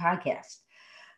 podcast. 0.00 0.58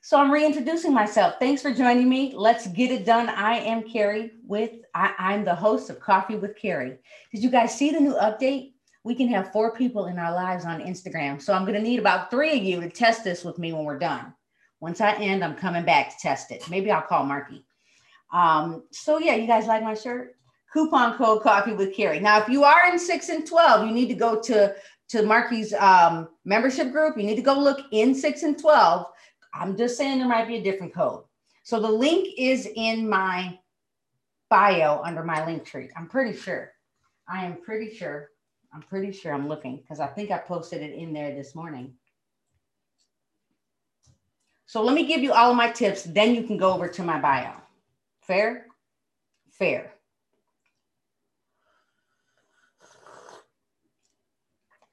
So 0.03 0.19
I'm 0.19 0.31
reintroducing 0.31 0.95
myself. 0.95 1.35
Thanks 1.39 1.61
for 1.61 1.75
joining 1.75 2.09
me. 2.09 2.33
Let's 2.35 2.67
get 2.69 2.91
it 2.91 3.05
done. 3.05 3.29
I 3.29 3.59
am 3.59 3.83
Carrie 3.83 4.33
with, 4.47 4.71
I, 4.95 5.35
am 5.35 5.45
the 5.45 5.55
host 5.55 5.91
of 5.91 6.01
Coffee 6.01 6.37
with 6.37 6.57
Carrie. 6.57 6.99
Did 7.33 7.43
you 7.43 7.51
guys 7.51 7.77
see 7.77 7.91
the 7.91 8.01
new 8.01 8.15
update? 8.15 8.73
We 9.05 9.15
can 9.15 9.29
have 9.29 9.53
four 9.53 9.77
people 9.77 10.07
in 10.07 10.19
our 10.19 10.33
lives 10.33 10.65
on 10.65 10.81
Instagram. 10.81 11.41
So 11.41 11.53
I'm 11.53 11.65
going 11.65 11.75
to 11.75 11.83
need 11.83 11.99
about 11.99 12.31
three 12.31 12.57
of 12.59 12.65
you 12.65 12.81
to 12.81 12.89
test 12.89 13.25
this 13.25 13.45
with 13.45 13.59
me 13.59 13.75
when 13.75 13.85
we're 13.85 13.99
done. 13.99 14.33
Once 14.81 15.03
I 15.03 15.13
end, 15.17 15.45
I'm 15.45 15.55
coming 15.55 15.85
back 15.85 16.11
to 16.11 16.17
test 16.21 16.51
it. 16.51 16.69
Maybe 16.71 16.91
I'll 16.91 17.03
call 17.03 17.25
Marky. 17.25 17.65
Um, 18.33 18.85
so 18.93 19.19
yeah, 19.19 19.35
you 19.35 19.47
guys 19.47 19.67
like 19.67 19.83
my 19.83 19.95
shirt? 19.95 20.37
Coupon 20.73 21.19
code 21.19 21.43
Coffee 21.43 21.73
with 21.73 21.95
Carrie. 21.95 22.21
Now, 22.21 22.41
if 22.41 22.49
you 22.49 22.65
are 22.65 22.91
in 22.91 22.99
six 22.99 23.29
and 23.29 23.47
12, 23.47 23.87
you 23.87 23.93
need 23.93 24.09
to 24.09 24.15
go 24.15 24.41
to, 24.41 24.75
to 25.11 25.23
Marky's 25.23 25.73
um, 25.75 26.29
membership 26.45 26.93
group. 26.93 27.17
You 27.17 27.25
need 27.25 27.37
to 27.37 27.43
go 27.43 27.59
look 27.59 27.81
in 27.93 28.15
six 28.15 28.43
and 28.43 28.59
12 28.59 29.07
I'm 29.53 29.77
just 29.77 29.97
saying 29.97 30.19
there 30.19 30.29
might 30.29 30.49
be 30.49 30.57
a 30.57 30.63
different 30.63 30.95
code. 30.95 31.25
So 31.63 31.81
the 31.81 31.91
link 31.91 32.29
is 32.39 32.69
in 32.77 33.09
my 33.09 33.59
bio 34.49 35.01
under 35.05 35.23
my 35.23 35.45
link 35.47 35.65
tree. 35.65 35.89
I'm 35.97 36.09
pretty 36.09 36.37
sure. 36.37 36.73
I 37.29 37.45
am 37.45 37.57
pretty 37.57 37.95
sure. 37.95 38.31
I'm 38.73 38.83
pretty 38.83 39.13
sure 39.13 39.33
I'm 39.33 39.49
looking 39.49 39.79
because 39.79 40.01
I 40.01 40.07
think 40.07 40.31
I 40.31 40.39
posted 40.39 40.83
it 40.83 40.95
in 40.95 41.13
there 41.13 41.35
this 41.35 41.55
morning. 41.55 41.95
So 44.67 44.83
let 44.83 44.95
me 44.95 45.07
give 45.07 45.21
you 45.21 45.33
all 45.33 45.51
of 45.51 45.57
my 45.57 45.71
tips. 45.71 46.05
Then 46.05 46.35
you 46.35 46.45
can 46.45 46.57
go 46.57 46.73
over 46.73 46.87
to 46.87 47.03
my 47.03 47.21
bio. 47.21 47.53
Fair? 48.23 48.67
Fair. 49.51 49.93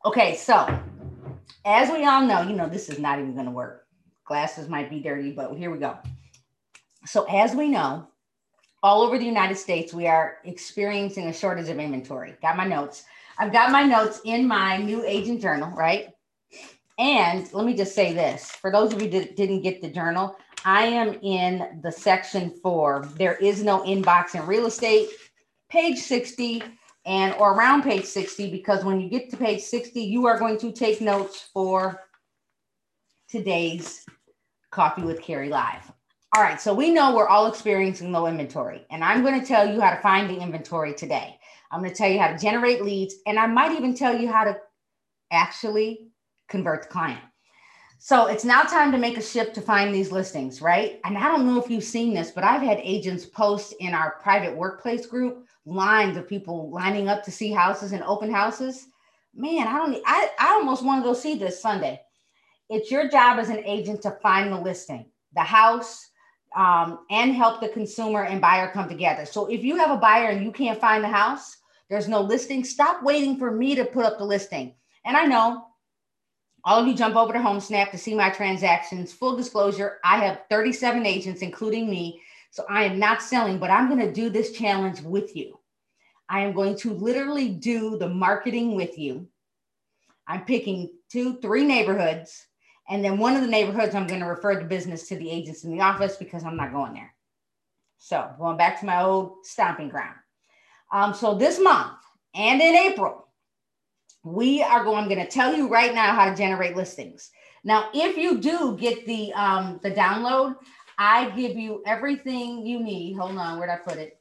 Okay, 0.08 0.38
so 0.38 0.66
as 1.66 1.92
we 1.92 2.06
all 2.06 2.26
know, 2.26 2.42
you 2.42 2.56
know, 2.56 2.70
this 2.70 2.88
is 2.88 2.98
not 2.98 3.20
even 3.20 3.34
going 3.34 3.44
to 3.44 3.52
work. 3.52 3.86
Glasses 4.26 4.70
might 4.70 4.90
be 4.90 5.02
dirty, 5.02 5.32
but 5.32 5.54
here 5.58 5.70
we 5.70 5.80
go. 5.80 5.98
So, 7.05 7.26
as 7.26 7.54
we 7.54 7.68
know, 7.68 8.08
all 8.82 9.02
over 9.02 9.18
the 9.18 9.26
United 9.26 9.58
States, 9.58 9.94
we 9.94 10.08
are 10.08 10.38
experiencing 10.46 11.27
a 11.27 11.34
shortage 11.34 11.68
of 11.68 11.77
inventory. 11.77 12.38
Got 12.41 12.55
my 12.55 12.66
notes. 12.66 13.04
I've 13.38 13.52
got 13.52 13.70
my 13.70 13.84
notes 13.84 14.22
in 14.24 14.48
my 14.48 14.77
new 14.77 15.04
agent 15.04 15.41
journal, 15.41 15.72
right? 15.72 16.08
And 16.98 17.54
let 17.54 17.66
me 17.66 17.76
just 17.76 17.94
say 17.94 18.14
this 18.14 18.49
for 18.49 18.71
those 18.71 18.94
of 18.94 19.02
you 19.02 19.10
that 19.10 19.36
didn't 19.36 19.62
get 19.62 19.82
the 19.82 19.90
journal, 19.90 20.38
I 20.64 20.86
am 20.86 21.16
in 21.16 21.82
the 21.84 21.92
section 21.92 22.54
for 22.64 23.05
there 23.18 23.36
is 23.36 23.62
no 23.62 23.82
inbox 23.82 24.36
in 24.36 24.48
real 24.48 24.68
estate, 24.68 25.10
page 25.68 25.98
60 25.98 26.64
and 27.08 27.34
or 27.36 27.54
around 27.54 27.84
page 27.84 28.04
60, 28.04 28.52
because 28.52 28.84
when 28.84 29.00
you 29.00 29.10
get 29.10 29.32
to 29.32 29.38
page 29.38 29.62
60, 29.62 30.02
you 30.02 30.27
are 30.27 30.38
going 30.38 30.60
to 30.60 30.72
take 30.74 31.00
notes 31.00 31.49
for 31.54 32.04
today's 33.30 34.05
Coffee 34.72 35.04
with 35.04 35.22
Carrie 35.22 35.49
Live. 35.49 35.90
All 36.36 36.44
right, 36.44 36.60
so 36.60 36.74
we 36.74 36.91
know 36.91 37.16
we're 37.16 37.30
all 37.30 37.48
experiencing 37.48 38.12
low 38.12 38.27
inventory, 38.27 38.86
and 38.91 39.04
I'm 39.04 39.24
going 39.24 39.40
to 39.40 39.48
tell 39.48 39.66
you 39.74 39.80
how 39.80 39.96
to 39.96 40.02
find 40.02 40.30
the 40.30 40.38
inventory 40.38 40.94
today. 40.94 41.40
I'm 41.72 41.80
going 41.80 41.91
to 41.91 41.96
tell 41.96 42.10
you 42.10 42.20
how 42.20 42.27
to 42.27 42.38
generate 42.38 42.84
leads, 42.84 43.16
and 43.26 43.40
I 43.40 43.48
might 43.48 43.71
even 43.71 43.96
tell 43.96 44.16
you 44.16 44.30
how 44.30 44.44
to 44.44 44.58
actually 45.32 46.10
convert 46.49 46.84
the 46.84 46.90
client. 46.90 47.24
So 47.99 48.27
it's 48.27 48.45
now 48.45 48.62
time 48.63 48.91
to 48.91 48.98
make 48.98 49.17
a 49.17 49.21
shift 49.21 49.55
to 49.55 49.62
find 49.62 49.93
these 49.93 50.12
listings, 50.12 50.62
right? 50.62 50.99
And 51.03 51.17
I 51.17 51.27
don't 51.27 51.45
know 51.45 51.62
if 51.62 51.70
you've 51.70 51.84
seen 51.84 52.13
this, 52.13 52.31
but 52.31 52.43
I've 52.43 52.62
had 52.62 52.79
agents 52.81 53.26
post 53.26 53.73
in 53.79 53.93
our 53.93 54.17
private 54.21 54.55
workplace 54.55 55.05
group 55.05 55.45
lines 55.65 56.15
of 56.15 56.27
people 56.27 56.70
lining 56.70 57.09
up 57.09 57.23
to 57.23 57.31
see 57.31 57.51
houses 57.51 57.91
and 57.91 58.03
open 58.03 58.31
houses. 58.31 58.87
Man, 59.35 59.68
I 59.68 59.73
don't 59.73 60.01
I, 60.05 60.29
I 60.40 60.53
almost 60.53 60.84
want 60.84 61.03
to 61.03 61.09
go 61.09 61.13
see 61.13 61.35
this 61.35 61.62
Sunday 61.62 62.01
it's 62.70 62.91
your 62.91 63.07
job 63.07 63.40
as 63.40 63.49
an 63.49 63.63
agent 63.65 64.01
to 64.01 64.12
find 64.12 64.51
the 64.51 64.59
listing, 64.59 65.06
the 65.34 65.41
house, 65.41 66.09
um, 66.56 67.00
and 67.09 67.34
help 67.34 67.62
the 67.62 67.69
consumer 67.69 68.23
and 68.25 68.41
buyer 68.41 68.72
come 68.72 68.90
together. 68.90 69.25
So 69.25 69.45
if 69.47 69.63
you 69.63 69.78
have 69.78 69.91
a 69.91 69.97
buyer 69.97 70.29
and 70.29 70.44
you 70.44 70.51
can't 70.51 70.79
find 70.79 71.03
the 71.03 71.09
house, 71.09 71.57
there's 71.90 72.07
no 72.07 72.22
listing, 72.22 72.63
stop 72.63 73.03
waiting 73.03 73.38
for 73.38 73.52
me 73.52 73.75
to 73.75 73.86
put 73.86 74.06
up 74.06 74.18
the 74.18 74.25
listing. 74.25 74.74
And 75.06 75.16
I 75.16 75.25
know 75.25 75.68
all 76.68 76.82
of 76.82 76.88
you 76.88 76.94
jump 76.94 77.16
over 77.16 77.32
to 77.32 77.40
HomeSnap 77.40 77.92
to 77.92 77.98
see 77.98 78.14
my 78.14 78.30
transactions. 78.30 79.14
Full 79.14 79.38
disclosure, 79.38 80.00
I 80.04 80.18
have 80.18 80.42
37 80.50 81.06
agents, 81.06 81.42
including 81.42 81.90
me. 81.90 82.22
So 82.52 82.66
I 82.70 82.84
am 82.84 83.00
not 83.00 83.22
selling, 83.22 83.58
but 83.58 83.70
I'm 83.70 83.88
going 83.88 84.06
to 84.06 84.12
do 84.12 84.30
this 84.30 84.52
challenge 84.52 85.02
with 85.02 85.34
you. 85.34 85.58
I 86.28 86.42
am 86.42 86.52
going 86.52 86.76
to 86.80 86.94
literally 86.94 87.48
do 87.48 87.98
the 87.98 88.10
marketing 88.10 88.76
with 88.76 88.98
you. 89.00 89.30
I'm 90.28 90.44
picking 90.44 90.90
two, 91.10 91.40
three 91.40 91.64
neighborhoods 91.64 92.48
and 92.90 93.02
then 93.02 93.18
one 93.18 93.36
of 93.36 93.42
the 93.42 93.48
neighborhoods, 93.48 93.96
I'm 93.96 94.08
going 94.08 94.20
to 94.20 94.26
refer 94.26 94.56
the 94.56 94.66
business 94.66 95.08
to 95.08 95.16
the 95.16 95.30
agents 95.30 95.64
in 95.64 95.72
the 95.72 95.82
office 95.82 96.18
because 96.18 96.44
I'm 96.44 96.58
not 96.58 96.74
going 96.74 96.94
there. 96.94 97.14
So 97.98 98.30
going 98.38 98.58
back 98.58 98.82
to 98.82 98.86
my 98.86 99.04
old 99.04 99.46
stomping 99.46 99.88
ground. 99.88 100.16
Um, 100.92 101.14
so 101.14 101.34
this 101.34 101.62
month 101.62 101.94
and 102.36 102.62
in 102.62 102.76
April, 102.76 103.27
we 104.24 104.62
are 104.62 104.84
going, 104.84 105.04
I'm 105.04 105.10
going 105.10 105.26
to 105.26 105.32
tell 105.32 105.56
you 105.56 105.68
right 105.68 105.94
now 105.94 106.14
how 106.14 106.30
to 106.30 106.36
generate 106.36 106.76
listings. 106.76 107.32
Now, 107.64 107.90
if 107.94 108.18
you 108.18 108.40
do 108.40 108.78
get 108.80 109.06
the 109.06 109.34
um, 109.34 109.80
the 109.84 109.92
download, 109.92 110.56
I 110.98 111.30
give 111.32 111.56
you 111.56 111.84
everything 111.86 112.66
you 112.66 112.82
need. 112.82 113.16
Hold 113.18 113.38
on, 113.38 113.60
where'd 113.60 113.70
I 113.70 113.78
put 113.78 113.98
it? 113.98 114.20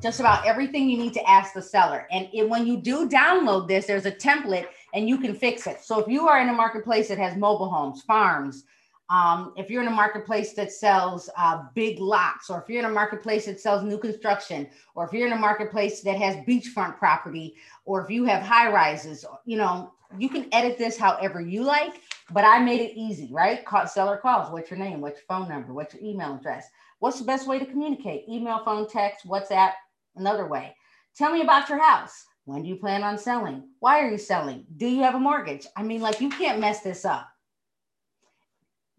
Just 0.00 0.20
about 0.20 0.46
everything 0.46 0.88
you 0.88 0.98
need 0.98 1.14
to 1.14 1.30
ask 1.30 1.54
the 1.54 1.62
seller. 1.62 2.06
And 2.10 2.28
it, 2.32 2.48
when 2.48 2.66
you 2.66 2.76
do 2.76 3.08
download 3.08 3.68
this, 3.68 3.86
there's 3.86 4.06
a 4.06 4.12
template 4.12 4.66
and 4.94 5.08
you 5.08 5.18
can 5.18 5.34
fix 5.34 5.66
it. 5.66 5.80
So 5.80 6.00
if 6.00 6.08
you 6.08 6.28
are 6.28 6.40
in 6.40 6.48
a 6.48 6.52
marketplace 6.52 7.08
that 7.08 7.18
has 7.18 7.36
mobile 7.36 7.70
homes, 7.70 8.02
farms, 8.02 8.64
um, 9.12 9.52
if 9.58 9.68
you're 9.68 9.82
in 9.82 9.88
a 9.88 9.90
marketplace 9.90 10.54
that 10.54 10.72
sells 10.72 11.28
uh, 11.36 11.64
big 11.74 12.00
lots, 12.00 12.48
or 12.48 12.62
if 12.62 12.68
you're 12.68 12.78
in 12.78 12.90
a 12.90 12.94
marketplace 12.94 13.44
that 13.44 13.60
sells 13.60 13.82
new 13.82 13.98
construction, 13.98 14.66
or 14.94 15.04
if 15.04 15.12
you're 15.12 15.26
in 15.26 15.34
a 15.34 15.38
marketplace 15.38 16.00
that 16.00 16.16
has 16.16 16.36
beachfront 16.46 16.96
property, 16.96 17.54
or 17.84 18.02
if 18.02 18.10
you 18.10 18.24
have 18.24 18.42
high 18.42 18.72
rises, 18.72 19.26
you 19.44 19.58
know, 19.58 19.92
you 20.16 20.30
can 20.30 20.48
edit 20.52 20.78
this 20.78 20.96
however 20.96 21.42
you 21.42 21.62
like, 21.62 22.00
but 22.32 22.44
I 22.44 22.58
made 22.60 22.80
it 22.80 22.98
easy, 22.98 23.28
right? 23.30 23.62
Call, 23.66 23.86
seller 23.86 24.16
calls, 24.16 24.50
what's 24.50 24.70
your 24.70 24.78
name, 24.78 25.02
what's 25.02 25.18
your 25.18 25.26
phone 25.28 25.46
number, 25.46 25.74
what's 25.74 25.92
your 25.92 26.02
email 26.02 26.34
address, 26.36 26.68
what's 27.00 27.18
the 27.18 27.26
best 27.26 27.46
way 27.46 27.58
to 27.58 27.66
communicate? 27.66 28.26
Email, 28.30 28.64
phone, 28.64 28.88
text, 28.88 29.26
WhatsApp, 29.26 29.72
another 30.16 30.46
way. 30.46 30.74
Tell 31.14 31.30
me 31.30 31.42
about 31.42 31.68
your 31.68 31.82
house. 31.82 32.24
When 32.46 32.62
do 32.62 32.68
you 32.68 32.76
plan 32.76 33.02
on 33.02 33.18
selling? 33.18 33.68
Why 33.80 34.00
are 34.00 34.10
you 34.10 34.16
selling? 34.16 34.64
Do 34.78 34.86
you 34.86 35.02
have 35.02 35.14
a 35.14 35.20
mortgage? 35.20 35.66
I 35.76 35.82
mean, 35.82 36.00
like, 36.00 36.20
you 36.20 36.30
can't 36.30 36.60
mess 36.60 36.80
this 36.80 37.04
up. 37.04 37.31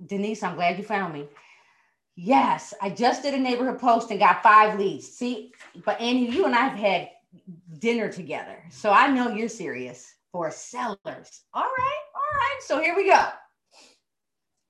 Denise, 0.06 0.44
I'm 0.44 0.56
glad 0.56 0.78
you 0.78 0.84
found 0.84 1.14
me. 1.14 1.28
Yes, 2.16 2.74
I 2.81 2.90
just 2.90 3.24
did 3.24 3.34
a 3.34 3.40
neighborhood 3.40 3.80
post 3.80 4.12
and 4.12 4.19
got 4.19 4.44
five 4.44 4.78
leads. 4.78 5.08
See, 5.08 5.52
but 5.84 6.00
Annie, 6.00 6.30
you 6.30 6.46
and 6.46 6.56
I 6.56 6.68
have 6.68 6.78
had 6.78 7.09
dinner 7.80 8.12
together. 8.12 8.63
So 8.69 8.92
I 8.92 9.08
know 9.08 9.30
you're 9.30 9.50
serious 9.50 10.13
for 10.31 10.52
sellers. 10.52 11.42
All 11.53 11.63
right, 11.63 12.03
all 12.16 12.38
right. 12.38 12.59
So 12.62 12.81
here 12.81 12.96
we 12.96 13.08
go. 13.08 13.28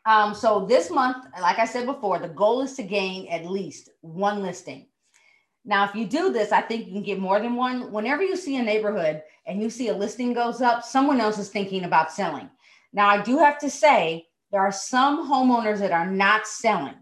Um, 0.06 0.34
so 0.34 0.66
this 0.66 0.90
month, 0.90 1.26
like 1.42 1.60
I 1.60 1.66
said 1.66 1.86
before, 1.86 2.20
the 2.20 2.30
goal 2.30 2.62
is 2.62 2.74
to 2.76 2.84
gain 2.84 3.28
at 3.28 3.46
least 3.46 3.90
one 4.02 4.42
listing. 4.42 4.88
Now, 5.66 5.86
if 5.86 5.96
you 5.96 6.06
do 6.06 6.32
this, 6.32 6.52
I 6.52 6.62
think 6.62 6.88
you 6.88 6.94
can 6.94 7.04
get 7.04 7.20
more 7.20 7.40
than 7.40 7.56
one. 7.56 7.92
Whenever 7.92 8.22
you 8.22 8.36
see 8.36 8.58
a 8.58 8.64
neighborhood 8.64 9.24
and 9.48 9.62
you 9.62 9.70
see 9.70 9.88
a 9.88 9.94
listing 9.94 10.34
goes 10.34 10.62
up, 10.62 10.84
someone 10.84 11.22
else 11.22 11.38
is 11.38 11.50
thinking 11.50 11.86
about 11.86 12.12
selling. 12.12 12.50
Now, 12.92 13.08
I 13.08 13.22
do 13.22 13.38
have 13.38 13.58
to 13.60 13.70
say, 13.70 14.28
there 14.54 14.62
are 14.62 14.72
some 14.72 15.28
homeowners 15.30 15.80
that 15.80 15.92
are 15.92 16.10
not 16.10 16.46
selling 16.46 16.94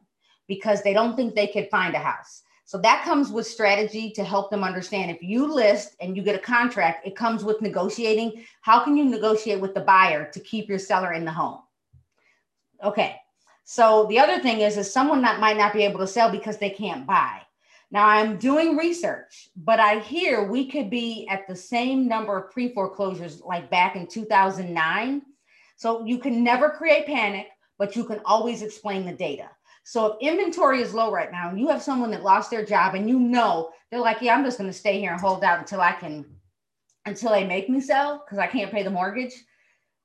because 0.47 0.81
they 0.81 0.93
don't 0.93 1.17
think 1.17 1.35
they 1.35 1.47
could 1.47 1.69
find 1.69 1.93
a 1.93 1.99
house. 1.99 2.43
So 2.63 2.77
that 2.77 3.03
comes 3.03 3.29
with 3.29 3.45
strategy 3.45 4.09
to 4.11 4.23
help 4.23 4.49
them 4.49 4.63
understand 4.63 5.11
if 5.11 5.21
you 5.21 5.53
list 5.53 5.97
and 5.99 6.15
you 6.15 6.23
get 6.23 6.35
a 6.35 6.39
contract, 6.39 7.05
it 7.05 7.17
comes 7.17 7.43
with 7.43 7.61
negotiating. 7.61 8.45
How 8.61 8.81
can 8.81 8.95
you 8.95 9.03
negotiate 9.03 9.59
with 9.59 9.73
the 9.73 9.81
buyer 9.81 10.31
to 10.31 10.39
keep 10.39 10.69
your 10.69 10.79
seller 10.79 11.11
in 11.11 11.25
the 11.25 11.31
home? 11.31 11.59
Okay. 12.81 13.17
So 13.65 14.05
the 14.07 14.19
other 14.19 14.39
thing 14.39 14.61
is, 14.61 14.77
is 14.77 14.91
someone 14.91 15.21
that 15.23 15.41
might 15.41 15.57
not 15.57 15.73
be 15.73 15.83
able 15.83 15.99
to 15.99 16.07
sell 16.07 16.31
because 16.31 16.57
they 16.57 16.69
can't 16.69 17.05
buy. 17.05 17.41
Now 17.91 18.07
I'm 18.07 18.37
doing 18.37 18.77
research, 18.77 19.49
but 19.57 19.81
I 19.81 19.99
hear 19.99 20.49
we 20.49 20.71
could 20.71 20.89
be 20.89 21.27
at 21.29 21.45
the 21.49 21.55
same 21.57 22.07
number 22.07 22.37
of 22.37 22.49
pre 22.51 22.73
foreclosures 22.73 23.41
like 23.41 23.69
back 23.69 23.97
in 23.97 24.07
2009. 24.07 25.21
So 25.81 26.05
you 26.05 26.19
can 26.19 26.43
never 26.43 26.69
create 26.69 27.07
panic, 27.07 27.47
but 27.79 27.95
you 27.95 28.03
can 28.03 28.21
always 28.23 28.61
explain 28.61 29.03
the 29.03 29.13
data. 29.13 29.49
So 29.83 30.05
if 30.05 30.21
inventory 30.21 30.79
is 30.79 30.93
low 30.93 31.11
right 31.11 31.31
now 31.31 31.49
and 31.49 31.59
you 31.59 31.69
have 31.69 31.81
someone 31.81 32.11
that 32.11 32.21
lost 32.21 32.51
their 32.51 32.63
job 32.63 32.93
and 32.93 33.09
you 33.09 33.17
know 33.17 33.71
they're 33.89 33.99
like, 33.99 34.21
yeah, 34.21 34.35
I'm 34.35 34.43
just 34.43 34.59
going 34.59 34.69
to 34.69 34.77
stay 34.77 34.99
here 34.99 35.11
and 35.11 35.19
hold 35.19 35.43
out 35.43 35.57
until 35.57 35.81
I 35.81 35.93
can, 35.93 36.23
until 37.07 37.31
they 37.31 37.47
make 37.47 37.67
me 37.67 37.81
sell 37.81 38.23
because 38.23 38.37
I 38.37 38.45
can't 38.45 38.71
pay 38.71 38.83
the 38.83 38.91
mortgage. 38.91 39.33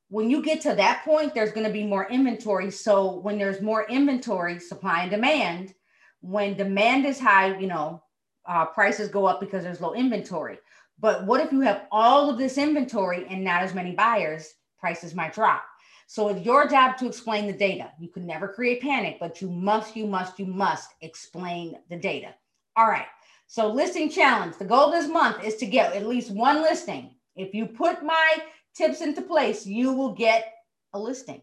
When 0.09 0.31
you 0.31 0.43
get 0.43 0.63
to 0.63 0.75
that 0.77 1.05
point, 1.05 1.35
there's 1.35 1.53
going 1.53 1.67
to 1.67 1.73
be 1.73 1.85
more 1.85 2.09
inventory. 2.09 2.71
So 2.71 3.19
when 3.19 3.37
there's 3.37 3.61
more 3.61 3.87
inventory, 3.87 4.59
supply 4.59 5.03
and 5.03 5.11
demand, 5.11 5.75
when 6.23 6.57
demand 6.57 7.05
is 7.05 7.21
high, 7.21 7.55
you 7.59 7.67
know, 7.67 8.03
uh, 8.47 8.65
prices 8.65 9.11
go 9.11 9.27
up 9.27 9.41
because 9.41 9.63
there's 9.63 9.83
low 9.83 9.93
inventory. 9.93 10.57
But 10.99 11.27
what 11.27 11.43
if 11.43 11.53
you 11.53 11.61
have 11.61 11.83
all 11.93 12.31
of 12.31 12.39
this 12.39 12.57
inventory 12.57 13.27
and 13.29 13.45
not 13.45 13.61
as 13.61 13.75
many 13.75 13.95
buyers? 13.95 14.55
Prices 14.79 15.15
might 15.15 15.35
drop. 15.35 15.65
So 16.07 16.29
it's 16.29 16.45
your 16.45 16.69
job 16.69 16.97
to 16.99 17.07
explain 17.07 17.47
the 17.47 17.53
data. 17.53 17.91
You 17.99 18.09
can 18.09 18.27
never 18.27 18.47
create 18.47 18.81
panic, 18.81 19.17
but 19.19 19.41
you 19.41 19.51
must, 19.51 19.97
you 19.97 20.07
must, 20.07 20.39
you 20.39 20.47
must 20.47 20.91
explain 21.01 21.79
the 21.91 21.97
data. 21.97 22.35
All 22.77 22.87
right. 22.87 23.07
So 23.49 23.69
listing 23.69 24.11
challenge. 24.11 24.57
The 24.59 24.65
goal 24.65 24.91
this 24.91 25.09
month 25.09 25.43
is 25.45 25.57
to 25.57 25.67
get 25.67 25.95
at 25.95 26.07
least 26.07 26.31
one 26.31 26.63
listing. 26.63 27.15
If 27.35 27.55
you 27.55 27.67
put 27.67 28.05
my 28.05 28.37
tips 28.75 29.01
into 29.01 29.23
place, 29.23 29.67
you 29.67 29.93
will 29.93 30.13
get 30.13 30.53
a 30.93 30.99
listing. 30.99 31.43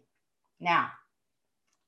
Now, 0.59 0.89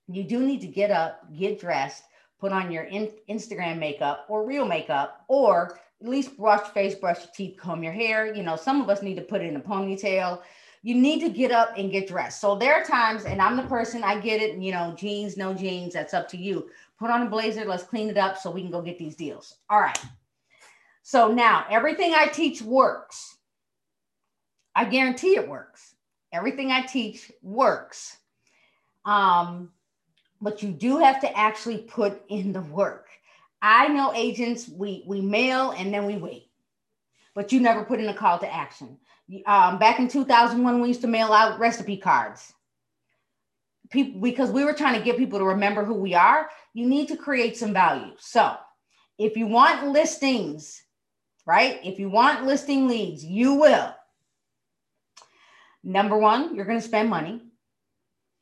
you 0.08 0.24
do 0.24 0.40
need 0.40 0.62
to 0.62 0.68
get 0.68 0.92
up, 0.92 1.34
get 1.34 1.60
dressed, 1.60 2.04
put 2.40 2.52
on 2.52 2.72
your 2.72 2.84
in- 2.84 3.14
Instagram 3.30 3.80
makeup 3.80 4.26
or 4.30 4.46
real 4.46 4.66
makeup, 4.66 5.24
or 5.28 5.80
at 6.02 6.08
least 6.08 6.38
brush 6.38 6.60
your 6.60 6.70
face, 6.70 6.96
brush 6.96 7.20
your 7.20 7.32
teeth, 7.36 7.58
comb 7.58 7.84
your 7.84 7.94
hair. 7.94 8.34
You 8.34 8.44
know, 8.44 8.56
some 8.56 8.82
of 8.82 8.90
us 8.90 9.02
need 9.02 9.16
to 9.16 9.22
put 9.22 9.42
it 9.42 9.48
in 9.48 9.56
a 9.56 9.62
ponytail. 9.62 10.42
You 10.86 10.94
need 10.94 11.20
to 11.22 11.30
get 11.30 11.52
up 11.52 11.74
and 11.76 11.92
get 11.92 12.08
dressed. 12.08 12.40
So 12.40 12.54
there 12.56 12.76
are 12.76 12.84
times, 12.84 13.26
and 13.26 13.42
I'm 13.42 13.58
the 13.58 13.64
person, 13.64 14.04
I 14.04 14.20
get 14.20 14.40
it, 14.40 14.60
you 14.60 14.72
know, 14.72 14.94
jeans, 14.96 15.36
no 15.36 15.52
jeans, 15.52 15.94
that's 15.94 16.14
up 16.14 16.30
to 16.30 16.38
you. 16.38 16.70
Put 17.00 17.10
on 17.10 17.24
a 17.24 17.26
blazer, 17.28 17.66
let's 17.66 17.82
clean 17.82 18.08
it 18.08 18.20
up 18.20 18.38
so 18.38 18.52
we 18.52 18.62
can 18.62 18.70
go 18.70 18.84
get 18.84 19.00
these 19.00 19.16
deals. 19.16 19.56
All 19.68 19.82
right. 19.82 20.00
So 21.02 21.34
now 21.34 21.66
everything 21.72 22.14
I 22.14 22.28
teach 22.28 22.62
works. 22.62 23.38
I 24.76 24.86
guarantee 24.86 25.36
it 25.36 25.50
works. 25.50 25.96
Everything 26.32 26.72
I 26.72 26.84
teach 26.84 27.32
works. 27.42 28.18
Um, 29.06 29.72
but 30.40 30.62
you 30.62 30.70
do 30.70 31.00
have 31.00 31.20
to 31.22 31.36
actually 31.36 31.80
put 31.80 32.22
in 32.30 32.54
the 32.54 32.62
work. 32.62 33.08
I 33.60 33.88
know 33.88 34.14
agents, 34.14 34.70
we, 34.70 35.04
we 35.08 35.20
mail 35.20 35.72
and 35.72 35.92
then 35.92 36.06
we 36.06 36.18
wait, 36.18 36.52
but 37.34 37.52
you 37.52 37.60
never 37.60 37.84
put 37.84 38.00
in 38.00 38.08
a 38.08 38.14
call 38.14 38.38
to 38.38 38.54
action. 38.54 39.00
Um, 39.46 39.80
back 39.80 40.00
in 40.00 40.08
2001, 40.08 40.82
we 40.82 40.88
used 40.88 41.02
to 41.02 41.08
mail 41.08 41.34
out 41.34 41.60
recipe 41.60 41.98
cards. 41.98 42.54
People, 43.90 44.22
because 44.22 44.52
we 44.52 44.64
were 44.64 44.74
trying 44.74 44.98
to 44.98 45.04
get 45.04 45.18
people 45.18 45.40
to 45.40 45.46
remember 45.46 45.84
who 45.84 45.96
we 45.96 46.14
are, 46.14 46.50
you 46.74 46.88
need 46.88 47.08
to 47.08 47.18
create 47.18 47.58
some 47.58 47.74
value. 47.74 48.14
So 48.20 48.56
if 49.18 49.38
you 49.38 49.48
want 49.48 49.88
listings, 49.88 50.84
right? 51.46 51.80
If 51.84 52.00
you 52.00 52.10
want 52.10 52.46
listing 52.46 52.88
leads, 52.88 53.24
you 53.24 53.56
will. 53.56 53.96
Number 55.84 56.18
one, 56.18 56.56
you're 56.56 56.66
going 56.66 56.80
to 56.80 56.86
spend 56.86 57.10
money. 57.10 57.42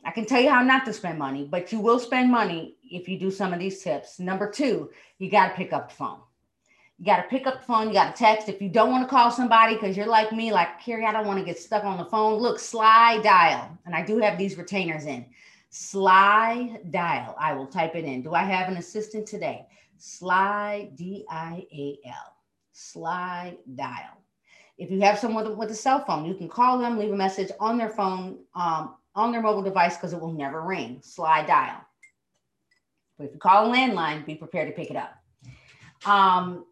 I 0.06 0.12
can 0.12 0.26
tell 0.26 0.42
you 0.42 0.50
how 0.50 0.64
not 0.64 0.86
to 0.86 0.94
spend 0.94 1.20
money, 1.20 1.48
but 1.50 1.72
you 1.72 1.80
will 1.80 2.00
spend 2.00 2.32
money 2.32 2.78
if 2.84 3.08
you 3.08 3.18
do 3.18 3.32
some 3.32 3.54
of 3.54 3.60
these 3.60 3.82
tips. 3.82 4.20
Number 4.20 4.50
two, 4.50 4.90
you 5.18 5.30
got 5.30 5.50
to 5.50 5.56
pick 5.56 5.72
up 5.72 5.90
the 5.90 5.96
phone. 5.96 6.20
You 7.00 7.06
got 7.06 7.18
to 7.18 7.24
pick 7.24 7.48
up 7.48 7.60
the 7.60 7.66
phone. 7.66 7.88
You 7.88 7.94
got 7.94 8.16
to 8.16 8.20
text. 8.24 8.50
If 8.50 8.62
you 8.62 8.70
don't 8.70 8.92
want 8.92 9.04
to 9.04 9.10
call 9.10 9.32
somebody 9.32 9.76
because 9.76 9.98
you're 9.98 10.06
like 10.06 10.32
me, 10.32 10.52
like 10.52 10.80
Carrie, 10.80 11.06
I 11.06 11.12
don't 11.12 11.28
want 11.28 11.40
to 11.40 11.46
get 11.46 11.60
stuck 11.60 11.84
on 11.84 11.98
the 11.98 12.06
phone. 12.06 12.40
Look, 12.40 12.60
Sly 12.60 13.20
Dial. 13.22 13.78
And 13.86 13.96
I 13.96 14.06
do 14.06 14.20
have 14.20 14.38
these 14.38 14.58
retainers 14.58 15.06
in. 15.06 15.26
Sly 15.70 16.80
Dial. 16.92 17.36
I 17.40 17.54
will 17.54 17.68
type 17.68 17.96
it 17.96 18.06
in. 18.06 18.22
Do 18.22 18.34
I 18.34 18.44
have 18.44 18.70
an 18.70 18.78
assistant 18.78 19.28
today? 19.28 19.66
Sly 19.98 20.92
D 20.96 21.26
I 21.30 21.66
A 21.74 21.98
L. 22.06 22.38
Sly 22.72 23.58
Dial. 23.76 24.22
If 24.78 24.90
you 24.92 25.02
have 25.02 25.20
someone 25.20 25.58
with 25.58 25.72
a 25.72 25.76
cell 25.76 26.04
phone, 26.06 26.26
you 26.26 26.36
can 26.36 26.50
call 26.50 26.80
them, 26.80 26.98
leave 26.98 27.12
a 27.12 27.16
message 27.16 27.52
on 27.60 27.78
their 27.78 27.90
phone. 27.90 28.40
Um, 28.56 28.96
on 29.16 29.32
their 29.32 29.42
mobile 29.42 29.62
device 29.62 29.96
because 29.96 30.14
it 30.14 30.20
will 30.20 30.34
never 30.34 30.62
ring. 30.62 31.00
Sly 31.04 31.46
Dial. 31.46 31.82
But 33.18 33.26
if 33.26 33.34
you 33.34 33.40
call 33.40 33.72
a 33.72 33.76
landline, 33.76 34.26
be 34.26 34.36
prepared 34.36 34.68
to 34.70 34.74
pick 34.74 34.90
it 34.90 34.96
up. 34.96 35.16
Um, 36.06 36.66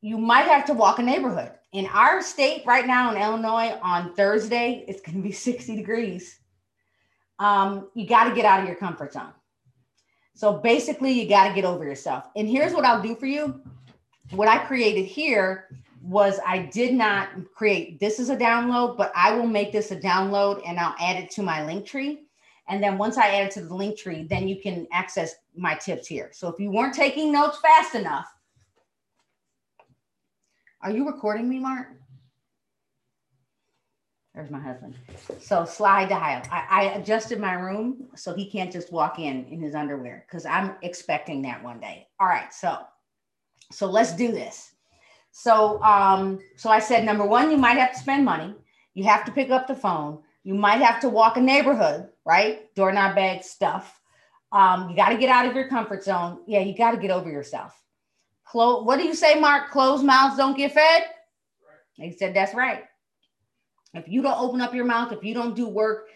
you 0.00 0.18
might 0.18 0.46
have 0.46 0.64
to 0.66 0.74
walk 0.74 0.98
a 0.98 1.02
neighborhood. 1.02 1.52
In 1.72 1.86
our 1.86 2.22
state 2.22 2.62
right 2.66 2.86
now 2.86 3.14
in 3.14 3.20
Illinois 3.20 3.78
on 3.82 4.14
Thursday, 4.14 4.84
it's 4.88 5.00
going 5.00 5.16
to 5.16 5.22
be 5.22 5.32
60 5.32 5.76
degrees. 5.76 6.38
Um, 7.38 7.88
you 7.94 8.06
got 8.06 8.24
to 8.24 8.34
get 8.34 8.44
out 8.44 8.60
of 8.60 8.66
your 8.66 8.76
comfort 8.76 9.12
zone. 9.12 9.32
So 10.34 10.54
basically, 10.54 11.12
you 11.12 11.28
got 11.28 11.48
to 11.48 11.54
get 11.54 11.64
over 11.64 11.84
yourself. 11.84 12.28
And 12.36 12.48
here's 12.48 12.72
what 12.72 12.84
I'll 12.84 13.02
do 13.02 13.14
for 13.14 13.26
you. 13.26 13.60
What 14.30 14.48
I 14.48 14.58
created 14.58 15.06
here 15.06 15.68
was 16.02 16.38
I 16.46 16.58
did 16.58 16.94
not 16.94 17.30
create 17.54 17.98
this 17.98 18.20
is 18.20 18.30
a 18.30 18.36
download, 18.36 18.96
but 18.96 19.12
I 19.14 19.34
will 19.34 19.46
make 19.46 19.72
this 19.72 19.90
a 19.90 19.96
download 19.96 20.62
and 20.66 20.78
I'll 20.78 20.94
add 21.00 21.16
it 21.16 21.30
to 21.32 21.42
my 21.42 21.64
link 21.64 21.86
tree. 21.86 22.26
And 22.68 22.82
then 22.82 22.98
once 22.98 23.16
I 23.16 23.28
add 23.28 23.46
it 23.46 23.50
to 23.52 23.62
the 23.62 23.74
link 23.74 23.96
tree, 23.98 24.24
then 24.28 24.46
you 24.46 24.60
can 24.60 24.86
access 24.92 25.34
my 25.56 25.74
tips 25.74 26.06
here. 26.06 26.30
So 26.32 26.48
if 26.48 26.58
you 26.58 26.70
weren't 26.70 26.94
taking 26.94 27.32
notes 27.32 27.58
fast 27.58 27.94
enough, 27.94 28.26
are 30.86 30.92
you 30.92 31.04
recording 31.04 31.48
me, 31.48 31.58
Mark? 31.58 31.88
There's 34.32 34.52
my 34.52 34.60
husband. 34.60 34.94
So 35.40 35.64
sly 35.64 36.04
dial. 36.04 36.42
I, 36.48 36.66
I 36.70 36.82
adjusted 36.94 37.40
my 37.40 37.54
room 37.54 38.06
so 38.14 38.32
he 38.32 38.48
can't 38.48 38.70
just 38.70 38.92
walk 38.92 39.18
in 39.18 39.46
in 39.46 39.60
his 39.60 39.74
underwear 39.74 40.24
because 40.28 40.46
I'm 40.46 40.76
expecting 40.82 41.42
that 41.42 41.60
one 41.64 41.80
day. 41.80 42.06
All 42.20 42.28
right, 42.28 42.54
so 42.54 42.78
so 43.72 43.86
let's 43.86 44.14
do 44.14 44.30
this. 44.30 44.74
So, 45.32 45.82
um, 45.82 46.38
so 46.56 46.70
I 46.70 46.78
said, 46.78 47.04
number 47.04 47.26
one, 47.26 47.50
you 47.50 47.56
might 47.56 47.78
have 47.78 47.92
to 47.92 47.98
spend 47.98 48.24
money. 48.24 48.54
You 48.94 49.04
have 49.04 49.24
to 49.24 49.32
pick 49.32 49.50
up 49.50 49.66
the 49.66 49.74
phone. 49.74 50.20
You 50.44 50.54
might 50.54 50.80
have 50.82 51.00
to 51.00 51.08
walk 51.08 51.36
a 51.36 51.40
neighborhood, 51.40 52.10
right? 52.24 52.72
Doorknob 52.76 53.16
bag 53.16 53.42
stuff. 53.42 54.00
Um, 54.52 54.88
you 54.88 54.94
got 54.94 55.08
to 55.08 55.16
get 55.16 55.30
out 55.30 55.46
of 55.46 55.56
your 55.56 55.68
comfort 55.68 56.04
zone. 56.04 56.42
Yeah, 56.46 56.60
you 56.60 56.76
got 56.76 56.92
to 56.92 56.96
get 56.96 57.10
over 57.10 57.28
yourself. 57.28 57.74
Close. 58.46 58.84
What 58.84 58.98
do 58.98 59.04
you 59.04 59.14
say, 59.14 59.38
Mark? 59.38 59.70
Closed 59.70 60.04
mouths 60.04 60.36
don't 60.36 60.56
get 60.56 60.72
fed. 60.72 61.02
Right. 61.98 62.10
He 62.10 62.16
said 62.16 62.34
that's 62.34 62.54
right. 62.54 62.84
If 63.94 64.08
you 64.08 64.22
don't 64.22 64.38
open 64.38 64.60
up 64.60 64.74
your 64.74 64.84
mouth, 64.84 65.12
if 65.12 65.24
you 65.24 65.34
don't 65.34 65.56
do 65.56 65.68
work, 65.68 66.08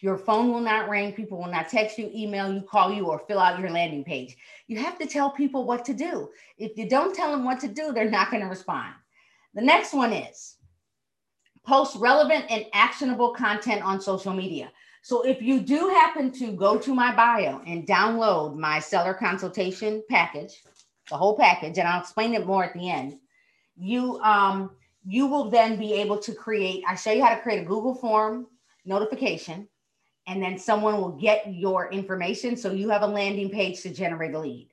your 0.00 0.18
phone 0.18 0.52
will 0.52 0.60
not 0.60 0.88
ring. 0.88 1.12
People 1.12 1.38
will 1.38 1.50
not 1.50 1.68
text 1.68 1.96
you, 1.96 2.10
email 2.14 2.52
you, 2.52 2.60
call 2.62 2.92
you, 2.92 3.06
or 3.06 3.20
fill 3.20 3.38
out 3.38 3.58
your 3.58 3.70
landing 3.70 4.04
page. 4.04 4.36
You 4.66 4.78
have 4.78 4.98
to 4.98 5.06
tell 5.06 5.30
people 5.30 5.64
what 5.64 5.84
to 5.86 5.94
do. 5.94 6.28
If 6.58 6.76
you 6.76 6.88
don't 6.88 7.14
tell 7.14 7.30
them 7.30 7.44
what 7.44 7.60
to 7.60 7.68
do, 7.68 7.92
they're 7.92 8.10
not 8.10 8.30
going 8.30 8.42
to 8.42 8.48
respond. 8.48 8.92
The 9.54 9.62
next 9.62 9.94
one 9.94 10.12
is 10.12 10.56
post 11.64 11.96
relevant 11.96 12.46
and 12.50 12.66
actionable 12.74 13.32
content 13.32 13.82
on 13.82 14.00
social 14.00 14.32
media. 14.32 14.70
So 15.02 15.22
if 15.22 15.40
you 15.40 15.60
do 15.60 15.88
happen 15.88 16.30
to 16.32 16.52
go 16.52 16.78
to 16.78 16.94
my 16.94 17.14
bio 17.14 17.60
and 17.66 17.86
download 17.86 18.56
my 18.56 18.78
seller 18.78 19.14
consultation 19.14 20.02
package, 20.08 20.62
the 21.12 21.18
whole 21.18 21.36
package, 21.36 21.78
and 21.78 21.86
I'll 21.86 22.00
explain 22.00 22.34
it 22.34 22.46
more 22.46 22.64
at 22.64 22.74
the 22.74 22.90
end, 22.90 23.18
you 23.76 24.18
um 24.20 24.70
you 25.04 25.26
will 25.26 25.50
then 25.50 25.78
be 25.78 25.94
able 25.94 26.18
to 26.18 26.34
create. 26.34 26.84
I 26.88 26.94
show 26.94 27.12
you 27.12 27.24
how 27.24 27.34
to 27.34 27.42
create 27.42 27.60
a 27.62 27.64
Google 27.64 27.94
form 27.94 28.46
notification, 28.84 29.68
and 30.26 30.42
then 30.42 30.58
someone 30.58 31.00
will 31.00 31.16
get 31.28 31.52
your 31.52 31.90
information. 31.92 32.56
So 32.56 32.72
you 32.72 32.88
have 32.88 33.02
a 33.02 33.06
landing 33.06 33.50
page 33.50 33.82
to 33.82 33.90
generate 33.90 34.34
a 34.34 34.38
lead. 34.38 34.70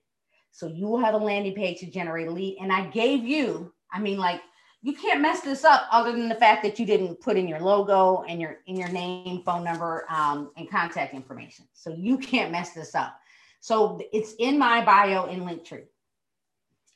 So 0.52 0.68
you 0.68 0.88
will 0.88 1.00
have 1.00 1.14
a 1.14 1.18
landing 1.18 1.56
page 1.56 1.80
to 1.80 1.88
generate 1.88 2.28
a 2.28 2.32
lead. 2.32 2.58
And 2.62 2.72
I 2.72 2.88
gave 2.88 3.24
you, 3.24 3.74
I 3.92 4.00
mean, 4.00 4.18
like 4.18 4.42
you 4.82 4.94
can't 4.94 5.22
mess 5.22 5.42
this 5.42 5.66
up 5.66 5.88
other 5.92 6.12
than 6.12 6.30
the 6.30 6.36
fact 6.36 6.64
that 6.64 6.80
you 6.80 6.86
didn't 6.86 7.20
put 7.20 7.36
in 7.36 7.48
your 7.48 7.60
logo 7.60 8.24
and 8.30 8.40
your 8.40 8.60
in 8.68 8.78
your 8.78 8.90
name, 8.90 9.44
phone 9.44 9.64
number, 9.64 10.06
um, 10.10 10.52
and 10.58 10.70
contact 10.70 11.14
information. 11.14 11.66
So 11.74 11.94
you 11.94 12.18
can't 12.18 12.52
mess 12.52 12.72
this 12.72 12.96
up. 12.96 13.20
So 13.60 14.00
it's 14.14 14.36
in 14.40 14.58
my 14.58 14.84
bio 14.86 15.26
in 15.26 15.42
Linktree. 15.42 15.86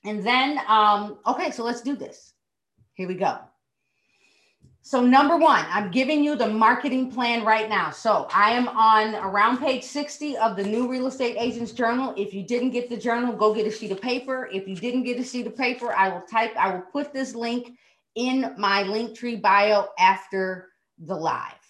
And 0.05 0.23
then, 0.23 0.59
um, 0.67 1.17
okay, 1.25 1.51
so 1.51 1.63
let's 1.63 1.81
do 1.81 1.95
this. 1.95 2.33
Here 2.93 3.07
we 3.07 3.15
go. 3.15 3.39
So 4.85 4.99
number 4.99 5.37
one, 5.37 5.65
I'm 5.69 5.91
giving 5.91 6.25
you 6.25 6.35
the 6.35 6.47
marketing 6.47 7.09
plan 7.09 7.45
right 7.45 7.69
now. 7.69 7.89
So 7.89 8.27
I 8.33 8.51
am 8.51 8.67
on 8.67 9.15
around 9.15 9.59
page 9.59 9.81
60 9.83 10.35
of 10.35 10.57
the 10.57 10.63
new 10.63 10.89
real 10.89 11.07
estate 11.07 11.37
agents 11.39 11.71
journal. 11.71 12.13
If 12.17 12.33
you 12.33 12.43
didn't 12.43 12.71
get 12.71 12.89
the 12.89 12.97
journal, 12.97 13.33
go 13.33 13.53
get 13.53 13.65
a 13.65 13.71
sheet 13.71 13.91
of 13.91 14.01
paper. 14.01 14.49
If 14.51 14.67
you 14.67 14.75
didn't 14.75 15.03
get 15.03 15.17
a 15.17 15.23
sheet 15.23 15.47
of 15.47 15.55
paper, 15.55 15.93
I 15.93 16.09
will 16.09 16.23
type, 16.23 16.51
I 16.57 16.73
will 16.73 16.81
put 16.81 17.13
this 17.13 17.33
link 17.33 17.77
in 18.15 18.53
my 18.57 18.83
Linktree 18.83 19.41
bio 19.41 19.87
after 19.97 20.67
the 20.97 21.15
live. 21.15 21.62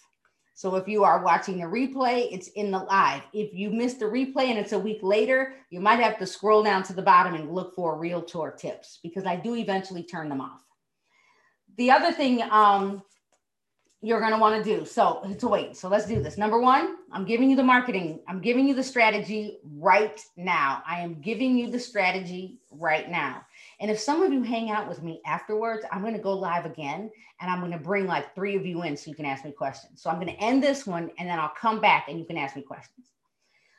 So 0.56 0.76
if 0.76 0.86
you 0.86 1.02
are 1.02 1.22
watching 1.22 1.58
the 1.58 1.66
replay, 1.66 2.28
it's 2.32 2.48
in 2.48 2.70
the 2.70 2.78
live. 2.78 3.22
If 3.32 3.52
you 3.52 3.70
missed 3.70 3.98
the 3.98 4.06
replay 4.06 4.46
and 4.46 4.58
it's 4.58 4.72
a 4.72 4.78
week 4.78 5.00
later, 5.02 5.54
you 5.70 5.80
might 5.80 5.98
have 5.98 6.16
to 6.18 6.26
scroll 6.26 6.62
down 6.62 6.84
to 6.84 6.92
the 6.92 7.02
bottom 7.02 7.34
and 7.34 7.52
look 7.52 7.74
for 7.74 7.98
realtor 7.98 8.54
tips 8.56 9.00
because 9.02 9.26
I 9.26 9.34
do 9.34 9.56
eventually 9.56 10.04
turn 10.04 10.28
them 10.28 10.40
off. 10.40 10.60
The 11.76 11.90
other 11.90 12.12
thing 12.12 12.40
um, 12.52 13.02
you're 14.00 14.20
going 14.20 14.32
to 14.32 14.38
want 14.38 14.62
to 14.62 14.78
do 14.78 14.84
so 14.84 15.34
to 15.38 15.48
wait 15.48 15.76
so 15.76 15.88
let's 15.88 16.06
do 16.06 16.22
this. 16.22 16.38
Number 16.38 16.60
one 16.60 16.96
i'm 17.10 17.24
giving 17.24 17.48
you 17.48 17.56
the 17.56 17.62
marketing 17.62 18.20
i'm 18.28 18.40
giving 18.40 18.68
you 18.68 18.74
the 18.74 18.82
strategy 18.82 19.58
right 19.64 20.20
now. 20.36 20.82
I 20.86 21.00
am 21.00 21.20
giving 21.20 21.56
you 21.56 21.70
the 21.70 21.80
strategy 21.80 22.58
right 22.70 23.10
now 23.10 23.44
and 23.84 23.90
if 23.90 24.00
some 24.00 24.22
of 24.22 24.32
you 24.32 24.42
hang 24.42 24.70
out 24.70 24.88
with 24.88 25.02
me 25.02 25.20
afterwards 25.26 25.84
i'm 25.92 26.00
going 26.00 26.14
to 26.14 26.18
go 26.18 26.32
live 26.32 26.64
again 26.64 27.10
and 27.40 27.50
i'm 27.50 27.60
going 27.60 27.70
to 27.70 27.76
bring 27.78 28.06
like 28.06 28.34
three 28.34 28.56
of 28.56 28.64
you 28.64 28.82
in 28.82 28.96
so 28.96 29.10
you 29.10 29.14
can 29.14 29.26
ask 29.26 29.44
me 29.44 29.52
questions 29.52 30.00
so 30.00 30.08
i'm 30.08 30.16
going 30.16 30.34
to 30.34 30.42
end 30.42 30.62
this 30.62 30.86
one 30.86 31.10
and 31.18 31.28
then 31.28 31.38
i'll 31.38 31.52
come 31.60 31.82
back 31.82 32.06
and 32.08 32.18
you 32.18 32.24
can 32.24 32.38
ask 32.38 32.56
me 32.56 32.62
questions 32.62 33.08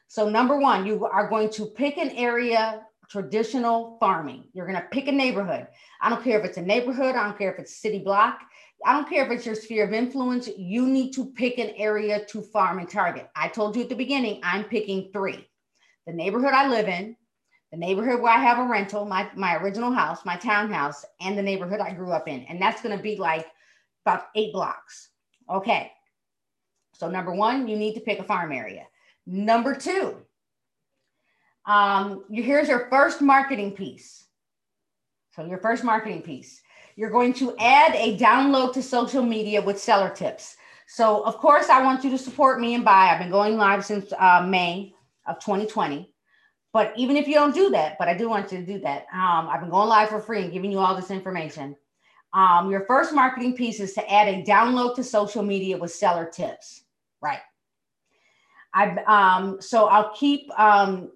so 0.08 0.30
number 0.30 0.60
one 0.60 0.86
you 0.86 1.04
are 1.06 1.28
going 1.28 1.50
to 1.50 1.66
pick 1.66 1.98
an 1.98 2.12
area 2.12 2.86
traditional 3.10 3.98
farming. 4.00 4.46
You're 4.54 4.66
going 4.66 4.82
to 4.82 4.88
pick 4.90 5.08
a 5.08 5.12
neighborhood. 5.12 5.68
I 6.02 6.10
don't 6.10 6.24
care 6.24 6.40
if 6.40 6.46
it's 6.46 6.58
a 6.58 6.62
neighborhood, 6.62 7.16
I 7.16 7.24
don't 7.24 7.38
care 7.38 7.54
if 7.54 7.60
it's 7.60 7.76
city 7.76 8.00
block. 8.00 8.40
I 8.84 8.94
don't 8.94 9.08
care 9.08 9.26
if 9.26 9.32
it's 9.32 9.46
your 9.46 9.56
sphere 9.56 9.86
of 9.86 9.94
influence, 9.94 10.50
you 10.58 10.88
need 10.88 11.12
to 11.14 11.28
pick 11.28 11.60
an 11.60 11.72
area 11.78 12.26
to 12.26 12.42
farm 12.42 12.80
and 12.80 12.90
target. 12.90 13.30
I 13.36 13.48
told 13.48 13.76
you 13.76 13.84
at 13.84 13.90
the 13.90 13.96
beginning, 13.96 14.42
I'm 14.44 14.64
picking 14.64 15.12
three 15.14 15.48
the 16.06 16.14
neighborhood 16.14 16.54
I 16.54 16.68
live 16.68 16.88
in, 16.88 17.16
the 17.76 17.86
neighborhood 17.86 18.22
where 18.22 18.32
I 18.32 18.38
have 18.38 18.58
a 18.58 18.64
rental, 18.64 19.06
my, 19.06 19.30
my 19.36 19.58
original 19.58 19.92
house, 19.92 20.24
my 20.24 20.38
townhouse, 20.38 21.04
and 21.20 21.38
the 21.38 21.42
neighborhood 21.42 21.82
I 21.82 21.94
grew 21.94 22.12
up 22.12 22.30
in. 22.30 22.44
And 22.44 22.62
that's 22.62 22.82
going 22.82 22.96
to 22.96 23.04
be 23.04 23.18
like 23.18 23.46
about 24.06 24.28
eight 24.36 24.54
blocks. 24.54 25.10
Okay. 25.50 25.92
So, 26.94 27.10
number 27.10 27.34
one, 27.34 27.68
you 27.68 27.76
need 27.76 27.96
to 27.96 28.00
pick 28.00 28.20
a 28.20 28.24
farm 28.24 28.54
area. 28.54 28.86
Number 29.26 29.76
two, 29.76 30.16
um, 31.66 32.24
here's 32.32 32.70
your 32.70 32.88
first 32.90 33.22
marketing 33.22 33.72
piece. 33.72 34.26
So, 35.36 35.44
your 35.46 35.58
first 35.58 35.84
marketing 35.84 36.22
piece 36.22 36.62
you're 36.96 37.10
going 37.10 37.34
to 37.34 37.54
add 37.60 37.94
a 37.96 38.18
download 38.18 38.72
to 38.72 38.82
social 38.82 39.22
media 39.22 39.62
with 39.62 39.78
seller 39.78 40.10
tips. 40.10 40.56
So, 40.88 41.26
of 41.26 41.38
course, 41.40 41.68
I 41.68 41.84
want 41.84 42.06
you 42.06 42.10
to 42.12 42.18
support 42.18 42.62
me 42.62 42.74
and 42.74 42.86
buy. 42.86 43.10
I've 43.10 43.20
been 43.20 43.32
going 43.32 43.58
live 43.58 43.84
since 43.84 44.14
uh, 44.18 44.46
May 44.48 44.94
of 45.28 45.38
2020. 45.40 46.15
But 46.76 46.92
even 46.98 47.16
if 47.16 47.26
you 47.26 47.36
don't 47.36 47.56
do 47.56 47.70
that, 47.70 47.98
but 47.98 48.10
I 48.10 48.18
do 48.18 48.28
want 48.28 48.52
you 48.52 48.58
to 48.58 48.66
do 48.66 48.80
that. 48.80 49.06
Um, 49.14 49.48
I've 49.50 49.62
been 49.62 49.70
going 49.70 49.88
live 49.88 50.10
for 50.10 50.20
free 50.20 50.44
and 50.44 50.52
giving 50.52 50.70
you 50.70 50.80
all 50.80 50.94
this 50.94 51.10
information. 51.10 51.74
Um, 52.34 52.70
your 52.70 52.86
first 52.86 53.14
marketing 53.14 53.56
piece 53.56 53.80
is 53.80 53.94
to 53.94 54.14
add 54.14 54.28
a 54.28 54.44
download 54.44 54.94
to 54.96 55.04
social 55.06 55.42
media 55.42 55.78
with 55.78 55.92
seller 55.92 56.30
tips. 56.30 56.84
Right. 57.22 57.40
I 58.74 58.98
um, 59.08 59.62
so 59.62 59.86
I'll 59.86 60.14
keep 60.16 60.52
um, 60.60 61.14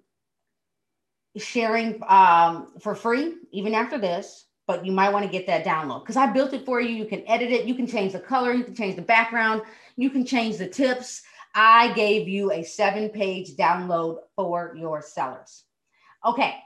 sharing 1.36 2.00
um, 2.08 2.72
for 2.80 2.94
free 2.94 3.34
even 3.52 3.74
after 3.74 3.98
this 3.98 4.46
but 4.66 4.86
you 4.86 4.92
might 4.92 5.12
want 5.12 5.24
to 5.24 5.30
get 5.30 5.48
that 5.48 5.64
download 5.64 6.02
because 6.02 6.16
I 6.16 6.28
built 6.28 6.52
it 6.52 6.64
for 6.64 6.80
you. 6.80 6.90
You 6.90 7.04
can 7.04 7.24
edit 7.26 7.50
it, 7.50 7.66
you 7.66 7.74
can 7.74 7.88
change 7.88 8.12
the 8.12 8.20
color, 8.20 8.52
you 8.52 8.62
can 8.62 8.72
change 8.72 8.94
the 8.94 9.02
background, 9.02 9.62
you 9.96 10.10
can 10.10 10.24
change 10.24 10.58
the 10.58 10.68
tips. 10.68 11.22
I 11.54 11.92
gave 11.94 12.28
you 12.28 12.52
a 12.52 12.62
seven 12.62 13.08
page 13.08 13.56
download 13.56 14.18
for 14.36 14.74
your 14.76 15.02
sellers. 15.02 15.64
Okay. 16.24 16.56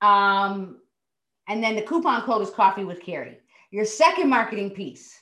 Um, 0.00 0.80
and 1.48 1.62
then 1.62 1.76
the 1.76 1.82
coupon 1.82 2.22
code 2.22 2.42
is 2.42 2.50
coffee 2.50 2.84
with 2.84 3.02
Carrie. 3.02 3.38
Your 3.70 3.84
second 3.84 4.28
marketing 4.28 4.70
piece 4.70 5.18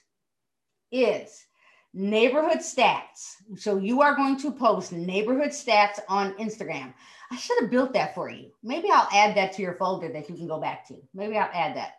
is 0.90 1.44
neighborhood 1.92 2.58
stats. 2.58 3.34
So 3.56 3.78
you 3.78 4.02
are 4.02 4.14
going 4.14 4.38
to 4.40 4.50
post 4.50 4.92
neighborhood 4.92 5.50
stats 5.50 6.00
on 6.08 6.34
Instagram. 6.34 6.92
I 7.30 7.36
should 7.36 7.60
have 7.60 7.70
built 7.70 7.92
that 7.92 8.14
for 8.14 8.30
you. 8.30 8.50
Maybe 8.62 8.88
I'll 8.90 9.08
add 9.12 9.36
that 9.36 9.52
to 9.52 9.62
your 9.62 9.74
folder 9.74 10.12
that 10.12 10.28
you 10.28 10.34
can 10.34 10.48
go 10.48 10.60
back 10.60 10.86
to. 10.88 10.96
Maybe 11.14 11.36
I'll 11.36 11.50
add 11.52 11.76
that. 11.76 11.94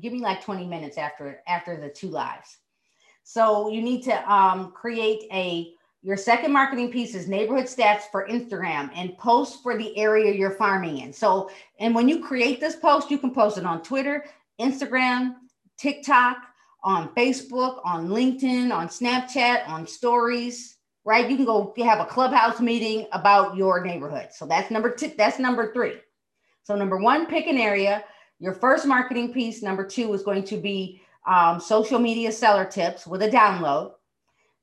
Give 0.00 0.12
me 0.12 0.20
like 0.20 0.42
20 0.42 0.66
minutes 0.66 0.96
after 0.96 1.42
after 1.46 1.78
the 1.78 1.88
two 1.88 2.08
lives. 2.08 2.58
So 3.24 3.70
you 3.70 3.82
need 3.82 4.02
to 4.04 4.32
um, 4.32 4.72
create 4.72 5.24
a 5.32 5.72
your 6.04 6.16
second 6.16 6.52
marketing 6.52 6.90
piece 6.90 7.14
is 7.14 7.28
neighborhood 7.28 7.66
stats 7.66 8.02
for 8.10 8.26
Instagram 8.26 8.90
and 8.96 9.16
post 9.18 9.62
for 9.62 9.78
the 9.78 9.96
area 9.96 10.34
you're 10.34 10.50
farming 10.50 10.98
in. 10.98 11.12
So, 11.12 11.48
and 11.78 11.94
when 11.94 12.08
you 12.08 12.20
create 12.24 12.58
this 12.58 12.74
post, 12.74 13.08
you 13.08 13.18
can 13.18 13.30
post 13.30 13.56
it 13.56 13.64
on 13.64 13.84
Twitter, 13.84 14.24
Instagram, 14.60 15.36
TikTok, 15.78 16.38
on 16.82 17.14
Facebook, 17.14 17.80
on 17.84 18.08
LinkedIn, 18.08 18.74
on 18.74 18.88
Snapchat, 18.88 19.68
on 19.68 19.86
stories 19.86 20.78
right? 21.04 21.28
You 21.28 21.36
can 21.36 21.44
go 21.44 21.72
you 21.76 21.84
have 21.84 22.00
a 22.00 22.04
clubhouse 22.04 22.60
meeting 22.60 23.06
about 23.12 23.56
your 23.56 23.84
neighborhood. 23.84 24.28
So 24.32 24.46
that's 24.46 24.70
number 24.70 24.90
two, 24.90 25.12
that's 25.16 25.38
number 25.38 25.72
three. 25.72 25.94
So 26.62 26.76
number 26.76 26.98
one, 26.98 27.26
pick 27.26 27.46
an 27.46 27.58
area. 27.58 28.04
Your 28.38 28.54
first 28.54 28.86
marketing 28.86 29.32
piece, 29.32 29.62
number 29.62 29.86
two, 29.86 30.12
is 30.14 30.22
going 30.22 30.44
to 30.44 30.56
be 30.56 31.01
um, 31.26 31.60
social 31.60 31.98
media 31.98 32.32
seller 32.32 32.64
tips 32.64 33.06
with 33.06 33.22
a 33.22 33.28
download. 33.28 33.92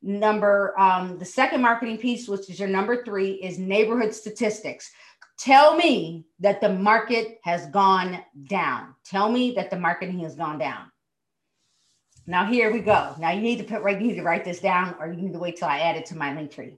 Number 0.01 0.79
um, 0.79 1.17
the 1.17 1.25
second 1.25 1.61
marketing 1.61 1.97
piece, 1.97 2.27
which 2.27 2.49
is 2.49 2.59
your 2.59 2.69
number 2.69 3.03
three, 3.03 3.33
is 3.33 3.59
neighborhood 3.59 4.13
statistics. 4.13 4.89
Tell 5.37 5.75
me 5.75 6.25
that 6.39 6.61
the 6.61 6.69
market 6.69 7.39
has 7.43 7.67
gone 7.67 8.19
down. 8.47 8.95
Tell 9.05 9.29
me 9.29 9.51
that 9.55 9.69
the 9.69 9.79
marketing 9.79 10.19
has 10.19 10.35
gone 10.35 10.57
down. 10.57 10.91
Now 12.27 12.45
here 12.45 12.71
we 12.71 12.79
go. 12.79 13.15
Now 13.17 13.31
you 13.31 13.41
need 13.41 13.57
to 13.57 13.63
put 13.63 13.81
right, 13.81 13.99
you 13.99 14.07
need 14.07 14.17
to 14.17 14.23
write 14.23 14.45
this 14.45 14.59
down 14.59 14.95
or 14.99 15.11
you 15.11 15.21
need 15.21 15.33
to 15.33 15.39
wait 15.39 15.57
till 15.57 15.67
I 15.67 15.79
add 15.79 15.95
it 15.95 16.05
to 16.07 16.17
my 16.17 16.35
link 16.35 16.51
tree. 16.51 16.77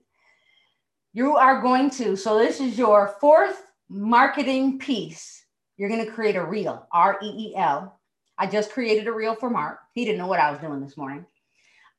You 1.14 1.36
are 1.36 1.62
going 1.62 1.90
to, 1.92 2.16
so 2.16 2.38
this 2.38 2.62
is 2.62 2.78
your 2.78 3.16
fourth 3.20 3.62
marketing 3.90 4.80
piece. 4.80 5.44
You're 5.76 5.90
going 5.90 6.06
to 6.06 6.12
create 6.12 6.38
a 6.38 6.46
reel, 6.46 6.88
R-E-E-L. 6.94 8.00
I 8.42 8.48
just 8.48 8.72
created 8.72 9.06
a 9.06 9.12
reel 9.12 9.36
for 9.36 9.52
Mark. 9.52 9.82
He 9.94 10.04
didn't 10.04 10.18
know 10.18 10.26
what 10.26 10.40
I 10.40 10.50
was 10.50 10.60
doing 10.60 10.82
this 10.82 10.98
morning. 10.98 11.28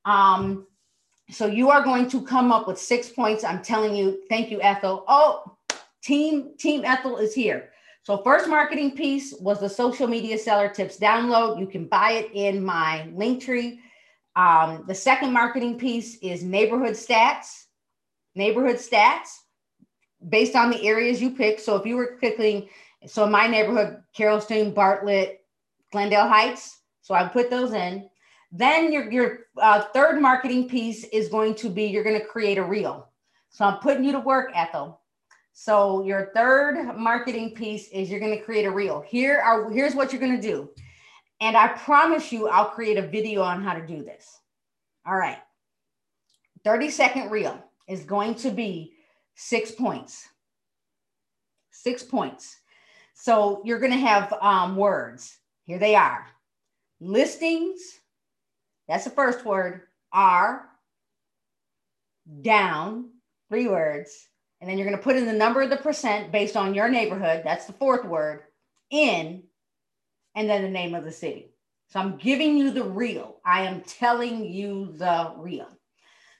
Um, 0.04 0.66
so 1.30 1.46
you 1.46 1.70
are 1.70 1.84
going 1.84 2.10
to 2.10 2.20
come 2.20 2.50
up 2.50 2.66
with 2.66 2.80
six 2.80 3.08
points. 3.08 3.44
I'm 3.44 3.62
telling 3.62 3.94
you, 3.94 4.22
thank 4.28 4.50
you, 4.50 4.60
Ethel. 4.60 5.04
Oh, 5.06 5.56
team, 6.02 6.56
team 6.58 6.84
Ethel 6.84 7.18
is 7.18 7.32
here. 7.32 7.70
So 8.02 8.24
first 8.24 8.48
marketing 8.48 8.96
piece 8.96 9.32
was 9.38 9.60
the 9.60 9.68
social 9.68 10.08
media 10.08 10.36
seller 10.36 10.68
tips 10.68 10.98
download. 10.98 11.60
You 11.60 11.68
can 11.68 11.84
buy 11.84 12.14
it 12.14 12.32
in 12.34 12.64
my 12.64 13.08
link 13.14 13.44
tree. 13.44 13.78
Um, 14.34 14.84
the 14.88 14.96
second 14.96 15.32
marketing 15.32 15.78
piece 15.78 16.16
is 16.22 16.42
neighborhood 16.42 16.94
stats. 16.94 17.66
Neighborhood 18.34 18.78
stats 18.78 19.28
based 20.28 20.56
on 20.56 20.70
the 20.70 20.84
areas 20.84 21.22
you 21.22 21.30
pick. 21.30 21.60
So 21.60 21.76
if 21.76 21.86
you 21.86 21.94
were 21.94 22.16
clicking, 22.18 22.68
so 23.06 23.26
in 23.26 23.30
my 23.30 23.46
neighborhood, 23.46 24.02
Carol 24.12 24.40
Stream, 24.40 24.74
Bartlett, 24.74 25.41
Glendale 25.92 26.26
Heights. 26.26 26.80
So 27.02 27.14
I 27.14 27.28
put 27.28 27.50
those 27.50 27.72
in. 27.72 28.08
Then 28.50 28.92
your, 28.92 29.10
your 29.10 29.38
uh, 29.60 29.82
third 29.94 30.20
marketing 30.20 30.68
piece 30.68 31.04
is 31.04 31.28
going 31.28 31.54
to 31.56 31.70
be 31.70 31.84
you're 31.84 32.04
going 32.04 32.20
to 32.20 32.26
create 32.26 32.58
a 32.58 32.64
reel. 32.64 33.08
So 33.50 33.64
I'm 33.64 33.78
putting 33.78 34.04
you 34.04 34.12
to 34.12 34.20
work, 34.20 34.50
Ethel. 34.54 35.00
So 35.52 36.02
your 36.04 36.30
third 36.34 36.96
marketing 36.96 37.54
piece 37.54 37.88
is 37.88 38.10
you're 38.10 38.20
going 38.20 38.36
to 38.36 38.44
create 38.44 38.64
a 38.64 38.70
reel. 38.70 39.02
Here 39.06 39.38
are 39.38 39.70
here's 39.70 39.94
what 39.94 40.12
you're 40.12 40.20
going 40.20 40.36
to 40.36 40.42
do. 40.42 40.70
And 41.40 41.56
I 41.56 41.68
promise 41.68 42.32
you 42.32 42.48
I'll 42.48 42.70
create 42.70 42.96
a 42.98 43.06
video 43.06 43.42
on 43.42 43.62
how 43.62 43.74
to 43.74 43.86
do 43.86 44.02
this. 44.02 44.40
All 45.06 45.16
right. 45.16 45.38
30 46.64 46.90
second 46.90 47.30
reel 47.30 47.62
is 47.88 48.04
going 48.04 48.34
to 48.36 48.50
be 48.50 48.94
6 49.34 49.72
points. 49.72 50.28
6 51.72 52.02
points. 52.04 52.58
So 53.14 53.60
you're 53.64 53.80
going 53.80 53.92
to 53.92 53.98
have 53.98 54.32
um, 54.40 54.76
words. 54.76 55.38
Here 55.64 55.78
they 55.78 55.94
are. 55.94 56.26
Listings. 57.00 57.80
That's 58.88 59.04
the 59.04 59.10
first 59.10 59.44
word. 59.44 59.82
Are 60.12 60.68
down. 62.42 63.10
Three 63.48 63.68
words 63.68 64.28
and 64.62 64.70
then 64.70 64.78
you're 64.78 64.86
going 64.86 64.96
to 64.96 65.02
put 65.02 65.16
in 65.16 65.26
the 65.26 65.32
number 65.32 65.60
of 65.60 65.70
the 65.70 65.76
percent 65.76 66.30
based 66.30 66.56
on 66.56 66.72
your 66.72 66.88
neighborhood. 66.88 67.42
That's 67.44 67.66
the 67.66 67.72
fourth 67.72 68.04
word 68.04 68.42
in, 68.92 69.42
and 70.36 70.48
then 70.48 70.62
the 70.62 70.70
name 70.70 70.94
of 70.94 71.02
the 71.02 71.10
city. 71.10 71.50
So 71.88 71.98
I'm 71.98 72.16
giving 72.16 72.56
you 72.56 72.70
the 72.70 72.84
real. 72.84 73.40
I 73.44 73.62
am 73.62 73.80
telling 73.80 74.44
you 74.44 74.94
the 74.96 75.32
real. 75.36 75.66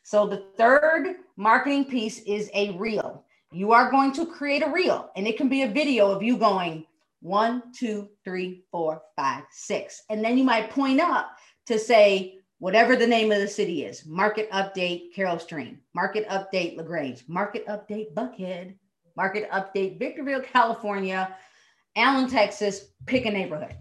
So 0.04 0.28
the 0.28 0.46
third 0.56 1.16
marketing 1.36 1.86
piece 1.86 2.20
is 2.20 2.48
a 2.54 2.70
reel. 2.78 3.24
You 3.50 3.72
are 3.72 3.90
going 3.90 4.12
to 4.12 4.24
create 4.24 4.62
a 4.62 4.70
reel, 4.70 5.10
and 5.16 5.26
it 5.26 5.36
can 5.36 5.48
be 5.48 5.62
a 5.62 5.68
video 5.68 6.08
of 6.08 6.22
you 6.22 6.36
going 6.36 6.86
one, 7.22 7.62
two, 7.72 8.08
three, 8.24 8.64
four, 8.70 9.00
five, 9.16 9.44
six. 9.50 10.02
And 10.10 10.22
then 10.22 10.36
you 10.36 10.44
might 10.44 10.70
point 10.70 11.00
up 11.00 11.38
to 11.66 11.78
say, 11.78 12.38
whatever 12.58 12.96
the 12.96 13.06
name 13.06 13.32
of 13.32 13.40
the 13.40 13.48
city 13.48 13.84
is. 13.84 14.04
Market 14.04 14.50
update 14.50 15.14
carol 15.14 15.38
stream. 15.38 15.78
Market 15.94 16.28
update 16.28 16.76
lagrange. 16.76 17.24
Market 17.28 17.66
update 17.66 18.12
buckhead. 18.14 18.74
Market 19.16 19.50
update 19.50 19.98
victorville 19.98 20.40
california. 20.40 21.34
Allen 21.96 22.28
texas. 22.28 22.86
Pick 23.06 23.24
a 23.24 23.30
neighborhood. 23.30 23.74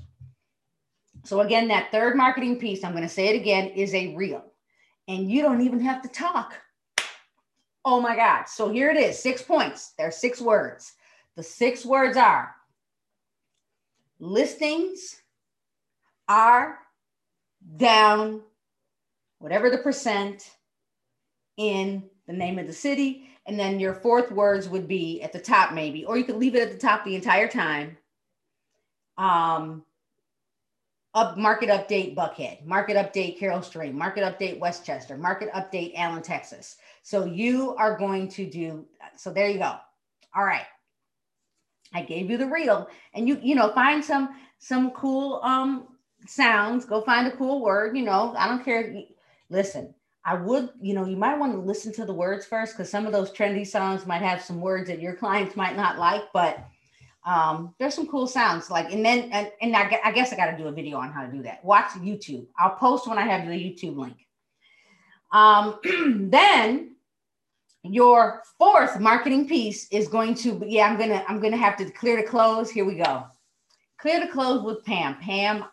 So 1.26 1.42
again 1.42 1.68
that 1.68 1.92
third 1.92 2.16
marketing 2.16 2.58
piece 2.58 2.84
i'm 2.84 2.94
going 2.94 3.04
to 3.04 3.10
say 3.10 3.28
it 3.28 3.40
again 3.40 3.68
is 3.70 3.94
a 3.94 4.16
reel. 4.16 4.44
And 5.08 5.30
you 5.30 5.42
don't 5.42 5.62
even 5.62 5.80
have 5.82 6.02
to 6.04 6.10
talk. 6.10 6.54
Oh 7.86 8.00
my 8.00 8.16
god. 8.16 8.48
So 8.48 8.70
here 8.72 8.92
it 8.92 8.98
is 8.98 9.18
six 9.18 9.42
points. 9.42 9.94
There 9.98 10.08
are 10.08 10.12
six 10.12 10.40
words. 10.40 10.94
The 11.36 11.44
six 11.44 11.86
words 11.86 12.18
are 12.18 12.56
listings 14.22 15.22
are 16.28 16.78
down 17.78 18.42
whatever 19.40 19.70
the 19.70 19.80
percent 19.80 20.52
in 21.58 22.04
the 22.28 22.34
name 22.34 22.60
of 22.60 22.68
the 22.68 22.74
city. 22.74 23.28
And 23.48 23.60
then 23.60 23.80
your 23.80 23.96
fourth 23.96 24.32
words 24.32 24.70
would 24.70 24.88
be 24.88 25.22
at 25.24 25.34
the 25.34 25.40
top, 25.40 25.74
maybe, 25.74 26.06
or 26.06 26.18
you 26.18 26.24
could 26.24 26.38
leave 26.38 26.56
it 26.56 26.62
at 26.62 26.72
the 26.72 26.78
top 26.78 27.04
the 27.04 27.16
entire 27.16 27.48
time. 27.48 27.98
Um, 29.18 29.84
up 31.14 31.38
market 31.38 31.70
update 31.70 32.16
Buckhead, 32.16 32.64
market 32.66 32.96
update 32.96 33.38
Carol 33.38 33.62
Stream, 33.62 33.98
market 33.98 34.24
update 34.24 34.60
Westchester, 34.60 35.18
market 35.18 35.52
update 35.52 35.94
Allen, 35.98 36.22
Texas. 36.22 36.78
So 37.02 37.26
you 37.26 37.76
are 37.76 37.98
going 37.98 38.30
to 38.30 38.46
do 38.46 38.86
so. 39.18 39.34
There 39.34 39.50
you 39.50 39.60
go. 39.60 39.76
All 40.34 40.46
right. 40.46 40.66
I 41.94 42.02
gave 42.04 42.30
you 42.30 42.38
the 42.38 42.48
reel, 42.48 42.90
and 43.14 43.28
you 43.28 43.40
you 43.42 43.56
know 43.56 43.72
find 43.74 44.04
some 44.04 44.36
some 44.60 44.92
cool 44.92 45.42
um 45.44 45.88
sounds. 46.28 46.86
Go 46.86 47.02
find 47.02 47.28
a 47.28 47.36
cool 47.36 47.62
word. 47.62 47.98
You 47.98 48.04
know, 48.04 48.34
I 48.38 48.48
don't 48.48 48.64
care. 48.64 49.04
Listen, 49.50 49.94
I 50.24 50.36
would, 50.36 50.70
you 50.80 50.94
know, 50.94 51.06
you 51.06 51.18
might 51.18 51.38
want 51.38 51.54
to 51.54 51.60
listen 51.60 51.92
to 51.94 52.06
the 52.06 52.14
words 52.14 52.46
first 52.46 52.74
because 52.74 52.90
some 52.90 53.06
of 53.06 53.12
those 53.12 53.32
trendy 53.32 53.66
songs 53.66 54.06
might 54.06 54.22
have 54.22 54.42
some 54.42 54.62
words 54.62 54.88
that 54.88 55.02
your 55.02 55.16
clients 55.16 55.56
might 55.56 55.76
not 55.76 55.98
like, 55.98 56.24
but 56.32 56.64
um, 57.26 57.74
there's 57.80 57.96
some 57.96 58.08
cool 58.08 58.28
sounds. 58.28 58.70
Like, 58.70 58.92
and 58.92 59.04
then, 59.04 59.30
and, 59.32 59.52
and 59.62 59.76
I, 59.76 60.00
I 60.04 60.12
guess 60.12 60.32
I 60.32 60.36
got 60.36 60.52
to 60.52 60.58
do 60.58 60.68
a 60.68 60.72
video 60.72 60.98
on 60.98 61.12
how 61.12 61.26
to 61.26 61.32
do 61.32 61.42
that. 61.44 61.64
Watch 61.66 61.92
YouTube. 61.94 62.46
I'll 62.58 62.76
post 62.76 63.08
when 63.08 63.18
I 63.18 63.24
have 63.24 63.48
the 63.48 63.54
YouTube 63.54 63.98
link. 63.98 64.28
Um, 65.32 65.80
then 66.30 66.96
your 67.84 68.44
fourth 68.58 69.00
marketing 69.00 69.48
piece 69.48 69.88
is 69.90 70.08
going 70.08 70.36
to, 70.36 70.64
yeah, 70.66 70.88
I'm 70.88 70.98
gonna, 70.98 71.24
I'm 71.28 71.40
gonna 71.40 71.58
have 71.58 71.78
to 71.78 71.90
clear 71.92 72.18
the 72.18 72.28
close 72.28 72.70
Here 72.70 72.86
we 72.86 72.96
go. 72.96 73.26
Clear 73.98 74.20
the 74.20 74.32
close 74.32 74.64
with 74.64 74.84
Pam. 74.84 75.18
Pam, 75.20 75.64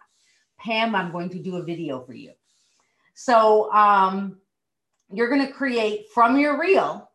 Pam, 0.59 0.95
I'm 0.95 1.13
going 1.13 1.31
to 1.31 1.39
do 1.39 1.57
a 1.57 1.63
video 1.63 2.01
for 2.05 2.13
you. 2.13 2.33
So 3.15 3.73
um, 3.73 4.39
you're 5.13 5.29
to 5.47 5.53
create 5.53 6.07
from 6.13 6.39
your 6.39 6.61
reel, 6.61 7.11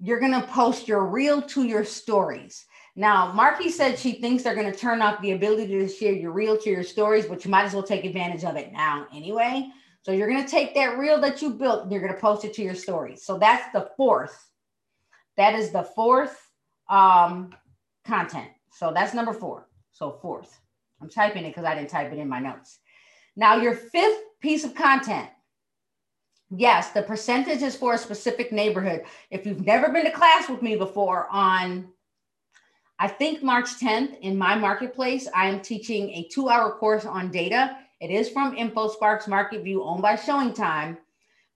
you're 0.00 0.20
to 0.32 0.46
post 0.48 0.88
your 0.88 1.06
reel 1.06 1.42
to 1.42 1.64
your 1.64 1.84
stories. 1.84 2.64
Now, 2.96 3.32
Marky 3.32 3.70
said 3.70 3.98
she 3.98 4.12
thinks 4.12 4.42
they're 4.42 4.54
to 4.72 4.78
turn 4.78 5.00
off 5.00 5.20
the 5.22 5.32
ability 5.32 5.68
to 5.78 5.88
share 5.88 6.12
your 6.12 6.32
reel 6.32 6.58
to 6.58 6.70
your 6.70 6.82
stories, 6.82 7.26
but 7.26 7.44
you 7.44 7.50
might 7.50 7.64
as 7.64 7.72
well 7.74 7.82
take 7.82 8.04
advantage 8.04 8.44
of 8.44 8.56
it 8.56 8.72
now 8.72 9.06
anyway. 9.14 9.68
So 10.02 10.10
you're 10.10 10.28
going 10.28 10.44
to 10.44 10.50
take 10.50 10.74
that 10.74 10.98
reel 10.98 11.20
that 11.20 11.40
you 11.40 11.50
built 11.50 11.84
and 11.84 11.92
you're 11.92 12.00
going 12.00 12.12
to 12.12 12.20
post 12.20 12.44
it 12.44 12.54
to 12.54 12.62
your 12.62 12.74
stories. 12.74 13.24
So 13.24 13.38
that's 13.38 13.72
the 13.72 13.90
fourth. 13.96 14.50
That 15.36 15.54
is 15.54 15.70
the 15.70 15.84
fourth 15.84 16.50
um, 16.88 17.54
content. 18.04 18.48
So 18.72 18.92
that's 18.92 19.14
number 19.14 19.32
four. 19.32 19.68
So 19.92 20.18
fourth. 20.20 20.58
I'm 21.00 21.08
typing 21.08 21.44
it 21.44 21.50
because 21.50 21.64
I 21.64 21.74
didn't 21.74 21.90
type 21.90 22.12
it 22.12 22.18
in 22.18 22.28
my 22.28 22.40
notes. 22.40 22.78
Now, 23.36 23.56
your 23.56 23.74
fifth 23.74 24.20
piece 24.40 24.64
of 24.64 24.74
content. 24.74 25.28
Yes, 26.54 26.90
the 26.90 27.02
percentage 27.02 27.62
is 27.62 27.76
for 27.76 27.94
a 27.94 27.98
specific 27.98 28.52
neighborhood. 28.52 29.04
If 29.30 29.46
you've 29.46 29.64
never 29.64 29.88
been 29.88 30.04
to 30.04 30.10
class 30.10 30.50
with 30.50 30.60
me 30.60 30.76
before 30.76 31.26
on, 31.30 31.88
I 32.98 33.08
think 33.08 33.42
March 33.42 33.78
10th 33.80 34.18
in 34.20 34.36
my 34.36 34.54
marketplace, 34.54 35.28
I 35.34 35.48
am 35.48 35.60
teaching 35.60 36.10
a 36.10 36.28
two 36.30 36.50
hour 36.50 36.72
course 36.72 37.06
on 37.06 37.30
data. 37.30 37.78
It 38.02 38.10
is 38.10 38.28
from 38.28 38.56
InfoSparks 38.56 39.28
Market 39.28 39.62
View 39.62 39.82
owned 39.82 40.02
by 40.02 40.16
Showing 40.16 40.52
Time. 40.52 40.98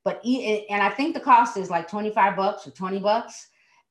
But, 0.04 0.24
and 0.24 0.82
I 0.82 0.88
think 0.88 1.14
the 1.14 1.20
cost 1.20 1.56
is 1.56 1.68
like 1.68 1.90
25 1.90 2.36
bucks 2.36 2.66
or 2.66 2.70
20 2.70 3.00
bucks. 3.00 3.48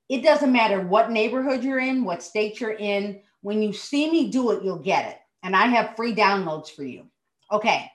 It 0.09 0.23
doesn't 0.23 0.51
matter 0.51 0.81
what 0.81 1.11
neighborhood 1.11 1.63
you're 1.63 1.79
in, 1.79 2.05
what 2.05 2.23
state 2.23 2.59
you're 2.59 2.71
in. 2.71 3.21
When 3.41 3.61
you 3.61 3.73
see 3.73 4.09
me 4.09 4.31
do 4.31 4.51
it, 4.51 4.63
you'll 4.63 4.79
get 4.79 5.09
it. 5.11 5.17
And 5.43 5.55
I 5.55 5.67
have 5.67 5.95
free 5.95 6.15
downloads 6.15 6.69
for 6.69 6.83
you. 6.83 7.05
Okay 7.51 7.91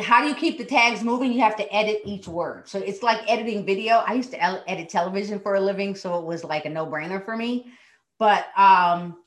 how 0.00 0.20
do 0.20 0.28
you 0.28 0.34
keep 0.34 0.58
the 0.58 0.64
tags 0.64 1.02
moving? 1.02 1.32
You 1.32 1.40
have 1.40 1.56
to 1.56 1.74
edit 1.74 2.02
each 2.04 2.28
word. 2.28 2.68
So 2.68 2.78
it's 2.78 3.02
like 3.02 3.20
editing 3.30 3.64
video. 3.64 3.96
I 4.06 4.14
used 4.14 4.30
to 4.32 4.70
edit 4.70 4.88
television 4.88 5.40
for 5.40 5.54
a 5.54 5.60
living, 5.60 5.94
so 5.94 6.18
it 6.18 6.24
was 6.24 6.44
like 6.44 6.66
a 6.66 6.70
no-brainer 6.70 7.24
for 7.24 7.36
me. 7.36 7.72
But 8.18 8.46
um, 8.56 9.18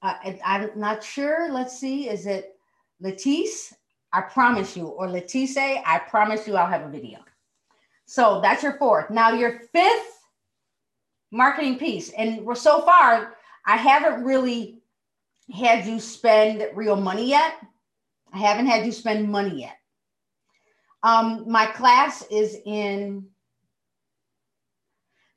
I, 0.00 0.38
I'm 0.44 0.70
not 0.76 1.04
sure. 1.04 1.52
Let's 1.52 1.78
see. 1.78 2.08
Is 2.08 2.26
it 2.26 2.57
Lettice? 3.00 3.74
I 4.12 4.22
promise 4.22 4.76
you, 4.76 4.86
or 4.86 5.08
Lettice, 5.08 5.56
I 5.56 6.00
promise 6.08 6.46
you 6.46 6.56
I'll 6.56 6.66
have 6.66 6.82
a 6.82 6.88
video. 6.88 7.18
So 8.06 8.40
that's 8.40 8.62
your 8.62 8.78
fourth. 8.78 9.10
Now 9.10 9.32
your 9.32 9.60
fifth 9.72 10.18
marketing 11.30 11.78
piece. 11.78 12.10
And 12.10 12.46
so 12.56 12.80
far, 12.82 13.34
I 13.66 13.76
haven't 13.76 14.24
really 14.24 14.80
had 15.52 15.86
you 15.86 16.00
spend 16.00 16.66
real 16.74 16.96
money 16.96 17.28
yet. 17.28 17.54
I 18.32 18.38
haven't 18.38 18.66
had 18.66 18.84
you 18.84 18.92
spend 18.92 19.30
money 19.30 19.60
yet. 19.60 19.76
Um, 21.02 21.44
my 21.46 21.66
class 21.66 22.24
is 22.30 22.56
in, 22.66 23.26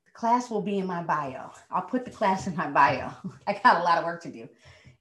the 0.05 0.11
class 0.13 0.49
will 0.49 0.61
be 0.61 0.79
in 0.79 0.87
my 0.87 1.03
bio. 1.03 1.51
I'll 1.69 1.83
put 1.83 2.03
the 2.03 2.11
class 2.11 2.47
in 2.47 2.55
my 2.55 2.69
bio. 2.69 3.11
I 3.47 3.59
got 3.61 3.81
a 3.81 3.83
lot 3.83 3.97
of 3.97 4.05
work 4.05 4.23
to 4.23 4.31
do. 4.31 4.49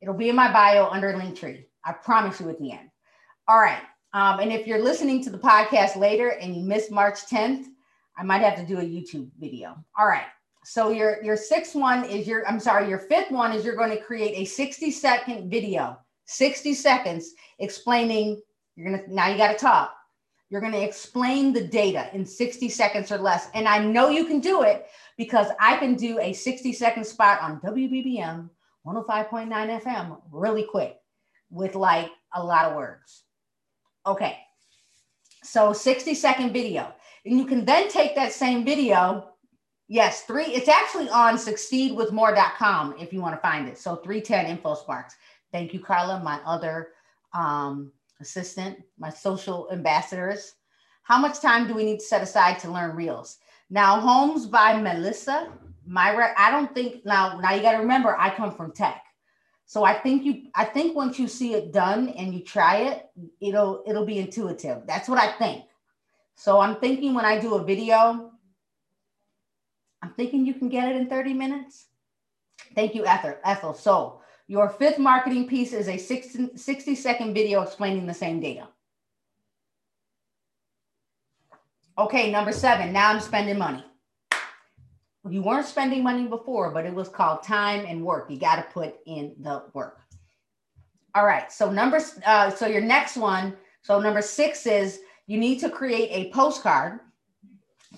It'll 0.00 0.14
be 0.14 0.28
in 0.28 0.36
my 0.36 0.52
bio 0.52 0.88
under 0.88 1.12
Linktree. 1.12 1.64
I 1.84 1.92
promise 1.92 2.40
you 2.40 2.48
at 2.50 2.58
the 2.58 2.72
end. 2.72 2.90
All 3.48 3.58
right. 3.58 3.82
Um, 4.12 4.40
and 4.40 4.52
if 4.52 4.66
you're 4.66 4.82
listening 4.82 5.22
to 5.24 5.30
the 5.30 5.38
podcast 5.38 5.96
later 5.96 6.30
and 6.30 6.54
you 6.54 6.62
missed 6.62 6.90
March 6.90 7.26
10th, 7.26 7.66
I 8.16 8.22
might 8.22 8.42
have 8.42 8.56
to 8.56 8.66
do 8.66 8.78
a 8.78 8.82
YouTube 8.82 9.30
video. 9.38 9.76
All 9.98 10.06
right. 10.06 10.26
So 10.64 10.90
your 10.90 11.22
your 11.22 11.36
sixth 11.36 11.74
one 11.74 12.04
is 12.04 12.26
your 12.26 12.46
I'm 12.46 12.60
sorry, 12.60 12.88
your 12.88 12.98
fifth 12.98 13.30
one 13.30 13.52
is 13.52 13.64
you're 13.64 13.76
going 13.76 13.96
to 13.96 14.02
create 14.02 14.36
a 14.36 14.44
60 14.44 14.90
second 14.90 15.50
video, 15.50 15.98
60 16.26 16.74
seconds 16.74 17.32
explaining 17.60 18.42
you're 18.76 18.90
going 18.90 19.02
to 19.02 19.14
now 19.14 19.28
you 19.28 19.38
got 19.38 19.52
to 19.52 19.58
talk 19.58 19.94
you're 20.50 20.60
going 20.60 20.72
to 20.72 20.82
explain 20.82 21.52
the 21.52 21.62
data 21.62 22.10
in 22.12 22.26
60 22.26 22.68
seconds 22.68 23.10
or 23.12 23.18
less. 23.18 23.48
And 23.54 23.68
I 23.68 23.78
know 23.78 24.08
you 24.08 24.24
can 24.24 24.40
do 24.40 24.62
it 24.62 24.86
because 25.16 25.46
I 25.60 25.76
can 25.76 25.94
do 25.94 26.18
a 26.18 26.32
60 26.32 26.72
second 26.72 27.04
spot 27.04 27.40
on 27.40 27.60
WBBM 27.60 28.50
105.9 28.84 29.82
FM 29.82 30.20
really 30.32 30.64
quick 30.64 30.96
with 31.50 31.74
like 31.74 32.10
a 32.34 32.42
lot 32.42 32.66
of 32.66 32.76
words. 32.76 33.22
Okay. 34.06 34.38
So 35.42 35.72
60 35.72 36.14
second 36.14 36.52
video. 36.52 36.92
And 37.24 37.38
you 37.38 37.44
can 37.44 37.64
then 37.64 37.88
take 37.88 38.14
that 38.14 38.32
same 38.32 38.64
video. 38.64 39.28
Yes, 39.88 40.22
three, 40.22 40.44
it's 40.44 40.68
actually 40.68 41.08
on 41.10 41.34
succeedwithmore.com 41.34 42.94
if 42.98 43.12
you 43.12 43.20
want 43.20 43.34
to 43.34 43.40
find 43.40 43.68
it. 43.68 43.76
So 43.76 43.96
310 43.96 44.58
InfoSparks. 44.58 45.12
Thank 45.52 45.74
you, 45.74 45.80
Carla, 45.80 46.20
my 46.20 46.38
other 46.46 46.90
um, 47.34 47.90
assistant, 48.20 48.78
my 48.98 49.10
social 49.10 49.68
ambassadors. 49.72 50.54
How 51.02 51.18
much 51.18 51.40
time 51.40 51.66
do 51.66 51.74
we 51.74 51.84
need 51.84 51.98
to 51.98 52.04
set 52.04 52.22
aside 52.22 52.60
to 52.60 52.70
learn 52.70 52.94
reels? 52.94 53.38
Now, 53.68 54.00
Homes 54.00 54.46
by 54.46 54.80
Melissa, 54.80 55.48
Myra, 55.86 56.34
I 56.36 56.52
don't 56.52 56.72
think 56.72 57.04
now, 57.04 57.40
now 57.40 57.52
you 57.52 57.62
got 57.62 57.72
to 57.72 57.78
remember, 57.78 58.16
I 58.16 58.34
come 58.34 58.54
from 58.54 58.72
tech. 58.72 59.02
So 59.70 59.84
I 59.84 59.94
think 59.94 60.24
you, 60.24 60.48
I 60.52 60.64
think 60.64 60.96
once 60.96 61.16
you 61.16 61.28
see 61.28 61.54
it 61.54 61.72
done 61.72 62.08
and 62.08 62.34
you 62.34 62.40
try 62.40 62.78
it, 62.78 63.08
it'll, 63.40 63.84
it'll 63.86 64.04
be 64.04 64.18
intuitive. 64.18 64.82
That's 64.84 65.08
what 65.08 65.20
I 65.20 65.30
think. 65.38 65.62
So 66.34 66.58
I'm 66.58 66.74
thinking 66.80 67.14
when 67.14 67.24
I 67.24 67.38
do 67.38 67.54
a 67.54 67.62
video, 67.62 68.32
I'm 70.02 70.10
thinking 70.16 70.44
you 70.44 70.54
can 70.54 70.70
get 70.70 70.88
it 70.88 70.96
in 70.96 71.08
30 71.08 71.34
minutes. 71.34 71.86
Thank 72.74 72.96
you, 72.96 73.06
Ethel. 73.06 73.36
Ethel. 73.44 73.74
So 73.74 74.22
your 74.48 74.70
fifth 74.70 74.98
marketing 74.98 75.46
piece 75.46 75.72
is 75.72 75.86
a 75.86 75.96
60, 75.96 76.56
60 76.56 76.94
second 76.96 77.32
video 77.32 77.62
explaining 77.62 78.06
the 78.06 78.14
same 78.14 78.40
data. 78.40 78.66
Okay, 81.96 82.32
number 82.32 82.50
seven, 82.50 82.92
now 82.92 83.10
I'm 83.10 83.20
spending 83.20 83.58
money. 83.58 83.84
You 85.28 85.42
weren't 85.42 85.66
spending 85.66 86.02
money 86.02 86.26
before, 86.26 86.70
but 86.70 86.86
it 86.86 86.94
was 86.94 87.08
called 87.08 87.42
time 87.42 87.84
and 87.86 88.04
work. 88.04 88.30
You 88.30 88.38
got 88.38 88.56
to 88.56 88.62
put 88.72 88.94
in 89.06 89.34
the 89.40 89.64
work. 89.74 90.00
All 91.14 91.26
right, 91.26 91.52
so 91.52 91.70
number, 91.70 92.00
uh, 92.24 92.50
so 92.50 92.66
your 92.66 92.80
next 92.80 93.16
one, 93.16 93.56
so 93.82 94.00
number 94.00 94.22
six 94.22 94.66
is 94.66 95.00
you 95.26 95.38
need 95.38 95.58
to 95.60 95.68
create 95.68 96.08
a 96.10 96.32
postcard 96.32 97.00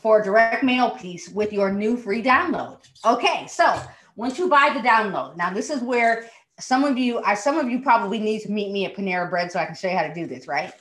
for 0.01 0.21
a 0.21 0.25
direct 0.25 0.65
mail 0.65 0.91
piece 0.91 1.29
with 1.29 1.53
your 1.53 1.71
new 1.73 1.97
free 1.97 2.23
download. 2.23 2.79
Okay, 3.05 3.47
so 3.47 3.81
once 4.17 4.39
you 4.39 4.49
buy 4.49 4.71
the 4.75 4.81
download, 4.81 5.37
now 5.37 5.53
this 5.53 5.71
is 5.71 5.83
where 5.83 6.29
some 6.59 6.85
of 6.85 6.99
you, 6.99 7.21
I 7.21 7.35
some 7.35 7.59
of 7.59 7.69
you 7.69 7.81
probably 7.83 8.19
need 8.19 8.41
to 8.41 8.51
meet 8.51 8.73
me 8.73 8.87
at 8.87 8.97
Panera 8.97 9.29
Bread 9.29 9.53
so 9.53 9.59
I 9.59 9.67
can 9.67 9.75
show 9.75 9.89
you 9.89 9.97
how 9.97 10.07
to 10.07 10.15
do 10.15 10.27
this, 10.27 10.49
right? 10.49 10.73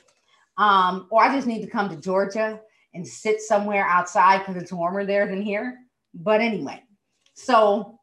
Um, 0.58 1.06
or 1.10 1.22
I 1.22 1.34
just 1.34 1.46
need 1.46 1.62
to 1.62 1.70
come 1.70 1.88
to 1.88 1.96
Georgia 1.96 2.60
and 2.94 3.06
sit 3.06 3.40
somewhere 3.40 3.86
outside 3.86 4.38
because 4.38 4.60
it's 4.60 4.72
warmer 4.72 5.04
there 5.04 5.26
than 5.26 5.42
here. 5.42 5.78
But 6.14 6.40
anyway, 6.40 6.82
so 7.34 7.98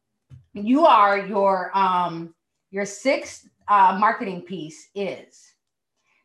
you 0.54 0.86
are 0.86 1.20
your 1.20 1.76
um 1.78 2.34
your 2.72 2.86
sixth 2.86 3.48
uh, 3.68 3.98
marketing 4.00 4.42
piece 4.42 4.90
is 4.96 5.54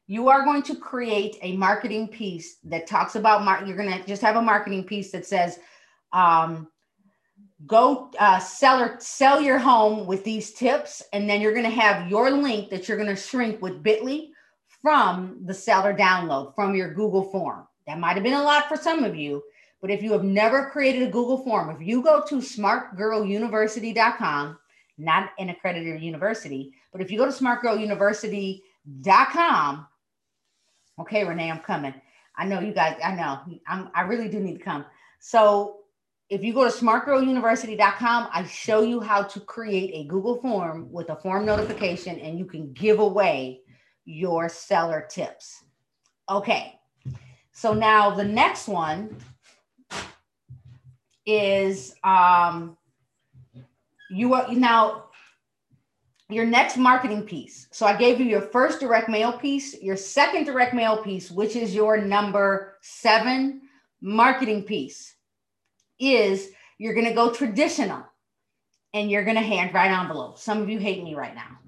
you 0.06 0.28
are 0.28 0.44
going 0.44 0.62
to 0.62 0.76
create 0.76 1.36
a 1.42 1.56
marketing 1.56 2.08
piece 2.08 2.56
that 2.64 2.86
talks 2.86 3.14
about 3.14 3.44
mar- 3.44 3.64
you're 3.64 3.76
going 3.76 3.90
to 3.90 4.06
just 4.06 4.22
have 4.22 4.36
a 4.36 4.42
marketing 4.42 4.84
piece 4.84 5.10
that 5.12 5.26
says 5.26 5.58
um, 6.12 6.68
go 7.66 8.10
uh, 8.18 8.38
sell 8.38 8.82
or 8.82 8.96
sell 9.00 9.40
your 9.40 9.58
home 9.58 10.06
with 10.06 10.22
these 10.24 10.52
tips. 10.52 11.02
And 11.12 11.28
then 11.28 11.40
you're 11.40 11.54
going 11.54 11.64
to 11.64 11.70
have 11.70 12.10
your 12.10 12.30
link 12.30 12.70
that 12.70 12.86
you're 12.88 12.98
going 12.98 13.14
to 13.14 13.16
shrink 13.16 13.62
with 13.62 13.82
bitly 13.82 14.28
from 14.82 15.40
the 15.46 15.54
seller 15.54 15.94
download 15.94 16.54
from 16.54 16.74
your 16.74 16.92
google 16.92 17.24
form. 17.24 17.66
That 17.86 17.98
might 17.98 18.14
have 18.14 18.24
been 18.24 18.34
a 18.34 18.42
lot 18.42 18.68
for 18.68 18.76
some 18.76 19.04
of 19.04 19.16
you 19.16 19.42
but 19.84 19.90
if 19.90 20.02
you 20.02 20.12
have 20.12 20.24
never 20.24 20.70
created 20.70 21.02
a 21.02 21.10
google 21.10 21.44
form 21.44 21.68
if 21.68 21.86
you 21.86 22.02
go 22.02 22.24
to 22.26 22.36
smartgirluniversity.com 22.36 24.58
not 24.96 25.28
an 25.38 25.50
accredited 25.50 26.00
university 26.00 26.72
but 26.90 27.02
if 27.02 27.10
you 27.10 27.18
go 27.18 27.26
to 27.26 27.30
smartgirluniversity.com 27.30 29.86
okay 30.98 31.24
renee 31.24 31.50
i'm 31.50 31.58
coming 31.58 31.92
i 32.38 32.46
know 32.46 32.60
you 32.60 32.72
guys 32.72 32.96
i 33.04 33.14
know 33.14 33.40
I'm, 33.68 33.90
i 33.94 34.00
really 34.00 34.30
do 34.30 34.40
need 34.40 34.56
to 34.56 34.64
come 34.64 34.86
so 35.20 35.80
if 36.30 36.42
you 36.42 36.54
go 36.54 36.64
to 36.64 36.70
smartgirluniversity.com, 36.70 38.28
I 38.32 38.44
show 38.44 38.80
you 38.80 38.98
how 38.98 39.24
to 39.24 39.40
create 39.40 39.90
a 39.92 40.04
Google 40.08 40.40
form 40.40 40.90
with 40.90 41.10
a 41.10 41.16
form 41.16 41.44
notification, 41.44 42.18
and 42.18 42.38
you 42.38 42.46
can 42.46 42.72
give 42.72 42.98
away 42.98 43.60
your 44.06 44.48
seller 44.48 45.06
tips. 45.08 45.64
Okay, 46.30 46.80
so 47.52 47.74
now 47.74 48.08
the 48.10 48.24
next 48.24 48.68
one 48.68 49.14
is 51.26 51.94
um, 52.04 52.76
you 54.10 54.34
are 54.34 54.52
now 54.52 55.04
your 56.28 56.46
next 56.46 56.76
marketing 56.76 57.22
piece. 57.22 57.68
So 57.70 57.86
I 57.86 57.96
gave 57.96 58.18
you 58.18 58.26
your 58.26 58.40
first 58.40 58.80
direct 58.80 59.08
mail 59.08 59.32
piece, 59.32 59.80
your 59.82 59.96
second 59.96 60.44
direct 60.44 60.74
mail 60.74 61.02
piece, 61.02 61.30
which 61.30 61.56
is 61.56 61.74
your 61.74 61.98
number 61.98 62.78
seven 62.80 63.62
marketing 64.00 64.62
piece, 64.62 65.14
is 65.98 66.50
you're 66.78 66.94
going 66.94 67.06
to 67.06 67.14
go 67.14 67.30
traditional 67.32 68.04
and 68.94 69.10
you're 69.10 69.24
going 69.24 69.36
to 69.36 69.42
hand 69.42 69.70
handwrite 69.70 69.90
envelopes. 69.90 70.42
Some 70.42 70.62
of 70.62 70.68
you 70.68 70.78
hate 70.78 71.02
me 71.02 71.14
right 71.14 71.34
now. 71.34 71.58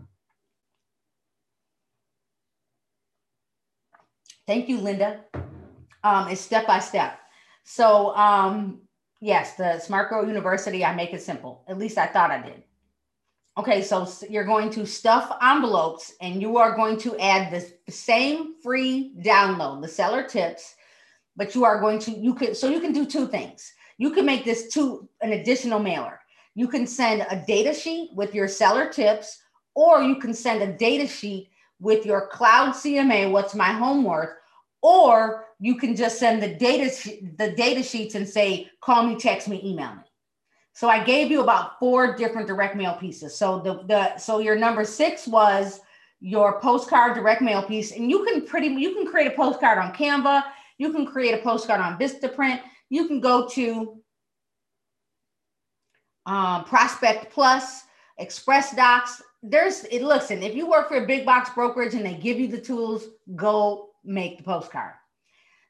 Thank 4.47 4.69
you, 4.69 4.79
Linda. 4.79 5.25
Um, 6.05 6.29
it's 6.29 6.41
step 6.41 6.69
by 6.69 6.79
step. 6.79 7.19
So, 7.65 8.15
um, 8.15 8.86
yes, 9.21 9.55
the 9.55 9.79
Smart 9.79 10.11
Girl 10.11 10.27
University, 10.27 10.85
I 10.85 10.95
make 10.95 11.13
it 11.13 11.23
simple. 11.23 11.65
At 11.69 11.79
least 11.79 11.99
I 11.99 12.07
thought 12.07 12.31
I 12.31 12.43
did. 12.43 12.63
Okay, 13.59 13.83
so 13.83 14.07
you're 14.29 14.45
going 14.45 14.69
to 14.71 14.85
stuff 14.85 15.35
envelopes 15.41 16.13
and 16.21 16.43
you 16.43 16.59
are 16.59 16.77
going 16.77 16.99
to 16.99 17.19
add 17.19 17.51
the 17.51 17.91
same 17.91 18.61
free 18.63 19.15
download, 19.23 19.81
the 19.81 19.89
seller 19.89 20.23
tips, 20.23 20.75
but 21.37 21.55
you 21.55 21.65
are 21.65 21.81
going 21.81 21.99
to, 22.01 22.11
you 22.11 22.35
could, 22.35 22.55
so 22.55 22.69
you 22.69 22.81
can 22.81 22.93
do 22.93 23.07
two 23.07 23.27
things. 23.27 23.73
You 23.97 24.11
can 24.11 24.27
make 24.27 24.45
this 24.45 24.69
to 24.75 25.09
an 25.23 25.33
additional 25.33 25.79
mailer. 25.79 26.21
You 26.55 26.69
can 26.69 26.87
send 26.87 27.27
a 27.31 27.43
data 27.47 27.73
sheet 27.73 28.11
with 28.15 28.35
your 28.35 28.49
seller 28.49 28.91
tips, 28.91 29.39
or 29.75 30.03
you 30.03 30.17
can 30.17 30.35
send 30.35 30.63
a 30.63 30.77
data 30.77 31.07
sheet 31.07 31.49
with 31.81 32.05
your 32.05 32.29
cloud 32.29 32.75
CMA, 32.75 33.31
what's 33.31 33.55
my 33.55 33.73
home 33.73 34.05
worth, 34.05 34.31
or 34.83 35.47
you 35.59 35.77
can 35.77 35.97
just 35.97 36.19
send 36.19 36.43
the 36.43 36.55
data, 36.55 36.91
the 37.37 37.53
data 37.53 37.83
sheets 37.83 38.15
and 38.15 38.29
say, 38.29 38.69
call 38.81 39.07
me, 39.07 39.17
text 39.17 39.49
me, 39.49 39.61
email 39.65 39.95
me. 39.95 40.03
So 40.73 40.91
I 40.91 41.03
gave 41.03 41.31
you 41.31 41.41
about 41.41 41.79
four 41.79 42.17
different 42.17 42.47
direct 42.47 42.77
mail 42.77 42.95
pieces. 42.95 43.35
So 43.35 43.61
the, 43.61 43.83
the 43.87 44.19
so 44.19 44.41
your 44.41 44.57
number 44.57 44.85
six 44.85 45.27
was 45.27 45.81
your 46.21 46.61
postcard 46.61 47.15
direct 47.15 47.41
mail 47.41 47.63
piece, 47.63 47.93
and 47.93 48.11
you 48.11 48.25
can 48.27 48.47
pretty 48.47 48.69
you 48.69 48.95
can 48.95 49.07
create 49.07 49.27
a 49.27 49.35
postcard 49.35 49.79
on 49.79 49.95
Canva, 49.95 50.45
you 50.77 50.93
can 50.93 51.07
create 51.07 51.33
a 51.33 51.43
postcard 51.43 51.81
on 51.81 51.99
Vistaprint, 51.99 52.61
you 52.91 53.09
can 53.09 53.21
go 53.21 53.49
to 53.49 54.03
um, 56.27 56.65
Prospect 56.65 57.33
Plus, 57.33 57.85
Express 58.19 58.75
Docs. 58.77 59.23
There's 59.43 59.85
it. 59.85 60.03
Listen, 60.03 60.43
if 60.43 60.55
you 60.55 60.69
work 60.69 60.89
for 60.89 61.03
a 61.03 61.07
big 61.07 61.25
box 61.25 61.51
brokerage 61.55 61.95
and 61.95 62.05
they 62.05 62.15
give 62.15 62.39
you 62.39 62.49
the 62.49 62.61
tools, 62.61 63.09
go 63.35 63.91
make 64.07 64.39
the 64.39 64.45
postcard. 64.45 64.95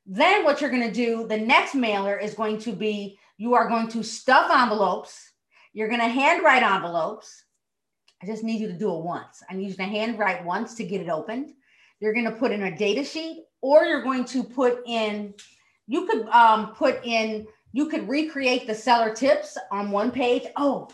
Then 0.07 0.45
what 0.45 0.61
you're 0.61 0.71
going 0.71 0.87
to 0.87 0.93
do, 0.93 1.27
the 1.27 1.37
next 1.37 1.75
mailer 1.75 2.17
is 2.17 2.35
going 2.35 2.59
to 2.61 2.73
be 2.73 3.19
you 3.39 3.55
are 3.55 3.69
going 3.69 3.89
to 3.89 4.03
stuff 4.03 4.51
envelopes. 4.51 5.33
You're 5.73 5.89
going 5.89 6.01
to 6.01 6.09
handwrite 6.09 6.63
envelopes. 6.63 7.45
I 8.23 8.27
just 8.27 8.45
need 8.45 8.61
you 8.61 8.69
to 8.69 8.79
do 8.79 8.95
it 8.95 9.03
once. 9.03 9.43
I 9.51 9.55
need 9.55 9.69
you 9.69 9.75
to 9.75 9.83
handwrite 9.83 10.45
once 10.45 10.75
to 10.77 10.85
get 10.85 11.03
it 11.03 11.09
opened. 11.09 11.53
You're 12.01 12.15
going 12.15 12.25
to 12.25 12.33
put 12.33 12.53
in 12.53 12.63
a 12.63 12.77
data 12.77 13.05
sheet, 13.05 13.45
or 13.61 13.85
you're 13.85 14.03
going 14.03 14.25
to 14.27 14.45
put 14.45 14.81
in, 14.87 15.35
you 15.87 16.07
could 16.07 16.27
um, 16.29 16.75
put 16.75 17.05
in, 17.05 17.47
you 17.73 17.89
could 17.89 18.09
recreate 18.09 18.67
the 18.67 18.75
seller 18.75 19.15
tips 19.15 19.59
on 19.71 19.91
one 19.91 20.11
page. 20.11 20.45
Oh, 20.57 20.89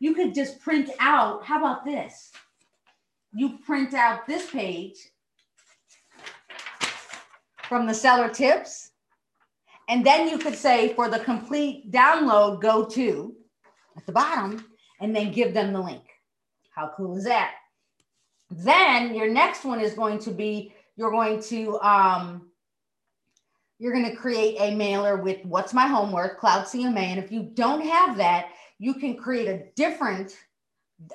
you 0.00 0.14
could 0.14 0.34
just 0.34 0.60
print 0.60 0.90
out. 0.98 1.44
How 1.44 1.58
about 1.58 1.84
this? 1.84 2.30
You 3.32 3.58
print 3.64 3.94
out 3.94 4.26
this 4.26 4.50
page 4.50 4.96
from 7.68 7.86
the 7.86 7.94
seller 7.94 8.28
tips 8.28 8.90
and 9.88 10.04
then 10.04 10.28
you 10.28 10.38
could 10.38 10.56
say 10.56 10.92
for 10.94 11.08
the 11.08 11.20
complete 11.20 11.90
download, 11.92 12.60
go 12.60 12.84
to 12.86 13.34
at 13.96 14.04
the 14.04 14.12
bottom 14.12 14.64
and 15.00 15.14
then 15.14 15.32
give 15.32 15.54
them 15.54 15.72
the 15.72 15.80
link. 15.80 16.02
How 16.70 16.92
cool 16.96 17.16
is 17.16 17.24
that? 17.24 17.54
Then 18.50 19.14
your 19.14 19.30
next 19.30 19.64
one 19.64 19.80
is 19.80 19.94
going 19.94 20.18
to 20.20 20.30
be 20.30 20.72
you're 20.96 21.10
going 21.10 21.42
to 21.44 21.78
um, 21.80 22.48
you're 23.78 23.92
going 23.92 24.08
to 24.08 24.16
create 24.16 24.56
a 24.58 24.74
mailer 24.74 25.16
with 25.16 25.44
what's 25.44 25.74
my 25.74 25.86
home 25.86 26.10
worth, 26.10 26.38
Cloud 26.38 26.64
CMA. 26.64 26.98
And 26.98 27.18
if 27.18 27.30
you 27.30 27.42
don't 27.42 27.82
have 27.82 28.16
that, 28.16 28.48
you 28.78 28.94
can 28.94 29.16
create 29.16 29.48
a 29.48 29.66
different 29.76 30.36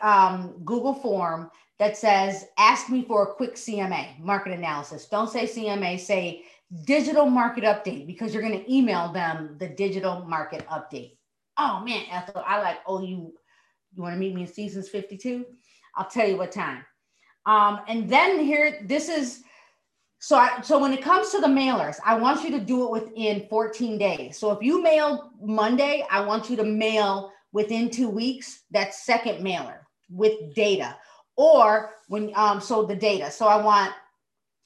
um, 0.01 0.61
Google 0.63 0.93
form 0.93 1.49
that 1.81 1.97
says, 1.97 2.45
ask 2.59 2.89
me 2.89 3.03
for 3.03 3.23
a 3.23 3.33
quick 3.33 3.55
CMA, 3.55 4.19
market 4.19 4.53
analysis. 4.53 5.07
Don't 5.07 5.31
say 5.31 5.45
CMA, 5.45 5.99
say 5.99 6.43
digital 6.85 7.25
market 7.25 7.63
update 7.63 8.05
because 8.05 8.31
you're 8.31 8.43
going 8.43 8.63
to 8.63 8.71
email 8.71 9.11
them 9.11 9.55
the 9.59 9.67
digital 9.67 10.23
market 10.25 10.63
update. 10.67 11.17
Oh 11.57 11.81
man, 11.83 12.03
Ethel, 12.11 12.43
I 12.45 12.61
like, 12.61 12.77
oh, 12.85 13.01
you, 13.01 13.33
you 13.95 14.03
want 14.03 14.13
to 14.13 14.19
meet 14.19 14.35
me 14.35 14.41
in 14.41 14.47
seasons 14.47 14.89
52? 14.89 15.43
I'll 15.95 16.07
tell 16.07 16.29
you 16.29 16.37
what 16.37 16.51
time. 16.51 16.85
Um, 17.47 17.79
and 17.87 18.07
then 18.07 18.39
here, 18.45 18.83
this 18.85 19.09
is, 19.09 19.41
so 20.19 20.35
I, 20.35 20.61
so 20.61 20.77
when 20.77 20.93
it 20.93 21.01
comes 21.01 21.31
to 21.31 21.41
the 21.41 21.47
mailers, 21.47 21.97
I 22.05 22.13
want 22.13 22.43
you 22.43 22.51
to 22.51 22.59
do 22.59 22.83
it 22.85 22.91
within 22.91 23.47
14 23.49 23.97
days. 23.97 24.37
So 24.37 24.51
if 24.51 24.61
you 24.61 24.83
mail 24.83 25.31
Monday, 25.41 26.05
I 26.11 26.21
want 26.21 26.47
you 26.47 26.55
to 26.57 26.63
mail 26.63 27.31
within 27.53 27.89
two 27.89 28.07
weeks 28.07 28.65
that 28.69 28.93
second 28.93 29.41
mailer 29.41 29.87
with 30.11 30.53
data. 30.53 30.95
Or 31.41 31.95
when, 32.07 32.31
um, 32.35 32.61
so 32.61 32.85
the 32.85 32.95
data. 32.95 33.31
So 33.31 33.47
I 33.47 33.57
want 33.63 33.93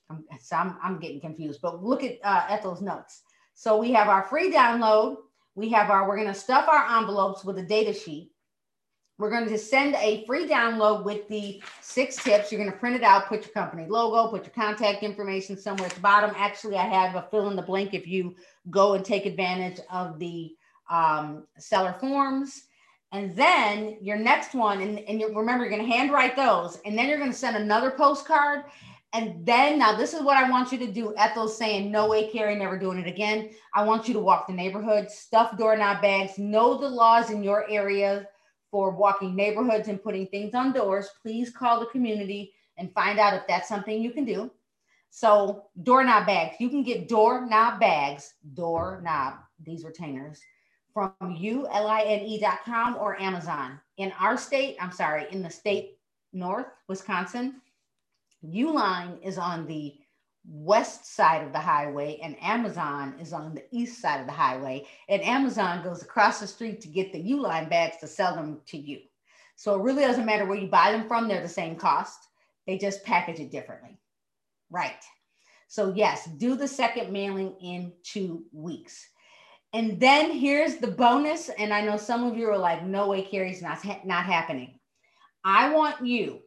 I'm, 0.10 0.26
so 0.42 0.58
I'm, 0.58 0.76
I'm 0.84 1.00
getting 1.00 1.22
confused, 1.22 1.62
but 1.62 1.82
look 1.82 2.04
at 2.04 2.18
uh, 2.24 2.46
Ethel's 2.50 2.82
notes. 2.82 3.22
So 3.54 3.78
we 3.78 3.94
have 3.94 4.10
our 4.10 4.24
free 4.24 4.52
download. 4.52 5.18
We 5.56 5.70
have 5.70 5.90
our, 5.90 6.08
we're 6.08 6.18
going 6.18 6.28
to 6.28 6.34
stuff 6.34 6.68
our 6.68 7.00
envelopes 7.00 7.46
with 7.46 7.58
a 7.60 7.64
data 7.64 7.94
sheet. 7.94 8.32
We're 9.18 9.30
going 9.30 9.48
to 9.48 9.58
send 9.58 9.96
a 9.96 10.26
free 10.26 10.46
download 10.46 11.06
with 11.06 11.30
the 11.30 11.64
six 11.80 12.18
tips. 12.18 12.52
You're 12.52 12.60
going 12.60 12.74
to 12.74 12.78
print 12.78 12.98
it 12.98 13.04
out, 13.04 13.30
put 13.30 13.46
your 13.46 13.54
company 13.54 13.86
logo, 13.88 14.30
put 14.30 14.44
your 14.44 14.54
contact 14.54 15.04
information 15.04 15.58
somewhere 15.58 15.88
at 15.88 15.94
the 15.94 16.02
bottom. 16.02 16.36
Actually, 16.36 16.76
I 16.76 16.84
have 16.84 17.16
a 17.16 17.26
fill 17.32 17.50
in 17.50 17.56
the 17.56 17.62
blank 17.62 17.94
if 17.94 18.06
you 18.06 18.36
go 18.70 18.96
and 18.96 19.06
take 19.06 19.26
advantage 19.26 19.80
of 19.90 20.20
the 20.20 20.54
um, 20.90 21.48
seller 21.58 21.96
forms. 22.02 22.64
And 23.16 23.36
then 23.36 23.98
your 24.02 24.18
next 24.18 24.54
one, 24.54 24.82
and, 24.82 25.00
and 25.00 25.20
you 25.20 25.36
remember, 25.36 25.64
you're 25.66 25.76
going 25.76 25.90
to 25.90 25.96
handwrite 25.96 26.36
those. 26.36 26.80
And 26.86 26.98
then 26.98 27.08
you're 27.08 27.18
going 27.18 27.32
to 27.32 27.38
send 27.38 27.56
another 27.56 27.92
postcard 27.92 28.66
and 29.16 29.46
then 29.46 29.80
now 29.80 29.96
this 29.96 30.14
is 30.14 30.22
what 30.22 30.36
I 30.36 30.50
want 30.50 30.74
you 30.74 30.78
to 30.80 30.92
do. 30.92 31.16
Ethel's 31.16 31.58
saying, 31.58 31.90
no 31.90 32.10
way, 32.10 32.30
Carrie, 32.30 32.58
never 32.58 32.78
doing 32.78 33.00
it 33.00 33.08
again. 33.08 33.52
I 33.74 33.82
want 33.86 34.10
you 34.10 34.14
to 34.14 34.20
walk 34.20 34.46
the 34.46 34.52
neighborhood, 34.54 35.10
stuff 35.10 35.58
doorknob 35.58 36.02
bags, 36.02 36.38
know 36.38 36.78
the 36.78 36.90
laws 36.90 37.30
in 37.30 37.42
your 37.42 37.66
area 37.70 38.28
for 38.72 38.92
walking 38.92 39.34
neighborhoods 39.34 39.88
and 39.88 40.04
putting 40.04 40.28
things 40.28 40.54
on 40.54 40.74
doors. 40.74 41.08
Please 41.22 41.50
call 41.50 41.80
the 41.80 41.86
community 41.86 42.52
and 42.76 42.94
find 42.94 43.18
out 43.18 43.34
if 43.34 43.44
that's 43.48 43.70
something 43.70 44.02
you 44.02 44.12
can 44.12 44.26
do. 44.26 44.52
So 45.12 45.68
doorknob 45.84 46.26
bags, 46.26 46.58
you 46.60 46.68
can 46.68 46.84
get 46.84 47.08
doorknob 47.08 47.80
bags, 47.80 48.34
doorknob, 48.54 49.36
these 49.64 49.86
retainers 49.86 50.42
from 50.96 51.12
uline.com 51.22 52.96
or 52.96 53.22
Amazon. 53.22 53.78
In 53.98 54.14
our 54.18 54.38
state, 54.38 54.78
I'm 54.80 54.94
sorry, 54.94 55.28
in 55.30 55.44
the 55.44 55.50
state 55.50 55.98
north, 56.32 56.68
Wisconsin, 56.88 57.62
Uline 58.46 59.22
is 59.22 59.38
on 59.38 59.68
the 59.68 59.96
west 60.48 61.14
side 61.14 61.44
of 61.46 61.52
the 61.52 61.60
highway 61.60 62.18
and 62.24 62.42
Amazon 62.42 63.16
is 63.20 63.34
on 63.34 63.56
the 63.56 63.64
east 63.72 64.00
side 64.00 64.22
of 64.22 64.26
the 64.26 64.32
highway. 64.32 64.86
And 65.10 65.22
Amazon 65.22 65.84
goes 65.84 66.02
across 66.02 66.40
the 66.40 66.48
street 66.48 66.80
to 66.82 66.88
get 66.88 67.12
the 67.12 67.22
Uline 67.22 67.70
bags 67.70 67.98
to 67.98 68.08
sell 68.08 68.34
them 68.34 68.62
to 68.68 68.78
you. 68.78 69.00
So 69.58 69.76
it 69.76 69.84
really 69.84 70.04
doesn't 70.04 70.26
matter 70.26 70.46
where 70.46 70.58
you 70.58 70.68
buy 70.68 70.94
them 70.94 71.10
from, 71.10 71.28
they're 71.28 71.42
the 71.42 71.50
same 71.50 71.76
cost. 71.76 72.20
They 72.68 72.78
just 72.78 73.04
package 73.04 73.42
it 73.42 73.52
differently. 73.52 73.98
Right. 74.70 75.04
So, 75.68 75.94
yes, 75.94 76.26
do 76.38 76.56
the 76.56 76.68
second 76.68 77.12
mailing 77.12 77.56
in 77.62 77.92
two 78.04 78.46
weeks. 78.54 79.10
And 79.76 80.00
then 80.00 80.32
here's 80.32 80.78
the 80.78 80.88
bonus. 80.88 81.50
And 81.50 81.74
I 81.74 81.82
know 81.82 81.98
some 81.98 82.24
of 82.24 82.38
you 82.38 82.50
are 82.50 82.58
like, 82.58 82.86
no 82.86 83.10
way, 83.10 83.24
Carrie's 83.24 83.62
not, 83.62 83.86
not 84.06 84.24
happening. 84.24 84.80
I 85.44 85.70
want 85.74 86.06
you 86.06 86.40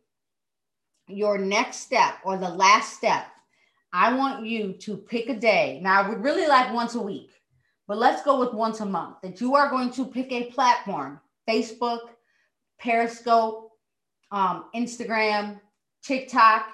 your 1.08 1.36
next 1.36 1.80
step 1.80 2.14
or 2.24 2.38
the 2.38 2.48
last 2.48 2.94
step, 2.94 3.26
I 3.92 4.14
want 4.14 4.46
you 4.46 4.72
to 4.72 4.96
pick 4.96 5.28
a 5.28 5.34
day. 5.38 5.78
Now, 5.82 6.02
I 6.02 6.08
would 6.08 6.22
really 6.22 6.46
like 6.46 6.72
once 6.72 6.94
a 6.94 7.02
week, 7.02 7.30
but 7.86 7.98
let's 7.98 8.22
go 8.22 8.40
with 8.40 8.54
once 8.54 8.80
a 8.80 8.86
month 8.86 9.16
that 9.22 9.42
you 9.42 9.54
are 9.54 9.68
going 9.68 9.90
to 9.92 10.06
pick 10.06 10.32
a 10.32 10.50
platform 10.50 11.20
Facebook, 11.48 12.00
Periscope, 12.80 13.72
um, 14.30 14.66
Instagram, 14.74 15.60
TikTok, 16.02 16.66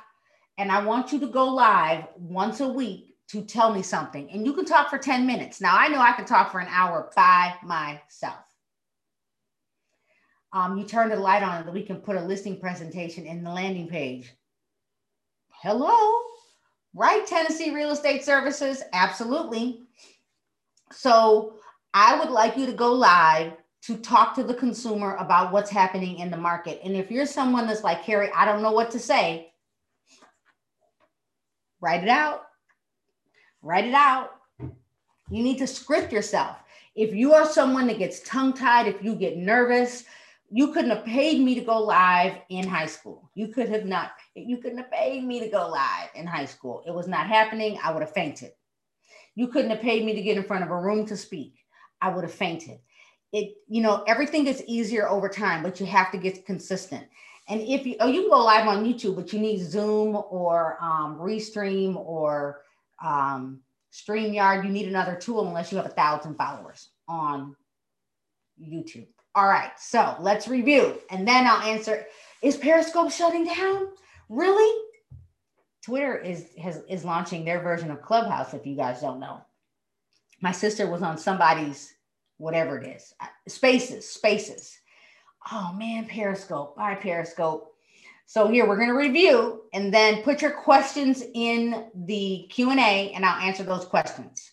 and 0.58 0.70
I 0.70 0.84
want 0.84 1.12
you 1.12 1.18
to 1.20 1.26
go 1.26 1.46
live 1.46 2.04
once 2.16 2.60
a 2.60 2.68
week 2.68 3.13
to 3.34 3.42
tell 3.42 3.72
me 3.72 3.82
something. 3.82 4.30
And 4.30 4.44
you 4.44 4.52
can 4.52 4.64
talk 4.64 4.90
for 4.90 4.98
10 4.98 5.26
minutes. 5.26 5.60
Now, 5.60 5.76
I 5.78 5.88
know 5.88 6.00
I 6.00 6.12
can 6.12 6.24
talk 6.24 6.50
for 6.50 6.60
an 6.60 6.68
hour 6.70 7.10
by 7.14 7.54
myself 7.62 8.44
um, 10.54 10.78
you 10.78 10.84
turn 10.84 11.08
the 11.08 11.16
light 11.16 11.42
on 11.42 11.64
and 11.64 11.74
we 11.74 11.82
can 11.82 11.96
put 11.96 12.16
a 12.16 12.20
listing 12.20 12.58
presentation 12.58 13.26
in 13.26 13.42
the 13.42 13.50
landing 13.50 13.88
page. 13.88 14.32
Hello, 15.48 16.22
right? 16.94 17.26
Tennessee 17.26 17.74
Real 17.74 17.90
Estate 17.90 18.24
Services, 18.24 18.82
absolutely. 18.92 19.80
So 20.92 21.56
I 21.92 22.18
would 22.18 22.30
like 22.30 22.56
you 22.56 22.66
to 22.66 22.72
go 22.72 22.92
live 22.92 23.54
to 23.82 23.96
talk 23.96 24.34
to 24.36 24.44
the 24.44 24.54
consumer 24.54 25.16
about 25.16 25.52
what's 25.52 25.70
happening 25.70 26.20
in 26.20 26.30
the 26.30 26.36
market. 26.36 26.80
And 26.84 26.96
if 26.96 27.10
you're 27.10 27.26
someone 27.26 27.66
that's 27.66 27.82
like, 27.82 28.04
Carrie, 28.04 28.30
I 28.34 28.44
don't 28.44 28.62
know 28.62 28.72
what 28.72 28.92
to 28.92 28.98
say, 29.00 29.52
write 31.80 32.04
it 32.04 32.08
out. 32.08 32.42
Write 33.64 33.86
it 33.86 33.94
out. 33.94 34.36
You 34.60 35.42
need 35.42 35.56
to 35.58 35.66
script 35.66 36.12
yourself. 36.12 36.58
If 36.94 37.14
you 37.14 37.32
are 37.32 37.46
someone 37.46 37.86
that 37.86 37.98
gets 37.98 38.20
tongue 38.20 38.52
tied, 38.52 38.86
if 38.86 39.02
you 39.02 39.14
get 39.14 39.38
nervous, 39.38 40.04
you 40.50 40.70
couldn't 40.70 40.90
have 40.90 41.06
paid 41.06 41.40
me 41.40 41.54
to 41.54 41.62
go 41.62 41.80
live 41.80 42.34
in 42.50 42.68
high 42.68 42.86
school. 42.86 43.30
You 43.34 43.48
could 43.48 43.70
have 43.70 43.86
not, 43.86 44.12
you 44.34 44.58
couldn't 44.58 44.78
have 44.78 44.92
paid 44.92 45.24
me 45.24 45.40
to 45.40 45.48
go 45.48 45.66
live 45.66 46.10
in 46.14 46.26
high 46.26 46.44
school. 46.44 46.82
It 46.86 46.94
was 46.94 47.08
not 47.08 47.26
happening. 47.26 47.78
I 47.82 47.90
would 47.90 48.02
have 48.02 48.12
fainted. 48.12 48.52
You 49.34 49.48
couldn't 49.48 49.70
have 49.70 49.80
paid 49.80 50.04
me 50.04 50.14
to 50.14 50.22
get 50.22 50.36
in 50.36 50.44
front 50.44 50.62
of 50.62 50.70
a 50.70 50.76
room 50.76 51.06
to 51.06 51.16
speak. 51.16 51.54
I 52.02 52.10
would 52.10 52.22
have 52.22 52.34
fainted. 52.34 52.78
It, 53.32 53.54
you 53.66 53.80
know, 53.80 54.04
everything 54.06 54.44
gets 54.44 54.62
easier 54.66 55.08
over 55.08 55.28
time, 55.28 55.62
but 55.62 55.80
you 55.80 55.86
have 55.86 56.12
to 56.12 56.18
get 56.18 56.44
consistent. 56.44 57.06
And 57.48 57.62
if 57.62 57.86
you, 57.86 57.96
oh, 58.00 58.08
you 58.08 58.20
can 58.20 58.30
go 58.30 58.44
live 58.44 58.68
on 58.68 58.84
YouTube, 58.84 59.16
but 59.16 59.32
you 59.32 59.38
need 59.38 59.60
Zoom 59.60 60.22
or 60.30 60.76
um, 60.82 61.18
Restream 61.18 61.96
or 61.96 62.60
um, 63.04 63.60
StreamYard. 63.92 64.64
You 64.64 64.70
need 64.70 64.88
another 64.88 65.14
tool 65.16 65.46
unless 65.46 65.70
you 65.70 65.76
have 65.78 65.86
a 65.86 65.90
thousand 65.90 66.36
followers 66.36 66.88
on 67.06 67.54
YouTube. 68.60 69.06
All 69.36 69.48
right, 69.48 69.72
so 69.78 70.16
let's 70.20 70.48
review 70.48 71.00
and 71.10 71.26
then 71.28 71.46
I'll 71.46 71.62
answer. 71.62 72.06
Is 72.42 72.56
Periscope 72.56 73.10
shutting 73.12 73.44
down? 73.44 73.88
Really? 74.28 74.82
Twitter 75.84 76.16
is 76.16 76.46
has 76.62 76.82
is 76.88 77.04
launching 77.04 77.44
their 77.44 77.60
version 77.60 77.90
of 77.90 78.00
Clubhouse. 78.00 78.54
If 78.54 78.66
you 78.66 78.76
guys 78.76 79.02
don't 79.02 79.20
know, 79.20 79.42
my 80.40 80.52
sister 80.52 80.88
was 80.88 81.02
on 81.02 81.18
somebody's 81.18 81.92
whatever 82.38 82.78
it 82.78 82.86
is, 82.96 83.12
uh, 83.20 83.26
Spaces, 83.48 84.08
Spaces. 84.08 84.78
Oh 85.52 85.74
man, 85.76 86.06
Periscope. 86.06 86.76
Bye, 86.76 86.94
Periscope. 86.94 87.73
So 88.26 88.48
here 88.48 88.66
we're 88.66 88.76
going 88.76 88.88
to 88.88 88.94
review 88.94 89.62
and 89.72 89.92
then 89.92 90.22
put 90.22 90.42
your 90.42 90.50
questions 90.50 91.22
in 91.34 91.90
the 92.06 92.48
Q&A 92.50 93.12
and 93.12 93.24
I'll 93.24 93.40
answer 93.40 93.62
those 93.62 93.84
questions. 93.84 94.52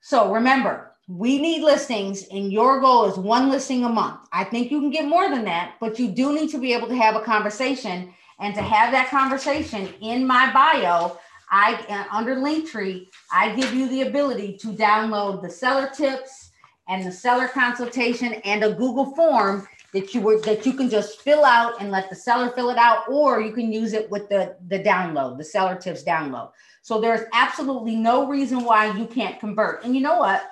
So 0.00 0.32
remember, 0.32 0.92
we 1.06 1.40
need 1.40 1.62
listings 1.62 2.26
and 2.30 2.52
your 2.52 2.80
goal 2.80 3.06
is 3.06 3.18
one 3.18 3.50
listing 3.50 3.84
a 3.84 3.88
month. 3.88 4.20
I 4.32 4.44
think 4.44 4.70
you 4.70 4.80
can 4.80 4.90
get 4.90 5.06
more 5.06 5.30
than 5.30 5.44
that, 5.44 5.74
but 5.80 5.98
you 5.98 6.08
do 6.08 6.34
need 6.34 6.50
to 6.50 6.58
be 6.58 6.72
able 6.72 6.88
to 6.88 6.96
have 6.96 7.16
a 7.16 7.20
conversation 7.20 8.12
and 8.40 8.54
to 8.54 8.62
have 8.62 8.92
that 8.92 9.10
conversation 9.10 9.88
in 10.00 10.26
my 10.26 10.52
bio, 10.52 11.18
I 11.50 11.74
uh, 11.88 12.14
under 12.14 12.36
Linktree, 12.36 13.06
I 13.32 13.54
give 13.54 13.74
you 13.74 13.88
the 13.88 14.02
ability 14.02 14.58
to 14.58 14.68
download 14.68 15.42
the 15.42 15.50
seller 15.50 15.90
tips 15.94 16.50
and 16.88 17.04
the 17.04 17.12
seller 17.12 17.48
consultation 17.48 18.34
and 18.44 18.62
a 18.64 18.74
Google 18.74 19.14
form 19.14 19.66
that 19.92 20.14
you 20.14 20.20
were 20.20 20.40
that 20.40 20.66
you 20.66 20.74
can 20.74 20.90
just 20.90 21.20
fill 21.20 21.44
out 21.44 21.80
and 21.80 21.90
let 21.90 22.10
the 22.10 22.16
seller 22.16 22.50
fill 22.50 22.70
it 22.70 22.78
out, 22.78 23.08
or 23.08 23.40
you 23.40 23.52
can 23.52 23.72
use 23.72 23.92
it 23.92 24.10
with 24.10 24.28
the 24.28 24.56
the 24.68 24.78
download, 24.80 25.38
the 25.38 25.44
seller 25.44 25.76
tips 25.76 26.04
download. 26.04 26.50
So 26.82 27.00
there's 27.00 27.26
absolutely 27.32 27.96
no 27.96 28.26
reason 28.26 28.64
why 28.64 28.96
you 28.96 29.06
can't 29.06 29.40
convert. 29.40 29.84
And 29.84 29.94
you 29.94 30.02
know 30.02 30.18
what? 30.18 30.42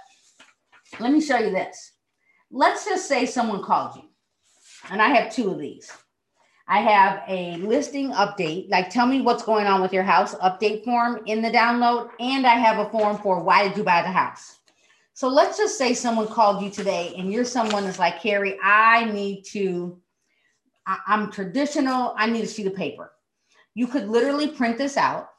Let 1.01 1.13
me 1.13 1.21
show 1.21 1.39
you 1.39 1.51
this. 1.51 1.93
Let's 2.51 2.85
just 2.85 3.07
say 3.09 3.27
someone 3.27 3.63
called 3.63 3.97
you, 3.97 4.03
and 4.91 5.03
I 5.03 5.09
have 5.09 5.33
two 5.33 5.51
of 5.51 5.59
these. 5.59 5.91
I 6.69 6.81
have 6.81 7.23
a 7.29 7.57
listing 7.59 8.11
update, 8.11 8.71
like 8.71 8.91
tell 8.91 9.07
me 9.07 9.21
what's 9.21 9.45
going 9.45 9.67
on 9.67 9.81
with 9.81 9.93
your 9.93 10.03
house 10.03 10.35
update 10.37 10.85
form 10.85 11.21
in 11.27 11.41
the 11.41 11.51
download, 11.51 12.11
and 12.19 12.45
I 12.45 12.55
have 12.55 12.85
a 12.85 12.91
form 12.91 13.19
for 13.19 13.41
why 13.41 13.69
did 13.69 13.77
you 13.77 13.85
buy 13.85 14.03
the 14.03 14.11
house. 14.11 14.56
So 15.17 15.29
let's 15.29 15.57
just 15.57 15.79
say 15.79 15.95
someone 15.95 16.29
called 16.29 16.63
you 16.63 16.69
today 16.69 17.15
and 17.17 17.33
you're 17.33 17.47
someone 17.47 17.85
that's 17.85 17.99
like, 17.99 18.21
Carrie, 18.21 18.59
I 18.63 19.07
need 19.07 19.45
to, 19.45 19.99
I, 20.87 20.99
I'm 21.07 21.33
traditional, 21.33 22.13
I 22.19 22.27
need 22.27 22.45
a 22.45 22.47
sheet 22.47 22.67
of 22.67 22.75
paper. 22.75 23.13
You 23.73 23.87
could 23.87 24.11
literally 24.11 24.49
print 24.49 24.77
this 24.77 24.99
out, 24.99 25.31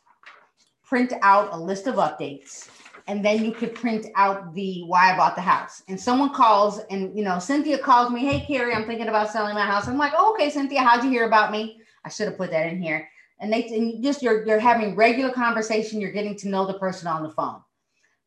print 0.84 1.14
out 1.22 1.54
a 1.54 1.56
list 1.56 1.86
of 1.86 1.98
updates, 1.98 2.70
and 3.06 3.24
then 3.24 3.46
you 3.46 3.52
could 3.52 3.76
print 3.76 4.08
out 4.16 4.52
the 4.56 4.82
why 4.88 5.14
I 5.14 5.16
bought 5.16 5.36
the 5.36 5.44
house. 5.44 5.84
And 5.88 6.02
someone 6.02 6.34
calls 6.34 6.80
and, 6.90 7.16
you 7.16 7.24
know, 7.24 7.38
Cynthia 7.38 7.78
calls 7.78 8.12
me, 8.12 8.26
hey, 8.26 8.44
Carrie, 8.48 8.74
I'm 8.74 8.88
thinking 8.88 9.10
about 9.10 9.30
selling 9.30 9.54
my 9.54 9.62
house. 9.62 9.88
I'm 9.88 10.00
like, 10.00 10.14
oh, 10.18 10.34
okay, 10.34 10.50
Cynthia, 10.50 10.82
how'd 10.82 11.04
you 11.04 11.12
hear 11.12 11.28
about 11.28 11.52
me? 11.52 11.82
I 12.04 12.10
should 12.10 12.28
have 12.28 12.38
put 12.38 12.50
that 12.50 12.66
in 12.66 12.82
here. 12.82 13.08
And 13.40 13.54
they 13.54 13.68
and 13.68 14.04
just 14.04 14.24
you're 14.24 14.44
you're 14.44 14.58
having 14.58 14.96
regular 14.96 15.32
conversation, 15.32 16.02
you're 16.02 16.12
getting 16.12 16.36
to 16.38 16.50
know 16.50 16.66
the 16.66 16.80
person 16.80 17.08
on 17.08 17.22
the 17.22 17.30
phone. 17.30 17.62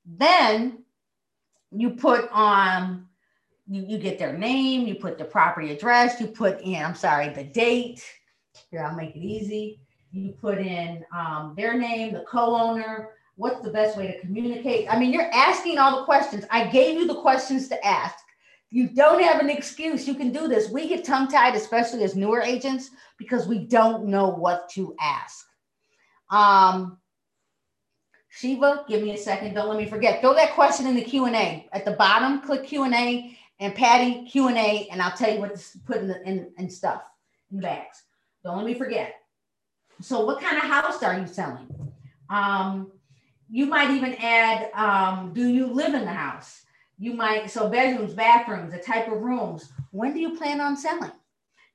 Then 0.07 0.85
you 1.73 1.91
put 1.91 2.29
on 2.33 3.07
you, 3.69 3.85
you 3.87 3.99
get 3.99 4.19
their 4.19 4.37
name, 4.37 4.87
you 4.87 4.97
put 4.97 5.17
the 5.17 5.25
property 5.25 5.71
address, 5.71 6.21
you 6.21 6.27
put 6.27 6.61
in, 6.61 6.83
I'm 6.83 6.95
sorry, 6.95 7.29
the 7.29 7.45
date. 7.45 8.05
Here, 8.71 8.83
I'll 8.85 8.97
make 8.97 9.15
it 9.15 9.21
easy. 9.21 9.81
You 10.11 10.33
put 10.33 10.59
in 10.59 11.05
um, 11.17 11.55
their 11.57 11.79
name, 11.79 12.13
the 12.13 12.25
co-owner, 12.29 13.11
what's 13.37 13.63
the 13.63 13.71
best 13.71 13.97
way 13.97 14.09
to 14.09 14.21
communicate? 14.21 14.93
I 14.93 14.99
mean, 14.99 15.13
you're 15.13 15.31
asking 15.33 15.79
all 15.79 16.01
the 16.01 16.05
questions. 16.05 16.45
I 16.51 16.67
gave 16.67 16.99
you 16.99 17.07
the 17.07 17.21
questions 17.21 17.69
to 17.69 17.87
ask. 17.87 18.19
You 18.71 18.89
don't 18.89 19.23
have 19.23 19.41
an 19.41 19.51
excuse. 19.51 20.07
You 20.07 20.15
can 20.15 20.33
do 20.33 20.49
this. 20.49 20.69
We 20.69 20.89
get 20.89 21.05
tongue 21.05 21.29
tied, 21.29 21.55
especially 21.55 22.03
as 22.03 22.15
newer 22.15 22.43
agents, 22.43 22.91
because 23.19 23.49
we 23.49 23.67
don't 23.67 24.07
know 24.07 24.29
what 24.29 24.69
to 24.71 24.95
ask. 25.01 25.47
Um, 26.31 26.99
Shiva, 28.31 28.85
give 28.89 29.03
me 29.03 29.13
a 29.13 29.19
second. 29.19 29.55
Don't 29.55 29.69
let 29.69 29.77
me 29.77 29.87
forget. 29.87 30.21
Throw 30.21 30.35
that 30.35 30.53
question 30.53 30.87
in 30.87 30.95
the 30.95 31.03
Q&A. 31.03 31.69
At 31.73 31.85
the 31.85 31.93
bottom, 31.93 32.41
click 32.41 32.65
Q&A 32.65 33.37
and 33.59 33.75
Patty 33.75 34.25
Q&A, 34.25 34.89
and 34.91 35.03
I'll 35.03 35.17
tell 35.17 35.33
you 35.33 35.41
what 35.41 35.55
to 35.55 35.79
put 35.81 35.99
in, 35.99 36.09
the, 36.09 36.23
in, 36.27 36.51
in 36.57 36.71
stuff, 36.71 37.03
in 37.51 37.57
the 37.57 37.63
bags. 37.63 38.05
Don't 38.45 38.57
let 38.57 38.65
me 38.65 38.75
forget. 38.75 39.17
So 40.01 40.25
what 40.25 40.41
kind 40.41 40.57
of 40.57 40.63
house 40.63 41.03
are 41.03 41.19
you 41.19 41.27
selling? 41.27 41.69
Um, 42.31 42.93
you 43.51 43.67
might 43.67 43.91
even 43.91 44.15
add, 44.15 44.71
um, 44.75 45.33
do 45.35 45.49
you 45.49 45.67
live 45.67 45.95
in 45.95 46.05
the 46.05 46.13
house? 46.13 46.63
You 46.99 47.15
might, 47.15 47.51
so 47.51 47.69
bedrooms, 47.69 48.15
bathrooms, 48.15 48.73
the 48.73 48.79
type 48.79 49.09
of 49.09 49.21
rooms. 49.21 49.73
When 49.91 50.15
do 50.15 50.21
you 50.21 50.39
plan 50.39 50.61
on 50.61 50.77
selling? 50.77 51.11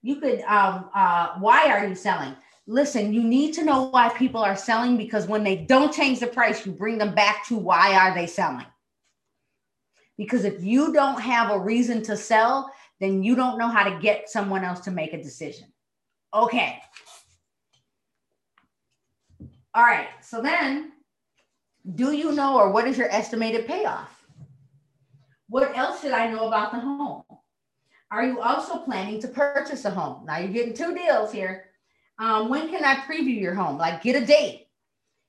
You 0.02 0.22
could, 0.22 0.40
um, 0.42 0.90
uh, 0.96 1.36
why 1.40 1.70
are 1.70 1.86
you 1.86 1.96
selling? 1.96 2.36
Listen, 2.68 3.14
you 3.14 3.24
need 3.24 3.54
to 3.54 3.64
know 3.64 3.84
why 3.86 4.10
people 4.10 4.42
are 4.42 4.56
selling 4.56 4.98
because 4.98 5.28
when 5.28 5.44
they 5.44 5.56
don't 5.56 5.94
change 5.94 6.20
the 6.20 6.28
price, 6.28 6.66
you 6.66 6.72
bring 6.72 6.98
them 6.98 7.14
back 7.14 7.46
to 7.48 7.56
why 7.56 7.96
are 7.96 8.14
they 8.14 8.28
selling? 8.28 8.66
Because 10.18 10.46
if 10.46 10.64
you 10.64 10.94
don't 10.94 11.20
have 11.20 11.52
a 11.52 11.60
reason 11.60 12.02
to 12.04 12.18
sell, 12.18 12.72
then 13.00 13.22
you 13.22 13.36
don't 13.36 13.58
know 13.58 13.68
how 13.68 13.84
to 13.84 14.00
get 14.00 14.30
someone 14.30 14.64
else 14.64 14.80
to 14.82 14.92
make 14.92 15.14
a 15.14 15.22
decision. 15.22 15.68
Okay. 16.34 16.82
All 19.74 19.84
right. 19.84 20.08
So 20.22 20.42
then, 20.42 20.94
do 21.96 22.14
you 22.14 22.32
know 22.32 22.58
or 22.58 22.72
what 22.72 22.88
is 22.88 22.98
your 22.98 23.12
estimated 23.12 23.68
payoff? 23.68 24.24
What 25.50 25.78
else 25.78 26.02
should 26.02 26.14
I 26.14 26.32
know 26.32 26.48
about 26.48 26.72
the 26.72 26.80
home? 26.80 27.24
Are 28.10 28.26
you 28.26 28.42
also 28.42 28.78
planning 28.78 29.22
to 29.22 29.28
purchase 29.28 29.86
a 29.86 29.90
home? 29.90 30.26
Now 30.26 30.38
you're 30.38 30.48
getting 30.48 30.74
two 30.74 30.96
deals 30.96 31.32
here 31.32 31.65
um, 32.20 32.50
when 32.50 32.70
can 32.70 32.84
I 32.84 32.96
preview 32.96 33.40
your 33.40 33.54
home? 33.54 33.78
Like 33.78 34.04
get 34.04 34.22
a 34.22 34.26
date. 34.26 34.68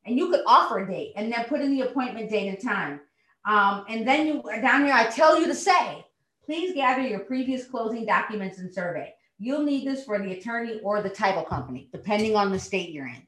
And 0.04 0.16
you 0.16 0.30
could 0.30 0.42
offer 0.46 0.78
a 0.78 0.86
date 0.86 1.14
and 1.16 1.32
then 1.32 1.44
put 1.46 1.60
in 1.60 1.72
the 1.72 1.82
appointment 1.82 2.30
date 2.30 2.48
and 2.48 2.60
time. 2.60 3.00
Um, 3.44 3.84
and 3.88 4.06
then 4.06 4.26
you 4.26 4.42
down 4.60 4.84
here, 4.84 4.94
I 4.94 5.06
tell 5.06 5.40
you 5.40 5.46
to 5.46 5.54
say, 5.54 6.04
please 6.44 6.74
gather 6.74 7.02
your 7.02 7.20
previous 7.20 7.66
closing 7.66 8.06
documents 8.06 8.58
and 8.58 8.72
survey. 8.72 9.14
You'll 9.38 9.64
need 9.64 9.86
this 9.86 10.04
for 10.04 10.18
the 10.18 10.32
attorney 10.32 10.80
or 10.82 11.02
the 11.02 11.10
title 11.10 11.42
company, 11.42 11.88
depending 11.92 12.36
on 12.36 12.50
the 12.50 12.58
state 12.58 12.90
you're 12.90 13.08
in. 13.08 13.26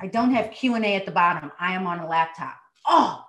I 0.00 0.06
don't 0.06 0.32
have 0.32 0.52
Q&A 0.52 0.94
at 0.94 1.06
the 1.06 1.12
bottom. 1.12 1.50
I 1.58 1.74
am 1.74 1.86
on 1.86 2.00
a 2.00 2.06
laptop. 2.06 2.56
Oh, 2.86 3.23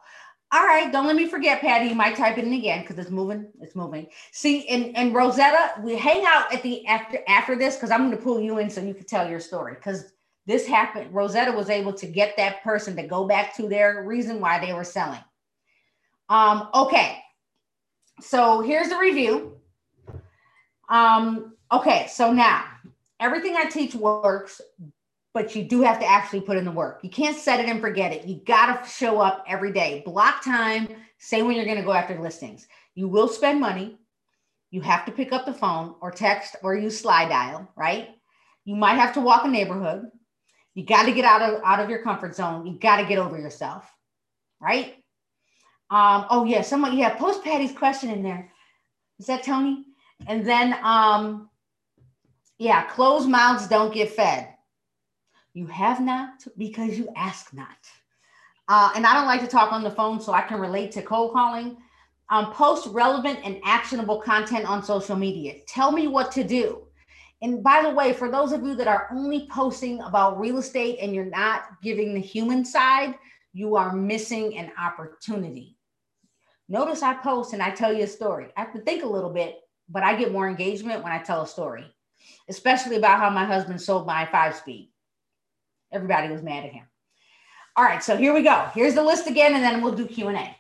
all 0.56 0.65
right, 0.65 0.89
don't 0.89 1.06
let 1.06 1.18
me 1.18 1.28
forget, 1.28 1.60
Patty. 1.60 1.89
You 1.89 1.96
might 1.96 2.15
type 2.15 2.38
it 2.38 2.46
in 2.46 2.54
again 2.54 2.80
because 2.80 2.98
it's 2.98 3.12
moving. 3.12 3.46
It's 3.60 3.76
moving. 3.76 4.08
See, 4.32 4.65
and, 4.70 4.96
and 4.96 5.13
Rosetta, 5.13 5.82
we 5.84 5.98
hang 5.98 6.24
out 6.26 6.54
at 6.54 6.63
the 6.63 6.88
after 6.88 7.20
after 7.28 7.58
this 7.58 7.76
because 7.76 7.91
I'm 7.91 8.08
going 8.08 8.18
to 8.18 8.24
pull 8.24 8.39
you 8.39 8.60
in 8.60 8.70
so 8.70 8.80
you 8.80 8.94
can 8.94 9.04
tell 9.06 9.30
your 9.30 9.41
story 9.41 9.74
because 9.74 10.13
this 10.46 10.65
happened. 10.65 11.13
Rosetta 11.13 11.52
was 11.52 11.70
able 11.70 11.91
to 11.96 12.06
get 12.06 12.38
that 12.38 12.63
person 12.63 12.96
to 12.96 13.04
go 13.04 13.28
back 13.28 13.54
to 13.58 13.68
their 13.68 14.06
reason 14.06 14.39
why 14.39 14.65
they 14.65 14.72
were 14.72 14.86
selling. 14.86 15.20
Um, 16.30 16.70
okay, 16.74 17.18
so 18.22 18.62
here's 18.62 18.88
the 18.88 18.98
review. 18.98 19.58
Um, 20.88 21.58
okay, 21.70 22.08
so 22.10 22.32
now 22.32 22.63
everything 23.20 23.58
I 23.58 23.65
teach 23.65 23.94
works, 23.94 24.62
but 25.36 25.54
you 25.54 25.65
do 25.65 25.82
have 25.82 26.00
to 26.00 26.06
actually 26.06 26.39
put 26.39 26.56
in 26.56 26.63
the 26.63 26.71
work. 26.71 27.02
You 27.04 27.10
can't 27.10 27.38
set 27.38 27.60
it 27.60 27.67
and 27.67 27.82
forget 27.82 28.13
it. 28.13 28.26
You 28.26 28.39
got 28.45 28.82
to 28.82 28.89
show 28.89 29.19
up 29.19 29.43
every 29.45 29.74
day. 29.74 30.02
Block 30.06 30.41
time, 30.41 30.88
say 31.17 31.41
when 31.41 31.58
you're 31.58 31.65
going 31.65 31.78
to 31.78 31.84
go 31.84 31.91
after 31.91 32.17
listings. 32.17 32.69
You 32.95 33.10
will 33.10 33.28
spend 33.28 33.60
money. 33.60 33.98
You 34.71 34.80
have 34.80 35.06
to 35.06 35.12
pick 35.12 35.34
up 35.34 35.45
the 35.45 35.54
phone 35.54 35.95
or 36.00 36.10
text 36.10 36.56
or 36.63 36.74
use 36.74 37.02
sly 37.02 37.28
dial, 37.28 37.69
right? 37.76 38.12
You 38.63 38.78
might 38.78 38.95
have 38.95 39.13
to 39.15 39.19
walk 39.19 39.43
a 39.43 39.50
neighborhood. 39.50 40.06
You 40.74 40.86
got 40.86 41.04
to 41.04 41.12
get 41.12 41.26
out 41.26 41.41
of 41.41 41.62
out 41.65 41.82
of 41.82 41.89
your 41.89 42.02
comfort 42.02 42.34
zone. 42.34 42.65
You 42.65 42.80
got 42.80 43.02
to 43.02 43.06
get 43.06 43.19
over 43.19 43.38
yourself, 43.38 43.86
right? 44.62 44.95
Um, 45.91 46.28
oh 46.30 46.45
yeah, 46.45 46.62
someone 46.62 46.98
yeah, 46.98 47.13
post 47.13 47.43
Patty's 47.43 47.74
question 47.74 48.10
in 48.10 48.24
there. 48.24 48.54
Is 49.19 49.26
that 49.26 49.43
Tony? 49.43 49.86
And 50.28 50.48
then 50.48 50.78
um, 50.82 51.50
yeah, 52.58 52.84
closed 52.84 53.28
mouths 53.28 53.67
don't 53.67 53.93
get 53.93 54.12
fed. 54.12 54.55
You 55.56 55.68
have 55.68 56.02
not 56.02 56.46
because 56.58 57.00
you 57.00 57.08
ask 57.15 57.54
not. 57.54 57.70
Uh, 58.68 58.91
and 58.94 59.06
I 59.06 59.13
don't 59.13 59.26
like 59.26 59.39
to 59.39 59.48
talk 59.48 59.72
on 59.72 59.84
the 59.84 59.89
phone, 59.89 60.20
so 60.20 60.34
I 60.34 60.41
can 60.41 60.60
relate 60.60 60.91
to 60.91 61.02
cold 61.02 61.32
calling. 61.32 61.78
Um, 62.30 62.52
post 62.52 62.88
relevant 62.88 63.39
and 63.46 63.62
actionable 63.63 64.20
content 64.20 64.65
on 64.65 64.84
social 64.84 65.15
media. 65.15 65.62
Tell 65.65 65.94
me 65.94 66.08
what 66.08 66.30
to 66.34 66.44
do. 66.44 66.82
And 67.41 67.63
by 67.63 67.84
the 67.84 67.89
way, 67.89 68.12
for 68.12 68.30
those 68.30 68.52
of 68.52 68.65
you 68.65 68.76
that 68.76 68.89
are 68.89 69.08
only 69.13 69.48
posting 69.50 70.02
about 70.02 70.39
real 70.39 70.58
estate 70.58 70.98
and 71.00 71.15
you're 71.15 71.24
not 71.24 71.82
giving 71.82 72.13
the 72.13 72.20
human 72.20 72.65
side, 72.65 73.15
you 73.54 73.78
are 73.78 73.96
missing 73.96 74.58
an 74.58 74.74
opportunity. 74.78 75.78
Notice 76.68 77.02
I 77.02 77.13
post 77.13 77.54
and 77.54 77.62
I 77.62 77.70
tell 77.70 77.94
you 77.94 78.04
a 78.04 78.08
story. 78.08 78.48
I 78.58 78.62
have 78.62 78.74
to 78.74 78.82
think 78.82 79.04
a 79.04 79.08
little 79.08 79.30
bit, 79.30 79.60
but 79.88 80.04
I 80.04 80.18
get 80.18 80.34
more 80.34 80.50
engagement 80.50 81.02
when 81.02 81.13
I 81.13 81.20
tell 81.20 81.44
a 81.44 81.48
story, 81.48 81.86
especially 82.50 82.98
about 82.98 83.20
how 83.20 83.30
my 83.30 83.46
husband 83.46 83.80
sold 83.80 84.06
my 84.06 84.26
five 84.26 84.56
speed. 84.56 84.89
Everybody 85.96 86.30
was 86.30 86.44
mad 86.44 86.66
at 86.66 86.74
him. 86.74 86.86
All 87.78 87.86
right, 87.86 88.04
so 88.04 88.18
here 88.18 88.34
we 88.34 88.44
go. 88.44 88.70
Here's 88.74 88.96
the 88.96 89.04
list 89.04 89.28
again, 89.28 89.54
and 89.56 89.64
then 89.64 89.82
we'll 89.82 89.96
do 89.96 90.06
Q&A. 90.06 90.56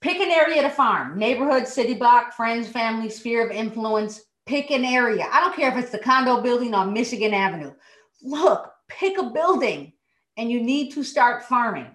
Pick 0.00 0.20
an 0.20 0.30
area 0.30 0.62
to 0.62 0.70
farm, 0.70 1.18
neighborhood, 1.18 1.66
city 1.66 1.94
block, 1.94 2.32
friends, 2.32 2.68
family, 2.68 3.10
sphere 3.10 3.44
of 3.44 3.50
influence. 3.50 4.22
Pick 4.46 4.70
an 4.70 4.84
area. 4.84 5.26
I 5.30 5.40
don't 5.40 5.54
care 5.54 5.70
if 5.70 5.76
it's 5.76 5.92
the 5.92 5.98
condo 5.98 6.40
building 6.40 6.72
on 6.72 6.92
Michigan 6.92 7.34
Avenue. 7.34 7.72
Look, 8.22 8.72
pick 8.88 9.18
a 9.18 9.30
building 9.30 9.92
and 10.36 10.50
you 10.50 10.62
need 10.62 10.92
to 10.92 11.04
start 11.04 11.44
farming. 11.44 11.94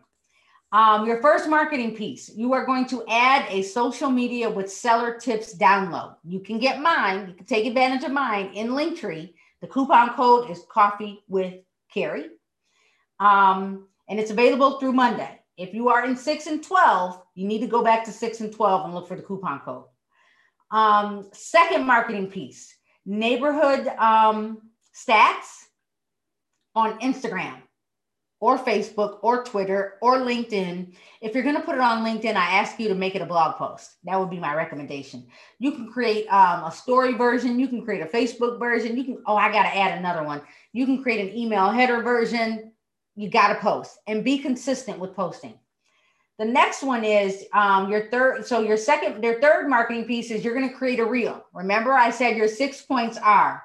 Um, 0.71 1.07
your 1.07 1.21
first 1.21 1.47
marketing 1.47 1.95
piece, 1.95 2.29
you 2.29 2.53
are 2.53 2.65
going 2.65 2.85
to 2.87 3.03
add 3.09 3.47
a 3.49 3.61
social 3.61 4.09
media 4.09 4.49
with 4.49 4.71
seller 4.71 5.17
tips 5.17 5.55
download. 5.55 6.15
You 6.23 6.41
can 6.41 6.59
get 6.59 6.81
mine, 6.81 7.29
you 7.29 7.33
can 7.33 7.45
take 7.45 7.65
advantage 7.65 8.03
of 8.03 8.11
mine 8.11 8.51
in 8.53 8.69
Linktree. 8.69 9.33
The 9.61 9.67
coupon 9.67 10.15
code 10.15 10.51
is 10.51 10.63
coffee 10.69 11.23
with 11.27 11.55
Carrie. 11.95 12.27
Um, 13.19 13.87
and 14.07 14.19
it's 14.19 14.31
available 14.31 14.79
through 14.79 14.91
Monday. 14.91 15.39
If 15.57 15.73
you 15.73 15.89
are 15.89 16.05
in 16.05 16.17
six 16.17 16.47
and 16.47 16.61
12, 16.61 17.21
you 17.33 17.47
need 17.47 17.61
to 17.61 17.67
go 17.67 17.81
back 17.81 18.03
to 18.05 18.11
six 18.11 18.41
and 18.41 18.51
12 18.51 18.85
and 18.85 18.93
look 18.93 19.07
for 19.07 19.15
the 19.15 19.23
coupon 19.23 19.61
code. 19.61 19.85
Um, 20.71 21.29
second 21.31 21.87
marketing 21.87 22.29
piece 22.29 22.75
neighborhood 23.05 23.87
um, 23.99 24.59
stats 24.93 25.65
on 26.73 26.99
Instagram 26.99 27.61
or 28.45 28.59
Facebook 28.59 29.17
or 29.23 29.43
Twitter 29.43 29.95
or 30.01 30.17
LinkedIn. 30.17 30.93
If 31.19 31.33
you're 31.33 31.41
going 31.41 31.55
to 31.55 31.63
put 31.63 31.73
it 31.73 31.81
on 31.81 32.05
LinkedIn, 32.05 32.35
I 32.35 32.57
ask 32.57 32.79
you 32.79 32.87
to 32.89 32.93
make 32.93 33.15
it 33.15 33.23
a 33.23 33.25
blog 33.25 33.55
post. 33.55 33.95
That 34.03 34.19
would 34.19 34.29
be 34.29 34.37
my 34.37 34.53
recommendation. 34.53 35.25
You 35.57 35.71
can 35.71 35.91
create 35.91 36.27
um, 36.27 36.63
a 36.63 36.71
story 36.71 37.13
version. 37.13 37.59
You 37.59 37.67
can 37.67 37.83
create 37.83 38.03
a 38.03 38.05
Facebook 38.05 38.59
version. 38.59 38.95
You 38.95 39.03
can, 39.03 39.23
oh, 39.25 39.35
I 39.35 39.51
got 39.51 39.63
to 39.63 39.75
add 39.75 39.97
another 39.97 40.23
one. 40.23 40.41
You 40.73 40.85
can 40.85 41.01
create 41.01 41.27
an 41.27 41.35
email 41.35 41.71
header 41.71 42.03
version 42.03 42.71
you 43.15 43.29
got 43.29 43.47
to 43.47 43.55
post 43.55 43.97
and 44.05 44.23
be 44.23 44.37
consistent 44.37 44.99
with 44.99 45.15
posting. 45.15 45.57
The 46.37 46.45
next 46.45 46.83
one 46.83 47.03
is 47.03 47.45
um, 47.51 47.89
your 47.89 48.11
third. 48.11 48.45
So 48.45 48.59
your 48.59 48.77
second, 48.77 49.23
your 49.23 49.41
third 49.41 49.69
marketing 49.69 50.05
piece 50.05 50.29
is 50.29 50.43
you're 50.43 50.53
going 50.53 50.69
to 50.69 50.75
create 50.75 50.99
a 50.99 51.05
reel. 51.05 51.45
Remember, 51.51 51.93
I 51.93 52.11
said 52.11 52.37
your 52.37 52.49
six 52.49 52.81
points 52.81 53.17
are 53.17 53.63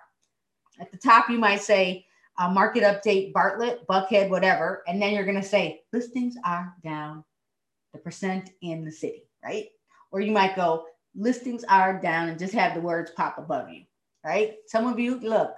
at 0.81 0.91
the 0.91 0.97
top. 0.97 1.29
You 1.29 1.37
might 1.37 1.61
say 1.61 2.07
uh, 2.39 2.49
market 2.49 2.83
update, 2.83 3.33
Bartlett, 3.33 3.87
Buckhead, 3.87 4.29
whatever, 4.31 4.83
and 4.87 5.01
then 5.01 5.13
you're 5.13 5.25
going 5.25 5.41
to 5.41 5.43
say 5.43 5.83
listings 5.93 6.37
are 6.45 6.75
down 6.83 7.25
the 7.93 7.99
percent 7.99 8.51
in 8.63 8.85
the 8.85 8.93
city, 8.93 9.25
right? 9.45 9.67
Or 10.13 10.21
you 10.21 10.33
might 10.33 10.57
go 10.57 10.87
listings 11.15 11.65
are 11.65 12.01
down 12.01 12.29
and 12.29 12.39
just 12.39 12.55
have 12.55 12.75
the 12.75 12.81
words 12.81 13.11
pop 13.11 13.39
above 13.39 13.69
you, 13.71 13.83
right? 14.25 14.55
Some 14.67 14.87
of 14.87 14.99
you 14.99 15.19
look 15.21 15.55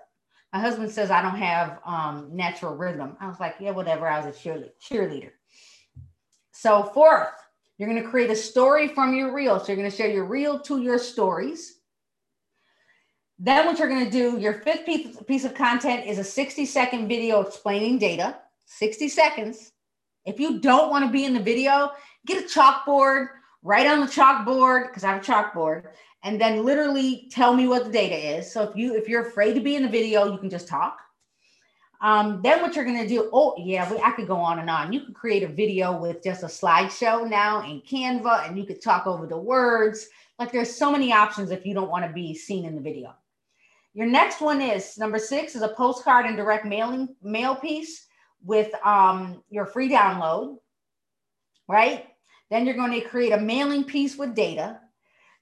my 0.52 0.60
husband 0.60 0.90
says 0.90 1.10
I 1.10 1.22
don't 1.22 1.36
have 1.36 1.80
um, 1.86 2.28
natural 2.32 2.76
rhythm. 2.76 3.16
I 3.20 3.26
was 3.26 3.40
like, 3.40 3.56
yeah, 3.58 3.70
whatever. 3.70 4.06
I 4.06 4.24
was 4.24 4.36
a 4.36 4.38
cheerleader. 4.38 5.30
So, 6.52 6.82
fourth, 6.82 7.32
you're 7.78 7.88
going 7.88 8.02
to 8.02 8.08
create 8.08 8.30
a 8.30 8.36
story 8.36 8.88
from 8.88 9.14
your 9.14 9.34
reel. 9.34 9.58
So, 9.58 9.68
you're 9.68 9.76
going 9.76 9.90
to 9.90 9.96
share 9.96 10.10
your 10.10 10.26
reel 10.26 10.60
to 10.60 10.82
your 10.82 10.98
stories. 10.98 11.80
Then, 13.44 13.66
what 13.66 13.80
you're 13.80 13.88
going 13.88 14.04
to 14.04 14.10
do, 14.10 14.38
your 14.38 14.52
fifth 14.52 14.86
piece, 14.86 15.44
of 15.44 15.52
content 15.52 16.06
is 16.06 16.20
a 16.20 16.22
60 16.22 16.64
second 16.64 17.08
video 17.08 17.40
explaining 17.40 17.98
data. 17.98 18.36
60 18.66 19.08
seconds. 19.08 19.72
If 20.24 20.38
you 20.38 20.60
don't 20.60 20.90
want 20.90 21.04
to 21.04 21.10
be 21.10 21.24
in 21.24 21.34
the 21.34 21.42
video, 21.42 21.90
get 22.24 22.44
a 22.44 22.46
chalkboard, 22.46 23.26
write 23.64 23.88
on 23.88 23.98
the 23.98 24.06
chalkboard, 24.06 24.86
because 24.86 25.02
I 25.02 25.14
have 25.14 25.22
a 25.22 25.26
chalkboard, 25.26 25.86
and 26.22 26.40
then 26.40 26.64
literally 26.64 27.28
tell 27.32 27.52
me 27.52 27.66
what 27.66 27.84
the 27.84 27.90
data 27.90 28.14
is. 28.14 28.52
So 28.52 28.62
if 28.62 28.76
you 28.76 28.94
if 28.94 29.08
you're 29.08 29.26
afraid 29.26 29.54
to 29.54 29.60
be 29.60 29.74
in 29.74 29.82
the 29.82 29.88
video, 29.88 30.30
you 30.30 30.38
can 30.38 30.48
just 30.48 30.68
talk. 30.68 31.00
Um, 32.00 32.42
then 32.44 32.62
what 32.62 32.76
you're 32.76 32.84
gonna 32.84 33.08
do? 33.08 33.28
Oh 33.32 33.56
yeah, 33.58 33.90
we, 33.90 33.98
I 33.98 34.12
could 34.12 34.28
go 34.28 34.36
on 34.36 34.60
and 34.60 34.70
on. 34.70 34.92
You 34.92 35.00
could 35.00 35.14
create 35.16 35.42
a 35.42 35.48
video 35.48 36.00
with 36.00 36.22
just 36.22 36.44
a 36.44 36.46
slideshow 36.46 37.28
now 37.28 37.68
in 37.68 37.80
Canva, 37.80 38.46
and 38.46 38.56
you 38.56 38.64
could 38.64 38.80
talk 38.80 39.08
over 39.08 39.26
the 39.26 39.36
words. 39.36 40.06
Like 40.38 40.52
there's 40.52 40.72
so 40.72 40.92
many 40.92 41.12
options 41.12 41.50
if 41.50 41.66
you 41.66 41.74
don't 41.74 41.90
want 41.90 42.06
to 42.06 42.12
be 42.12 42.36
seen 42.36 42.64
in 42.64 42.76
the 42.76 42.80
video. 42.80 43.16
Your 43.94 44.06
next 44.06 44.40
one 44.40 44.62
is 44.62 44.96
number 44.96 45.18
six 45.18 45.54
is 45.54 45.62
a 45.62 45.68
postcard 45.68 46.26
and 46.26 46.36
direct 46.36 46.64
mailing 46.64 47.14
mail 47.22 47.54
piece 47.54 48.06
with 48.44 48.72
um, 48.84 49.42
your 49.50 49.66
free 49.66 49.88
download, 49.88 50.56
right? 51.68 52.06
Then 52.50 52.66
you're 52.66 52.74
going 52.74 52.92
to 52.92 53.00
create 53.00 53.32
a 53.32 53.40
mailing 53.40 53.84
piece 53.84 54.16
with 54.16 54.34
data. 54.34 54.80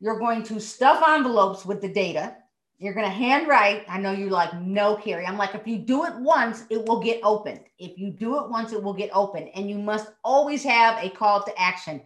You're 0.01 0.19
going 0.19 0.43
to 0.45 0.61
stuff 0.61 1.03
envelopes 1.07 1.65
with 1.65 1.81
the 1.81 1.93
data. 1.93 2.37
You're 2.79 2.95
going 2.95 3.07
to 3.07 3.13
handwrite. 3.13 3.85
I 3.89 3.99
know 3.99 4.13
you're 4.13 4.31
like, 4.31 4.55
no, 4.59 4.97
Carrie. 4.97 5.27
I'm 5.27 5.37
like, 5.37 5.55
if 5.55 5.67
you 5.67 5.79
do 5.79 6.05
it 6.07 6.15
once, 6.17 6.65
it 6.71 6.85
will 6.89 7.01
get 7.01 7.21
opened. 7.23 7.61
If 7.79 7.99
you 7.99 8.11
do 8.11 8.43
it 8.43 8.49
once, 8.49 8.73
it 8.73 8.83
will 8.83 8.95
get 8.95 9.11
open. 9.13 9.49
And 9.49 9.69
you 9.69 9.79
must 9.79 10.09
always 10.25 10.65
have 10.65 11.03
a 11.05 11.11
call 11.11 11.45
to 11.45 11.61
action. 11.61 12.01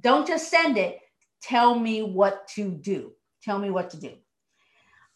Don't 0.00 0.26
just 0.26 0.50
send 0.50 0.78
it. 0.78 0.98
Tell 1.42 1.78
me 1.78 2.02
what 2.02 2.48
to 2.48 2.70
do. 2.70 3.12
Tell 3.42 3.58
me 3.58 3.70
what 3.70 3.90
to 3.90 4.00
do. 4.00 4.14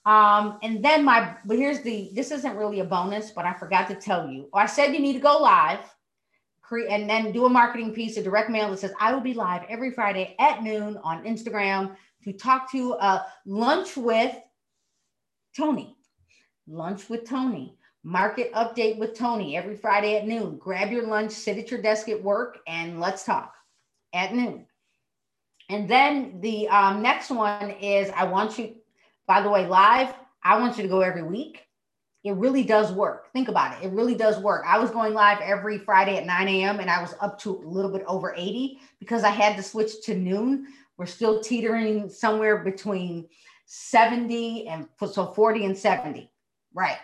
Um, 0.05 0.59
and 0.63 0.83
then 0.83 1.05
my, 1.05 1.35
but 1.45 1.59
here's 1.59 1.83
the, 1.83 2.11
this 2.15 2.31
isn't 2.31 2.57
really 2.57 2.81
a 2.81 2.85
bonus, 2.85 3.31
but 3.31 3.45
I 3.45 3.53
forgot 3.53 3.89
to 3.89 3.95
tell 3.95 4.29
you. 4.29 4.49
I 4.55 4.67
said 4.67 4.95
you 4.95 5.01
need 5.01 5.15
to 5.15 5.21
go 5.21 5.39
live 5.39 5.81
create 6.69 6.91
and 6.91 7.09
then 7.09 7.33
do 7.33 7.47
a 7.47 7.49
marketing 7.49 7.93
piece, 7.95 8.17
a 8.19 8.23
direct 8.23 8.51
mail 8.51 8.71
that 8.71 8.79
says, 8.79 8.93
I 9.01 9.13
will 9.13 9.21
be 9.21 9.33
live 9.33 9.63
every 9.69 9.91
Friday 9.91 10.37
at 10.39 10.63
noon 10.63 10.99
on 11.03 11.25
Instagram 11.25 11.97
to 12.25 12.33
talk 12.33 12.71
to 12.73 12.95
uh, 12.95 13.23
lunch 13.47 13.97
with 13.97 14.37
Tony. 15.57 15.97
Lunch 16.67 17.09
with 17.09 17.27
Tony. 17.27 17.75
Market 18.05 18.53
update 18.53 18.99
with 18.99 19.17
Tony 19.17 19.57
every 19.57 19.77
Friday 19.77 20.17
at 20.17 20.27
noon. 20.27 20.59
Grab 20.59 20.93
your 20.93 21.07
lunch, 21.07 21.33
sit 21.33 21.59
at 21.59 21.71
your 21.71 21.81
desk 21.81 22.09
at 22.09 22.23
work, 22.23 22.59
and 22.67 23.01
let's 23.01 23.25
talk 23.25 23.55
at 24.13 24.35
noon. 24.35 24.67
And 25.71 25.89
then 25.89 26.41
the 26.41 26.69
um, 26.69 27.03
next 27.03 27.31
one 27.31 27.71
is 27.71 28.11
I 28.15 28.25
want 28.25 28.59
you, 28.59 28.75
by 29.29 29.41
the 29.41 29.51
way, 29.51 29.69
live. 29.69 30.13
I 30.43 30.59
want 30.59 30.77
you 30.77 30.83
to 30.83 30.89
go 30.89 31.01
every 31.01 31.23
week. 31.23 31.63
It 32.25 32.33
really 32.33 32.65
does 32.65 32.91
work. 32.91 33.33
Think 33.33 33.47
about 33.47 33.81
it. 33.81 33.87
It 33.87 33.93
really 33.93 34.17
does 34.17 34.39
work. 34.41 34.65
I 34.67 34.81
was 34.81 34.91
going 34.91 35.15
live 35.15 35.41
every 35.41 35.79
Friday 35.79 36.17
at 36.17 36.27
9 36.27 36.49
a.m. 36.49 36.81
and 36.81 36.91
I 36.91 37.01
was 37.01 37.15
up 37.21 37.39
to 37.43 37.59
a 37.59 37.69
little 37.69 37.93
bit 37.93 38.03
over 38.09 38.35
80 38.37 38.81
because 38.99 39.23
I 39.23 39.31
had 39.31 39.57
to 39.57 39.63
switch 39.63 40.03
to 40.03 40.17
noon 40.17 40.67
we're 40.99 41.07
still 41.07 41.41
teetering 41.41 42.11
somewhere 42.11 42.59
between 42.59 43.29
70 43.67 44.67
and 44.67 44.89
so 45.11 45.27
40 45.27 45.65
and 45.65 45.79
70. 45.79 46.31
Right. 46.75 46.99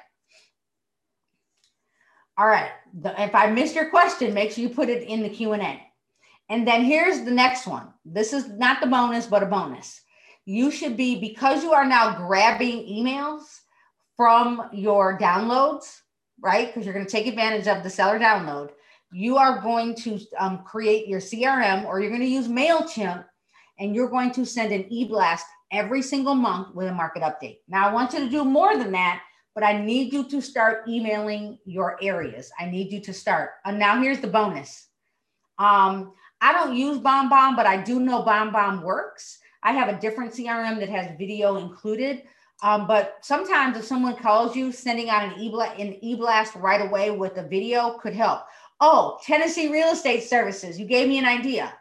All 2.36 2.48
right. 2.48 2.70
The, 3.00 3.22
if 3.22 3.34
I 3.34 3.46
missed 3.46 3.76
your 3.76 3.90
question, 3.90 4.34
make 4.34 4.50
sure 4.50 4.62
you 4.62 4.68
put 4.68 4.88
it 4.88 5.04
in 5.04 5.22
the 5.22 5.28
Q&A. 5.28 5.80
And 6.48 6.66
then 6.66 6.84
here's 6.84 7.22
the 7.22 7.30
next 7.30 7.66
one. 7.66 7.88
This 8.04 8.32
is 8.32 8.48
not 8.48 8.80
the 8.80 8.88
bonus, 8.88 9.26
but 9.26 9.44
a 9.44 9.46
bonus. 9.46 10.00
You 10.46 10.70
should 10.70 10.96
be, 10.96 11.18
because 11.18 11.62
you 11.62 11.72
are 11.72 11.86
now 11.86 12.14
grabbing 12.26 12.86
emails 12.86 13.42
from 14.16 14.68
your 14.72 15.18
downloads, 15.18 16.00
right? 16.40 16.66
Because 16.66 16.84
you're 16.84 16.94
going 16.94 17.06
to 17.06 17.10
take 17.10 17.26
advantage 17.26 17.66
of 17.66 17.82
the 17.82 17.90
seller 17.90 18.18
download. 18.18 18.70
You 19.12 19.36
are 19.36 19.60
going 19.60 19.94
to 19.96 20.20
um, 20.38 20.64
create 20.64 21.06
your 21.08 21.20
CRM 21.20 21.84
or 21.86 22.00
you're 22.00 22.10
going 22.10 22.20
to 22.20 22.26
use 22.26 22.48
MailChimp 22.48 23.24
and 23.78 23.94
you're 23.94 24.08
going 24.08 24.32
to 24.32 24.44
send 24.44 24.72
an 24.72 24.86
e-blast 24.90 25.46
every 25.72 26.02
single 26.02 26.34
month 26.34 26.74
with 26.74 26.88
a 26.88 26.94
market 26.94 27.22
update. 27.22 27.58
Now, 27.68 27.88
I 27.88 27.92
want 27.92 28.12
you 28.12 28.20
to 28.20 28.28
do 28.28 28.44
more 28.44 28.76
than 28.76 28.92
that, 28.92 29.22
but 29.54 29.64
I 29.64 29.80
need 29.80 30.12
you 30.12 30.28
to 30.28 30.40
start 30.40 30.88
emailing 30.88 31.58
your 31.64 31.96
areas. 32.02 32.50
I 32.58 32.66
need 32.66 32.92
you 32.92 33.00
to 33.00 33.12
start. 33.12 33.52
And 33.64 33.78
now 33.78 34.00
here's 34.00 34.20
the 34.20 34.26
bonus. 34.26 34.88
Um, 35.58 36.12
I 36.40 36.52
don't 36.52 36.76
use 36.76 36.98
BombBomb, 36.98 37.56
but 37.56 37.66
I 37.66 37.82
do 37.82 38.00
know 38.00 38.22
BombBomb 38.22 38.82
works. 38.82 39.38
I 39.64 39.72
have 39.72 39.88
a 39.88 39.98
different 39.98 40.32
CRM 40.32 40.78
that 40.78 40.90
has 40.90 41.16
video 41.18 41.56
included. 41.56 42.22
Um, 42.62 42.86
but 42.86 43.18
sometimes 43.22 43.76
if 43.76 43.84
someone 43.84 44.16
calls 44.16 44.54
you, 44.54 44.70
sending 44.70 45.10
out 45.10 45.24
an 45.24 45.40
e-blast, 45.40 45.78
an 45.78 45.96
e-blast 46.04 46.54
right 46.54 46.80
away 46.80 47.10
with 47.10 47.36
a 47.36 47.48
video 47.48 47.98
could 47.98 48.14
help. 48.14 48.42
Oh, 48.80 49.18
Tennessee 49.24 49.72
Real 49.72 49.88
Estate 49.88 50.22
Services, 50.22 50.78
you 50.78 50.86
gave 50.86 51.08
me 51.08 51.18
an 51.18 51.24
idea. 51.24 51.74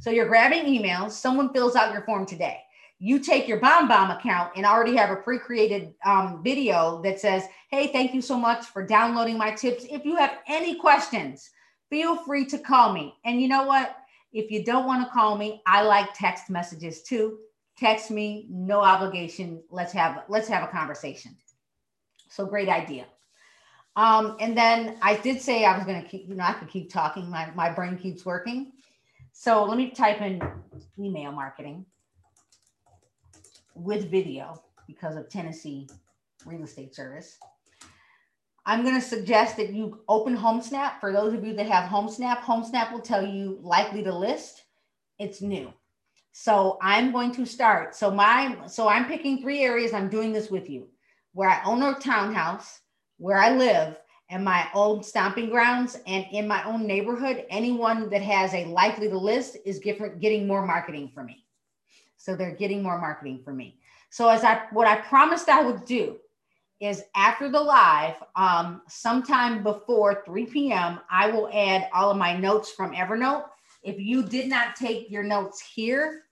So 0.00 0.10
you're 0.10 0.28
grabbing 0.28 0.64
emails, 0.64 1.12
someone 1.12 1.52
fills 1.52 1.76
out 1.76 1.92
your 1.92 2.02
form 2.02 2.26
today. 2.26 2.58
You 3.00 3.20
take 3.20 3.46
your 3.46 3.60
BombBomb 3.60 4.18
account 4.18 4.52
and 4.56 4.66
already 4.66 4.96
have 4.96 5.10
a 5.10 5.16
pre-created 5.16 5.94
um, 6.04 6.42
video 6.42 7.00
that 7.02 7.20
says, 7.20 7.44
hey, 7.70 7.88
thank 7.88 8.12
you 8.12 8.20
so 8.20 8.36
much 8.36 8.66
for 8.66 8.84
downloading 8.84 9.38
my 9.38 9.52
tips. 9.52 9.86
If 9.88 10.04
you 10.04 10.16
have 10.16 10.38
any 10.48 10.74
questions, 10.74 11.50
feel 11.90 12.16
free 12.16 12.44
to 12.46 12.58
call 12.58 12.92
me. 12.92 13.14
And 13.24 13.40
you 13.40 13.48
know 13.48 13.64
what? 13.64 13.96
If 14.32 14.50
you 14.50 14.64
don't 14.64 14.86
want 14.86 15.06
to 15.06 15.12
call 15.12 15.36
me, 15.36 15.62
I 15.66 15.82
like 15.82 16.12
text 16.14 16.50
messages 16.50 17.02
too. 17.02 17.38
Text 17.78 18.10
me, 18.10 18.46
no 18.50 18.80
obligation. 18.80 19.62
Let's 19.70 19.92
have 19.92 20.24
let's 20.28 20.48
have 20.48 20.62
a 20.62 20.72
conversation. 20.72 21.36
So 22.28 22.44
great 22.44 22.68
idea. 22.68 23.06
Um, 23.98 24.36
and 24.38 24.56
then 24.56 24.96
I 25.02 25.16
did 25.16 25.40
say 25.42 25.64
I 25.64 25.76
was 25.76 25.84
going 25.84 26.00
to 26.00 26.08
keep, 26.08 26.28
you 26.28 26.36
know, 26.36 26.44
I 26.44 26.52
could 26.52 26.68
keep 26.68 26.92
talking. 26.92 27.28
My, 27.28 27.50
my 27.56 27.68
brain 27.68 27.98
keeps 27.98 28.24
working. 28.24 28.70
So 29.32 29.64
let 29.64 29.76
me 29.76 29.90
type 29.90 30.20
in 30.20 30.40
email 31.00 31.32
marketing 31.32 31.84
with 33.74 34.08
video 34.08 34.62
because 34.86 35.16
of 35.16 35.28
Tennessee 35.28 35.88
Real 36.46 36.62
Estate 36.62 36.94
Service. 36.94 37.38
I'm 38.68 38.82
going 38.82 38.96
to 38.96 39.00
suggest 39.00 39.56
that 39.56 39.72
you 39.72 40.02
open 40.08 40.36
HomeSnap. 40.36 41.00
For 41.00 41.10
those 41.10 41.32
of 41.32 41.42
you 41.42 41.54
that 41.54 41.66
have 41.66 41.88
HomeSnap, 41.88 42.40
HomeSnap 42.40 42.92
will 42.92 43.00
tell 43.00 43.26
you 43.26 43.58
likely 43.62 44.02
to 44.02 44.14
list. 44.14 44.64
It's 45.18 45.40
new. 45.40 45.72
So 46.32 46.76
I'm 46.82 47.10
going 47.10 47.32
to 47.32 47.46
start. 47.46 47.94
So 47.94 48.10
my 48.10 48.58
so 48.66 48.86
I'm 48.86 49.06
picking 49.06 49.40
three 49.40 49.62
areas. 49.62 49.94
I'm 49.94 50.10
doing 50.10 50.34
this 50.34 50.50
with 50.50 50.68
you, 50.68 50.86
where 51.32 51.48
I 51.48 51.64
own 51.64 51.82
a 51.82 51.98
townhouse, 51.98 52.80
where 53.16 53.38
I 53.38 53.56
live, 53.56 53.96
and 54.28 54.44
my 54.44 54.68
old 54.74 55.02
stomping 55.02 55.48
grounds, 55.48 55.96
and 56.06 56.26
in 56.30 56.46
my 56.46 56.62
own 56.64 56.86
neighborhood. 56.86 57.46
Anyone 57.48 58.10
that 58.10 58.20
has 58.20 58.52
a 58.52 58.66
likely 58.66 59.08
to 59.08 59.16
list 59.16 59.56
is 59.64 59.80
different, 59.80 60.20
getting 60.20 60.46
more 60.46 60.66
marketing 60.66 61.10
for 61.14 61.24
me. 61.24 61.46
So 62.18 62.36
they're 62.36 62.54
getting 62.54 62.82
more 62.82 63.00
marketing 63.00 63.40
for 63.42 63.54
me. 63.54 63.78
So 64.10 64.28
as 64.28 64.44
I 64.44 64.66
what 64.72 64.86
I 64.86 64.96
promised 64.96 65.48
I 65.48 65.62
would 65.62 65.86
do 65.86 66.18
is 66.80 67.02
after 67.16 67.48
the 67.48 67.60
live, 67.60 68.14
um, 68.36 68.82
sometime 68.88 69.62
before 69.62 70.22
3 70.24 70.46
p.m., 70.46 71.00
I 71.10 71.30
will 71.30 71.48
add 71.52 71.88
all 71.92 72.10
of 72.10 72.16
my 72.16 72.36
notes 72.36 72.70
from 72.70 72.92
Evernote. 72.92 73.46
If 73.82 73.98
you 73.98 74.22
did 74.22 74.48
not 74.48 74.76
take 74.76 75.10
your 75.10 75.22
notes 75.22 75.60
here, 75.60 76.24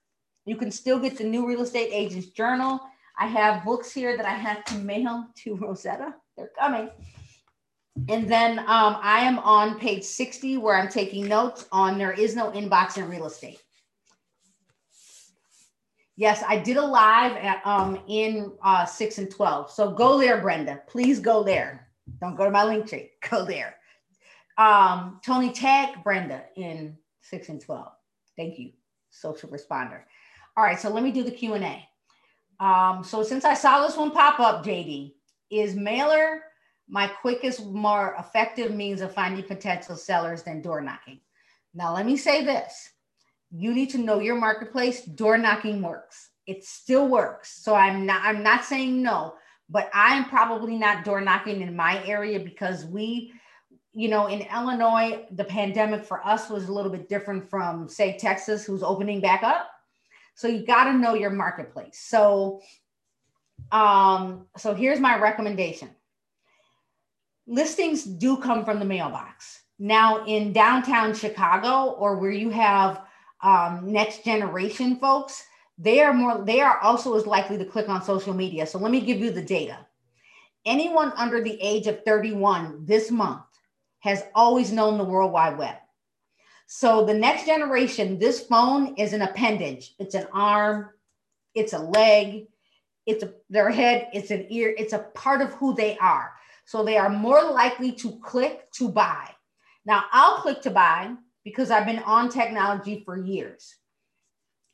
you 0.45 0.55
can 0.55 0.71
still 0.71 0.99
get 0.99 1.17
the 1.17 1.23
new 1.23 1.47
real 1.47 1.61
estate 1.61 1.89
agents 1.91 2.27
journal. 2.27 2.79
I 3.19 3.27
have 3.27 3.65
books 3.65 3.91
here 3.91 4.15
that 4.15 4.25
I 4.25 4.33
have 4.33 4.63
to 4.65 4.75
mail 4.75 5.27
to 5.43 5.55
Rosetta. 5.55 6.15
They're 6.37 6.51
coming. 6.57 6.89
And 8.09 8.29
then 8.29 8.59
um, 8.59 8.97
I 9.01 9.21
am 9.21 9.39
on 9.39 9.79
page 9.79 10.03
60 10.03 10.57
where 10.57 10.75
I'm 10.75 10.87
taking 10.87 11.27
notes 11.27 11.65
on 11.71 11.97
there 11.97 12.13
is 12.13 12.35
no 12.35 12.51
inbox 12.51 12.97
in 12.97 13.09
real 13.09 13.25
estate. 13.25 13.59
Yes, 16.17 16.43
I 16.47 16.57
did 16.57 16.77
a 16.77 16.85
live 16.85 17.33
at, 17.37 17.61
um, 17.63 17.99
in 18.07 18.51
uh, 18.63 18.85
6 18.85 19.17
and 19.19 19.29
12. 19.29 19.69
So 19.71 19.91
go 19.91 20.19
there, 20.19 20.41
Brenda. 20.41 20.81
Please 20.87 21.19
go 21.19 21.43
there. 21.43 21.87
Don't 22.19 22.35
go 22.35 22.43
to 22.43 22.51
my 22.51 22.63
link 22.63 22.87
tree. 22.87 23.11
Go 23.29 23.45
there. 23.45 23.75
Um, 24.57 25.19
Tony, 25.23 25.51
tag 25.51 26.03
Brenda 26.03 26.43
in 26.55 26.97
6 27.21 27.49
and 27.49 27.61
12. 27.61 27.91
Thank 28.35 28.57
you, 28.57 28.71
social 29.11 29.49
responder. 29.49 30.01
All 30.55 30.63
right, 30.63 30.79
so 30.79 30.89
let 30.89 31.03
me 31.03 31.11
do 31.11 31.23
the 31.23 31.31
Q&A. 31.31 31.87
Um, 32.59 33.03
so 33.03 33.21
since 33.21 33.45
I 33.45 33.53
saw 33.53 33.85
this 33.85 33.97
one 33.97 34.11
pop 34.11 34.39
up, 34.39 34.65
JD, 34.65 35.13
is 35.51 35.75
mailer 35.75 36.41
my 36.89 37.07
quickest, 37.07 37.65
more 37.65 38.15
effective 38.17 38.73
means 38.73 39.01
of 39.01 39.13
finding 39.13 39.43
potential 39.43 39.95
sellers 39.95 40.41
than 40.41 40.61
door 40.61 40.81
knocking? 40.81 41.19
Now, 41.75 41.93
let 41.93 42.05
me 42.05 42.17
say 42.17 42.43
this 42.43 42.89
you 43.51 43.73
need 43.73 43.89
to 43.91 43.97
know 43.97 44.19
your 44.19 44.35
marketplace 44.35 45.03
door 45.03 45.37
knocking 45.37 45.81
works. 45.81 46.29
It 46.45 46.63
still 46.63 47.07
works. 47.07 47.61
So 47.63 47.75
i'm 47.75 48.05
not 48.05 48.21
i'm 48.23 48.43
not 48.43 48.63
saying 48.63 49.01
no 49.01 49.35
but 49.69 49.89
i'm 49.93 50.25
probably 50.25 50.77
not 50.77 51.03
door 51.03 51.21
knocking 51.21 51.61
in 51.61 51.75
my 51.75 52.03
area 52.05 52.39
because 52.39 52.85
we 52.85 53.33
you 53.93 54.07
know 54.09 54.27
in 54.27 54.41
illinois 54.53 55.25
the 55.31 55.43
pandemic 55.43 56.05
for 56.05 56.25
us 56.25 56.49
was 56.49 56.67
a 56.67 56.71
little 56.71 56.91
bit 56.91 57.09
different 57.09 57.49
from 57.49 57.89
say 57.89 58.17
texas 58.17 58.65
who's 58.65 58.83
opening 58.83 59.21
back 59.21 59.43
up. 59.43 59.69
So 60.35 60.47
you 60.47 60.65
got 60.65 60.83
to 60.83 60.93
know 60.93 61.15
your 61.15 61.31
marketplace. 61.31 61.99
So 61.99 62.61
um 63.71 64.47
so 64.57 64.73
here's 64.73 64.99
my 64.99 65.17
recommendation. 65.19 65.89
Listings 67.47 68.03
do 68.03 68.37
come 68.37 68.63
from 68.63 68.79
the 68.79 68.85
mailbox. 68.85 69.61
Now 69.79 70.25
in 70.25 70.53
downtown 70.53 71.13
chicago 71.13 71.91
or 71.91 72.17
where 72.17 72.31
you 72.31 72.49
have 72.51 73.06
um, 73.41 73.91
next 73.91 74.23
generation 74.23 74.97
folks, 74.97 75.43
they 75.77 76.01
are 76.01 76.13
more, 76.13 76.43
they 76.43 76.61
are 76.61 76.79
also 76.79 77.15
as 77.15 77.27
likely 77.27 77.57
to 77.57 77.65
click 77.65 77.89
on 77.89 78.03
social 78.03 78.33
media. 78.33 78.65
So 78.65 78.79
let 78.79 78.91
me 78.91 79.01
give 79.01 79.19
you 79.19 79.31
the 79.31 79.41
data. 79.41 79.85
Anyone 80.65 81.13
under 81.15 81.41
the 81.41 81.59
age 81.61 81.87
of 81.87 82.03
31 82.03 82.85
this 82.85 83.11
month 83.11 83.43
has 83.99 84.23
always 84.33 84.71
known 84.71 84.97
the 84.97 85.03
World 85.03 85.31
Wide 85.31 85.57
Web. 85.57 85.75
So 86.65 87.05
the 87.05 87.13
next 87.13 87.45
generation, 87.45 88.19
this 88.19 88.41
phone 88.41 88.95
is 88.95 89.13
an 89.13 89.21
appendage. 89.21 89.95
It's 89.99 90.15
an 90.15 90.27
arm, 90.33 90.89
it's 91.55 91.73
a 91.73 91.79
leg, 91.79 92.47
it's 93.05 93.23
a, 93.23 93.31
their 93.49 93.69
head, 93.69 94.09
it's 94.13 94.31
an 94.31 94.47
ear, 94.49 94.75
it's 94.77 94.93
a 94.93 94.99
part 95.15 95.41
of 95.41 95.53
who 95.53 95.73
they 95.73 95.97
are. 95.99 96.33
So 96.65 96.83
they 96.83 96.97
are 96.97 97.09
more 97.09 97.41
likely 97.51 97.93
to 97.93 98.19
click 98.19 98.69
to 98.73 98.89
buy. 98.89 99.29
Now 99.85 100.03
I'll 100.11 100.39
click 100.39 100.61
to 100.63 100.71
buy 100.71 101.15
because 101.47 101.71
I've 101.71 101.85
been 101.85 101.99
on 101.99 102.27
technology 102.27 103.03
for 103.05 103.17
years. 103.17 103.73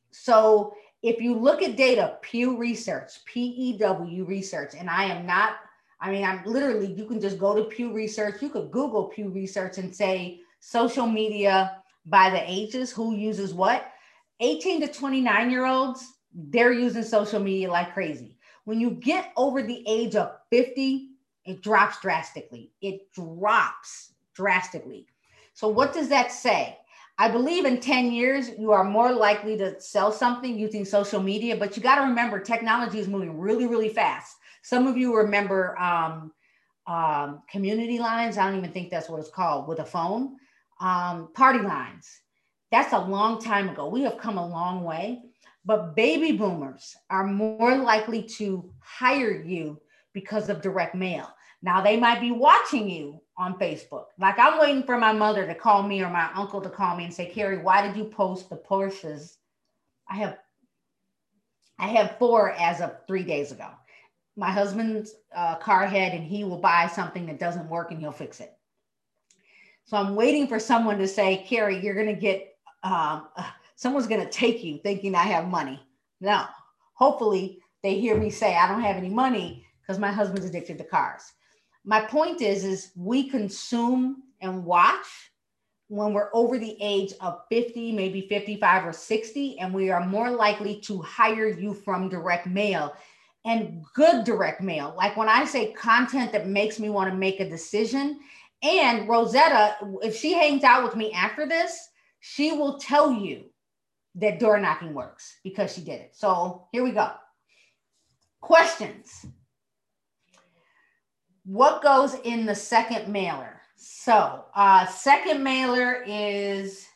So 0.09 0.73
if 1.03 1.21
you 1.21 1.35
look 1.35 1.61
at 1.61 1.77
data, 1.77 2.17
Pew 2.23 2.57
Research, 2.57 3.11
P 3.25 3.41
E 3.41 3.77
W 3.77 4.25
Research, 4.25 4.73
and 4.75 4.89
I 4.89 5.03
am 5.03 5.27
not, 5.27 5.57
I 6.01 6.09
mean, 6.09 6.25
I'm 6.25 6.43
literally, 6.45 6.91
you 6.91 7.05
can 7.05 7.21
just 7.21 7.37
go 7.37 7.55
to 7.55 7.65
Pew 7.65 7.93
Research, 7.93 8.41
you 8.41 8.49
could 8.49 8.71
Google 8.71 9.03
Pew 9.03 9.29
Research 9.29 9.77
and 9.77 9.95
say 9.95 10.39
social 10.61 11.05
media 11.05 11.83
by 12.07 12.31
the 12.31 12.41
ages, 12.51 12.91
who 12.91 13.15
uses 13.15 13.53
what. 13.53 13.91
18 14.39 14.81
to 14.81 14.87
29 14.87 15.51
year 15.51 15.67
olds, 15.67 16.13
they're 16.33 16.73
using 16.73 17.03
social 17.03 17.39
media 17.39 17.69
like 17.69 17.93
crazy. 17.93 18.39
When 18.65 18.79
you 18.79 18.89
get 18.89 19.31
over 19.37 19.61
the 19.61 19.83
age 19.87 20.15
of 20.15 20.31
50, 20.49 21.11
it 21.45 21.61
drops 21.61 22.01
drastically. 22.01 22.71
It 22.81 23.11
drops 23.13 24.13
drastically. 24.33 25.05
So, 25.53 25.67
what 25.67 25.93
does 25.93 26.09
that 26.09 26.31
say? 26.31 26.77
I 27.17 27.29
believe 27.29 27.65
in 27.65 27.79
10 27.79 28.11
years, 28.11 28.49
you 28.57 28.71
are 28.71 28.83
more 28.83 29.11
likely 29.11 29.55
to 29.57 29.79
sell 29.79 30.11
something 30.11 30.57
using 30.57 30.83
social 30.83 31.21
media, 31.21 31.55
but 31.55 31.77
you 31.77 31.83
got 31.83 31.95
to 31.95 32.01
remember 32.01 32.39
technology 32.39 32.97
is 32.99 33.07
moving 33.07 33.37
really, 33.37 33.67
really 33.67 33.89
fast. 33.89 34.37
Some 34.63 34.87
of 34.87 34.97
you 34.97 35.15
remember 35.15 35.77
um, 35.79 36.31
um, 36.87 37.43
community 37.49 37.99
lines. 37.99 38.37
I 38.37 38.47
don't 38.47 38.57
even 38.57 38.71
think 38.71 38.89
that's 38.89 39.09
what 39.09 39.19
it's 39.19 39.29
called 39.29 39.67
with 39.67 39.79
a 39.79 39.85
phone. 39.85 40.37
Um, 40.79 41.29
party 41.33 41.59
lines. 41.59 42.09
That's 42.71 42.93
a 42.93 42.99
long 42.99 43.39
time 43.39 43.69
ago. 43.69 43.87
We 43.87 44.01
have 44.01 44.17
come 44.17 44.39
a 44.39 44.47
long 44.47 44.83
way, 44.83 45.21
but 45.63 45.95
baby 45.95 46.31
boomers 46.31 46.95
are 47.11 47.27
more 47.27 47.77
likely 47.77 48.23
to 48.37 48.73
hire 48.79 49.39
you 49.39 49.79
because 50.13 50.49
of 50.49 50.61
direct 50.61 50.95
mail. 50.95 51.29
Now 51.61 51.81
they 51.81 51.97
might 51.97 52.19
be 52.19 52.31
watching 52.31 52.89
you 52.89 53.21
on 53.37 53.57
Facebook. 53.57 54.05
Like 54.19 54.37
I'm 54.37 54.59
waiting 54.59 54.83
for 54.83 54.97
my 54.97 55.11
mother 55.11 55.45
to 55.45 55.55
call 55.55 55.83
me 55.83 56.01
or 56.03 56.09
my 56.09 56.29
uncle 56.35 56.61
to 56.61 56.69
call 56.69 56.95
me 56.95 57.05
and 57.05 57.13
say, 57.13 57.25
Carrie, 57.25 57.57
why 57.57 57.85
did 57.85 57.97
you 57.97 58.05
post 58.05 58.49
the 58.49 58.55
Porsches? 58.55 59.37
I 60.09 60.15
have 60.17 60.37
I 61.79 61.87
have 61.87 62.17
four 62.19 62.51
as 62.51 62.81
of 62.81 62.95
three 63.07 63.23
days 63.23 63.51
ago. 63.51 63.67
My 64.35 64.51
husband's 64.51 65.15
uh, 65.35 65.55
car 65.55 65.85
head 65.87 66.13
and 66.13 66.23
he 66.23 66.43
will 66.43 66.57
buy 66.57 66.87
something 66.87 67.25
that 67.25 67.39
doesn't 67.39 67.69
work 67.69 67.91
and 67.91 67.99
he'll 67.99 68.11
fix 68.11 68.39
it. 68.39 68.53
So 69.85 69.97
I'm 69.97 70.15
waiting 70.15 70.47
for 70.47 70.59
someone 70.59 70.97
to 70.99 71.07
say, 71.07 71.43
Carrie, 71.47 71.83
you're 71.83 71.95
going 71.95 72.07
to 72.07 72.13
get, 72.13 72.55
um, 72.83 73.27
uh, 73.35 73.49
someone's 73.75 74.07
going 74.07 74.23
to 74.23 74.31
take 74.31 74.63
you 74.63 74.77
thinking 74.77 75.15
I 75.15 75.23
have 75.23 75.47
money. 75.47 75.81
No, 76.21 76.45
hopefully 76.93 77.59
they 77.81 77.99
hear 77.99 78.15
me 78.15 78.29
say 78.29 78.55
I 78.55 78.67
don't 78.67 78.81
have 78.81 78.95
any 78.95 79.09
money 79.09 79.65
because 79.81 79.99
my 79.99 80.11
husband's 80.11 80.45
addicted 80.45 80.77
to 80.77 80.83
cars 80.83 81.33
my 81.85 82.01
point 82.01 82.41
is 82.41 82.63
is 82.63 82.91
we 82.95 83.29
consume 83.29 84.23
and 84.41 84.63
watch 84.63 85.05
when 85.87 86.13
we're 86.13 86.29
over 86.33 86.57
the 86.57 86.77
age 86.81 87.13
of 87.21 87.41
50 87.49 87.91
maybe 87.91 88.27
55 88.27 88.85
or 88.85 88.93
60 88.93 89.59
and 89.59 89.73
we 89.73 89.89
are 89.89 90.05
more 90.05 90.31
likely 90.31 90.79
to 90.81 91.01
hire 91.01 91.47
you 91.47 91.73
from 91.73 92.09
direct 92.09 92.47
mail. 92.47 92.95
And 93.45 93.83
good 93.93 94.23
direct 94.23 94.61
mail 94.61 94.93
like 94.97 95.17
when 95.17 95.27
i 95.27 95.43
say 95.43 95.73
content 95.73 96.31
that 96.31 96.47
makes 96.47 96.79
me 96.79 96.89
want 96.89 97.11
to 97.11 97.17
make 97.17 97.39
a 97.39 97.49
decision. 97.49 98.19
And 98.61 99.07
rosetta 99.09 99.75
if 100.01 100.15
she 100.15 100.33
hangs 100.33 100.63
out 100.63 100.83
with 100.83 100.95
me 100.95 101.11
after 101.11 101.45
this 101.45 101.89
she 102.21 102.53
will 102.53 102.77
tell 102.79 103.11
you 103.11 103.43
that 104.15 104.39
door 104.39 104.59
knocking 104.59 104.93
works 104.93 105.39
because 105.43 105.73
she 105.73 105.81
did 105.81 105.99
it. 105.99 106.11
So 106.15 106.67
here 106.71 106.83
we 106.83 106.91
go. 106.91 107.11
Questions. 108.39 109.25
What 111.45 111.81
goes 111.81 112.15
in 112.23 112.45
the 112.45 112.55
second 112.55 113.11
mailer? 113.11 113.61
So, 113.75 114.45
uh, 114.55 114.85
second 114.85 115.43
mailer 115.43 116.03
is 116.07 116.87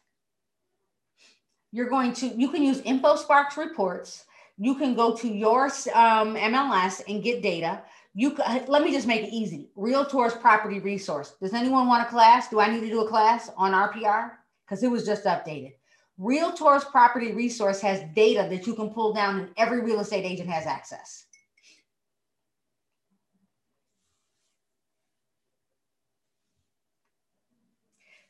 you're 1.72 1.90
going 1.90 2.14
to, 2.14 2.28
you 2.28 2.50
can 2.50 2.64
use 2.64 2.82
InfoSparks 2.82 3.58
reports. 3.58 4.26
You 4.58 4.76
can 4.76 4.96
go 4.96 5.16
to 5.16 5.28
your 5.28 5.66
um, 5.94 6.36
MLS 6.36 7.02
and 7.08 7.22
get 7.22 7.42
data. 7.42 7.82
You 8.16 8.36
let 8.68 8.82
me 8.82 8.92
just 8.92 9.06
make 9.06 9.22
it 9.22 9.32
easy. 9.32 9.70
Realtors 9.78 10.40
Property 10.42 10.80
Resource. 10.80 11.36
Does 11.40 11.54
anyone 11.54 11.88
want 11.88 12.08
a 12.08 12.10
class? 12.10 12.50
Do 12.50 12.60
I 12.60 12.68
need 12.68 12.82
to 12.82 12.90
do 12.90 13.06
a 13.06 13.08
class 13.08 13.52
on 13.56 13.74
RPR? 13.74 14.32
Because 14.66 14.82
it 14.82 14.90
was 14.90 15.06
just 15.06 15.26
updated. 15.26 15.74
Realtors 16.20 16.90
Property 16.90 17.34
Resource 17.34 17.80
has 17.82 18.02
data 18.16 18.48
that 18.50 18.66
you 18.66 18.74
can 18.74 18.90
pull 18.90 19.14
down 19.14 19.40
and 19.40 19.50
every 19.56 19.82
real 19.82 20.00
estate 20.00 20.26
agent 20.26 20.50
has 20.50 20.66
access. 20.66 21.27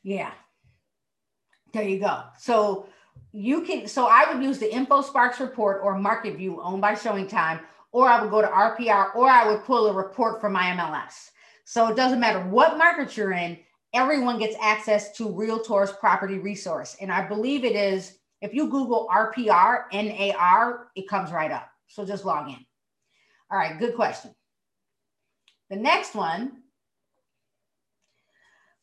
Yeah. 0.02 0.32
There 1.72 1.82
you 1.82 1.98
go. 1.98 2.22
So 2.38 2.88
you 3.32 3.62
can, 3.62 3.86
so 3.86 4.06
I 4.06 4.32
would 4.32 4.42
use 4.42 4.58
the 4.58 4.70
InfoSparks 4.70 5.38
report 5.38 5.80
or 5.82 5.98
Market 5.98 6.36
View 6.36 6.60
owned 6.62 6.80
by 6.80 6.94
Showing 6.94 7.26
Time, 7.26 7.60
or 7.92 8.08
I 8.08 8.20
would 8.20 8.30
go 8.30 8.40
to 8.40 8.48
RPR, 8.48 9.14
or 9.14 9.28
I 9.28 9.46
would 9.50 9.64
pull 9.64 9.86
a 9.86 9.92
report 9.92 10.40
from 10.40 10.52
my 10.52 10.64
MLS. 10.76 11.30
So 11.64 11.88
it 11.88 11.96
doesn't 11.96 12.20
matter 12.20 12.40
what 12.40 12.78
market 12.78 13.16
you're 13.16 13.32
in, 13.32 13.58
everyone 13.92 14.38
gets 14.38 14.56
access 14.60 15.12
to 15.16 15.28
Realtors 15.28 15.98
Property 15.98 16.38
Resource. 16.38 16.96
And 17.00 17.12
I 17.12 17.26
believe 17.26 17.64
it 17.64 17.76
is, 17.76 18.18
if 18.40 18.54
you 18.54 18.70
Google 18.70 19.08
RPR, 19.12 19.84
NAR, 19.92 20.88
it 20.94 21.08
comes 21.08 21.30
right 21.30 21.50
up. 21.50 21.68
So 21.88 22.04
just 22.04 22.24
log 22.24 22.48
in. 22.48 22.64
All 23.50 23.58
right, 23.58 23.78
good 23.78 23.94
question. 23.94 24.34
The 25.70 25.76
next 25.76 26.14
one 26.14 26.62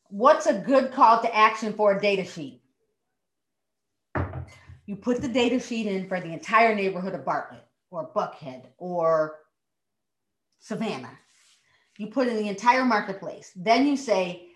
What's 0.08 0.46
a 0.46 0.54
good 0.54 0.92
call 0.92 1.20
to 1.22 1.34
action 1.34 1.72
for 1.72 1.96
a 1.96 2.00
data 2.00 2.24
sheet? 2.24 2.62
You 4.86 4.94
put 4.94 5.20
the 5.20 5.28
data 5.28 5.58
sheet 5.58 5.86
in 5.86 6.08
for 6.08 6.20
the 6.20 6.32
entire 6.32 6.74
neighborhood 6.74 7.14
of 7.14 7.24
Bartlett 7.24 7.64
or 7.90 8.10
Buckhead 8.14 8.66
or 8.78 9.38
Savannah. 10.60 11.18
You 11.98 12.08
put 12.08 12.28
in 12.28 12.36
the 12.36 12.48
entire 12.48 12.84
marketplace. 12.84 13.50
Then 13.56 13.86
you 13.86 13.96
say, 13.96 14.48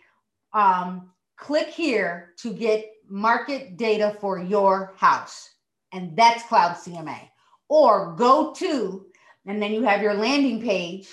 um, 0.53 1.11
click 1.37 1.69
here 1.69 2.35
to 2.39 2.53
get 2.53 2.87
market 3.09 3.77
data 3.77 4.17
for 4.21 4.39
your 4.39 4.95
house. 4.97 5.49
And 5.93 6.17
that's 6.17 6.45
Cloud 6.45 6.77
CMA. 6.77 7.29
Or 7.69 8.15
go 8.15 8.53
to, 8.55 9.07
and 9.47 9.61
then 9.61 9.73
you 9.73 9.83
have 9.83 10.03
your 10.03 10.15
landing 10.15 10.63
page 10.63 11.09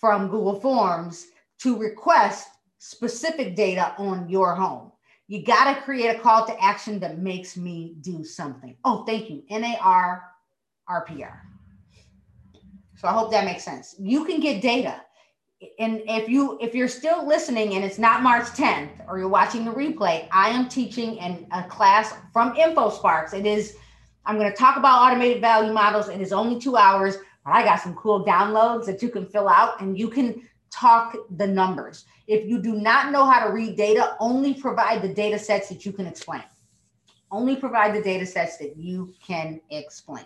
from 0.00 0.28
Google 0.28 0.58
Forms 0.60 1.26
to 1.60 1.76
request 1.76 2.48
specific 2.84 3.56
data 3.56 3.94
on 3.96 4.28
your 4.28 4.54
home. 4.54 4.92
You 5.26 5.42
got 5.42 5.74
to 5.74 5.80
create 5.80 6.14
a 6.14 6.18
call 6.18 6.44
to 6.46 6.62
action 6.62 7.00
that 7.00 7.18
makes 7.18 7.56
me 7.56 7.96
do 8.02 8.22
something. 8.22 8.76
Oh, 8.84 9.04
thank 9.04 9.30
you. 9.30 9.42
NAR 9.48 10.22
RPR. 10.88 11.40
So 12.96 13.08
I 13.08 13.12
hope 13.12 13.30
that 13.30 13.46
makes 13.46 13.64
sense. 13.64 13.94
You 13.98 14.26
can 14.26 14.38
get 14.38 14.60
data. 14.60 15.00
And 15.78 16.02
if 16.06 16.28
you 16.28 16.58
if 16.60 16.74
you're 16.74 16.88
still 16.88 17.26
listening 17.26 17.74
and 17.74 17.82
it's 17.82 17.98
not 17.98 18.22
March 18.22 18.48
10th 18.48 19.08
or 19.08 19.18
you're 19.18 19.28
watching 19.28 19.64
the 19.64 19.70
replay, 19.70 20.28
I 20.30 20.50
am 20.50 20.68
teaching 20.68 21.16
in 21.16 21.46
a 21.52 21.62
class 21.62 22.12
from 22.34 22.54
InfoSparks. 22.54 23.32
It 23.32 23.46
is 23.46 23.76
I'm 24.26 24.36
going 24.36 24.50
to 24.50 24.56
talk 24.56 24.76
about 24.76 25.00
automated 25.00 25.40
value 25.40 25.72
models. 25.72 26.08
It 26.08 26.20
is 26.20 26.34
only 26.34 26.60
2 26.60 26.76
hours, 26.76 27.16
but 27.46 27.54
I 27.54 27.64
got 27.64 27.80
some 27.80 27.94
cool 27.94 28.26
downloads 28.26 28.84
that 28.84 29.00
you 29.00 29.08
can 29.08 29.24
fill 29.24 29.48
out 29.48 29.80
and 29.80 29.98
you 29.98 30.08
can 30.08 30.42
talk 30.74 31.16
the 31.36 31.46
numbers. 31.46 32.04
If 32.26 32.46
you 32.46 32.60
do 32.60 32.74
not 32.74 33.12
know 33.12 33.24
how 33.24 33.46
to 33.46 33.52
read 33.52 33.76
data, 33.76 34.16
only 34.20 34.54
provide 34.54 35.02
the 35.02 35.12
data 35.12 35.38
sets 35.38 35.68
that 35.68 35.84
you 35.84 35.92
can 35.92 36.06
explain. 36.06 36.44
Only 37.30 37.56
provide 37.56 37.94
the 37.94 38.02
data 38.02 38.26
sets 38.26 38.58
that 38.58 38.76
you 38.76 39.14
can 39.26 39.60
explain. 39.70 40.24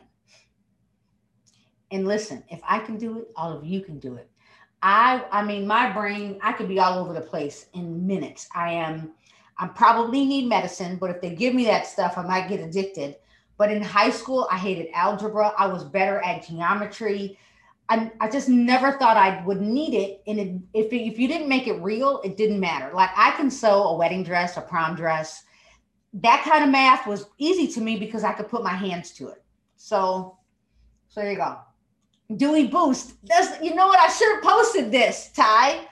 And 1.91 2.07
listen, 2.07 2.45
if 2.51 2.61
I 2.69 2.81
can 2.81 2.99
do 2.99 3.19
it, 3.19 3.29
all 3.37 3.57
of 3.57 3.65
you 3.65 3.81
can 3.81 3.99
do 3.99 4.15
it. 4.15 4.31
I 4.83 5.25
I 5.33 5.43
mean 5.45 5.67
my 5.67 5.91
brain, 5.91 6.39
I 6.43 6.53
could 6.53 6.69
be 6.69 6.79
all 6.79 6.99
over 6.99 7.13
the 7.13 7.21
place 7.21 7.67
in 7.75 8.07
minutes. 8.07 8.49
I 8.55 8.73
am 8.73 9.13
I 9.59 9.67
probably 9.67 10.25
need 10.25 10.49
medicine, 10.49 10.97
but 10.97 11.11
if 11.11 11.21
they 11.21 11.35
give 11.35 11.55
me 11.55 11.65
that 11.65 11.87
stuff, 11.87 12.17
I 12.17 12.23
might 12.23 12.49
get 12.49 12.61
addicted. 12.61 13.17
But 13.57 13.73
in 13.73 13.83
high 13.83 14.11
school, 14.11 14.47
I 14.53 14.57
hated 14.57 14.87
algebra. 14.95 15.53
I 15.59 15.67
was 15.67 15.83
better 15.83 16.23
at 16.25 16.47
geometry. 16.47 17.37
I, 17.91 18.11
I 18.21 18.29
just 18.29 18.49
never 18.49 18.93
thought 18.93 19.17
I 19.17 19.43
would 19.45 19.61
need 19.61 19.95
it. 19.95 20.23
And 20.27 20.39
it, 20.39 20.55
if, 20.75 20.93
if 20.93 21.19
you 21.19 21.27
didn't 21.27 21.49
make 21.49 21.67
it 21.67 21.81
real, 21.81 22.21
it 22.23 22.37
didn't 22.37 22.61
matter. 22.61 22.93
Like 22.95 23.11
I 23.17 23.31
can 23.33 23.51
sew 23.51 23.85
a 23.85 23.97
wedding 23.97 24.23
dress, 24.23 24.57
a 24.57 24.61
prom 24.61 24.95
dress. 24.95 25.45
That 26.13 26.45
kind 26.49 26.65
of 26.65 26.71
math 26.71 27.07
was 27.07 27.27
easy 27.39 27.67
to 27.69 27.81
me 27.81 27.99
because 27.99 28.25
I 28.25 28.33
could 28.33 28.49
put 28.49 28.63
my 28.63 28.75
hands 28.75 29.13
to 29.13 29.29
it. 29.29 29.43
So, 29.77 30.37
so 31.09 31.21
there 31.21 31.33
you 31.33 31.39
go. 31.39 31.59
Dewey 32.37 32.67
Boost. 32.67 33.15
That's, 33.27 33.63
you 33.63 33.75
know 33.75 33.87
what? 33.87 33.99
I 33.99 34.13
should 34.13 34.35
have 34.35 34.43
posted 34.43 34.93
this, 34.93 35.31
Ty. 35.35 35.87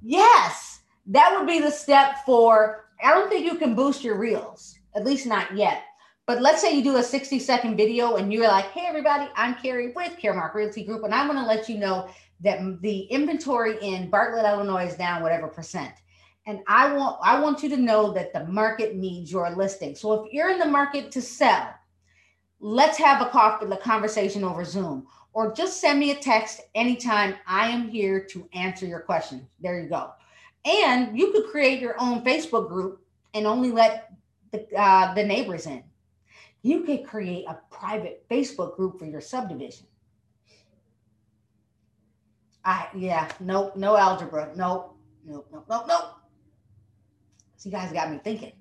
Yes, 0.00 0.80
that 1.06 1.34
would 1.36 1.46
be 1.46 1.60
the 1.60 1.70
step 1.70 2.24
for. 2.24 2.88
I 3.02 3.10
don't 3.10 3.28
think 3.28 3.44
you 3.44 3.58
can 3.58 3.74
boost 3.74 4.04
your 4.04 4.16
reels, 4.16 4.76
at 4.94 5.04
least 5.04 5.26
not 5.26 5.56
yet. 5.56 5.82
But 6.26 6.40
let's 6.40 6.60
say 6.62 6.76
you 6.76 6.84
do 6.84 6.96
a 6.96 7.02
60 7.02 7.40
second 7.40 7.76
video 7.76 8.14
and 8.14 8.32
you're 8.32 8.46
like, 8.46 8.66
hey, 8.66 8.86
everybody, 8.86 9.28
I'm 9.34 9.56
Carrie 9.56 9.92
with 9.92 10.16
Caremark 10.22 10.54
Realty 10.54 10.84
Group, 10.84 11.02
and 11.02 11.12
I'm 11.12 11.26
going 11.26 11.38
to 11.38 11.44
let 11.44 11.68
you 11.68 11.78
know 11.78 12.08
that 12.40 12.80
the 12.80 13.00
inventory 13.04 13.76
in 13.82 14.08
Bartlett, 14.08 14.44
Illinois 14.44 14.86
is 14.86 14.94
down 14.94 15.22
whatever 15.22 15.48
percent. 15.48 15.92
And 16.46 16.60
I 16.68 16.92
want 16.94 17.18
I 17.22 17.40
want 17.40 17.62
you 17.62 17.68
to 17.70 17.76
know 17.76 18.12
that 18.12 18.32
the 18.32 18.44
market 18.46 18.96
needs 18.96 19.30
your 19.30 19.50
listing. 19.50 19.94
So 19.94 20.12
if 20.12 20.32
you're 20.32 20.50
in 20.50 20.58
the 20.58 20.66
market 20.66 21.12
to 21.12 21.22
sell, 21.22 21.72
let's 22.60 22.98
have 22.98 23.20
a 23.22 23.76
conversation 23.76 24.42
over 24.42 24.64
Zoom, 24.64 25.06
or 25.32 25.52
just 25.52 25.80
send 25.80 26.00
me 26.00 26.10
a 26.10 26.16
text 26.16 26.60
anytime. 26.74 27.34
I 27.46 27.68
am 27.68 27.88
here 27.88 28.24
to 28.30 28.48
answer 28.54 28.86
your 28.86 29.00
question. 29.00 29.46
There 29.60 29.80
you 29.80 29.88
go. 29.88 30.12
And 30.64 31.16
you 31.16 31.32
could 31.32 31.46
create 31.46 31.80
your 31.80 32.00
own 32.00 32.24
Facebook 32.24 32.68
group 32.68 33.04
and 33.34 33.46
only 33.46 33.70
let 33.70 34.12
the, 34.50 34.66
uh, 34.76 35.14
the 35.14 35.24
neighbors 35.24 35.66
in 35.66 35.82
you 36.62 36.84
could 36.84 37.04
create 37.04 37.44
a 37.48 37.58
private 37.70 38.24
Facebook 38.30 38.76
group 38.76 38.98
for 38.98 39.04
your 39.04 39.20
subdivision. 39.20 39.86
I 42.64 42.88
yeah, 42.94 43.30
nope, 43.40 43.76
no 43.76 43.96
algebra, 43.96 44.52
nope, 44.54 44.96
nope, 45.26 45.48
nope, 45.52 45.66
nope, 45.68 45.84
nope. 45.88 46.14
So 47.56 47.68
you 47.68 47.72
guys 47.72 47.92
got 47.92 48.10
me 48.10 48.20
thinking. 48.22 48.52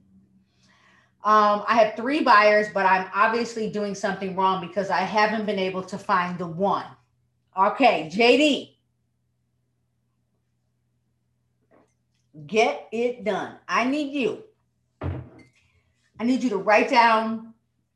Um, 1.23 1.63
I 1.67 1.75
have 1.75 1.95
three 1.95 2.23
buyers, 2.23 2.67
but 2.73 2.87
I'm 2.87 3.07
obviously 3.13 3.69
doing 3.69 3.93
something 3.93 4.35
wrong 4.35 4.65
because 4.65 4.89
I 4.89 5.01
haven't 5.01 5.45
been 5.45 5.59
able 5.59 5.83
to 5.83 5.97
find 5.99 6.35
the 6.39 6.47
one. 6.47 6.85
Okay, 7.55 8.09
JD. 8.11 8.75
Get 12.47 12.87
it 12.91 13.23
done. 13.23 13.57
I 13.67 13.83
need 13.83 14.13
you. 14.13 14.43
I 15.01 16.23
need 16.23 16.41
you 16.41 16.49
to 16.51 16.57
write 16.57 16.89
down 16.89 17.50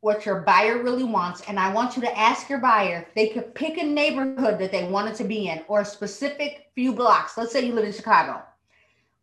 what 0.06 0.24
your 0.24 0.41
buyer 0.41 0.84
really 0.84 1.03
wants. 1.03 1.41
And 1.47 1.60
I 1.60 1.74
want 1.74 1.95
you 1.95 2.01
to 2.03 2.16
ask 2.16 2.47
your 2.47 2.60
buyer 2.60 3.08
they 3.16 3.30
could 3.30 3.56
pick 3.56 3.80
a 3.80 3.84
neighborhood 3.84 4.60
that 4.60 4.72
they 4.72 4.88
wanted 4.88 5.16
to 5.16 5.24
be 5.24 5.47
in 5.47 5.64
or 5.68 5.82
a 5.82 5.86
specific 5.86 6.68
few 6.76 6.93
blocks. 6.93 7.36
Let's 7.36 7.51
say 7.51 7.66
you 7.66 7.74
live 7.74 7.86
in 7.86 7.91
Chicago. 7.91 8.43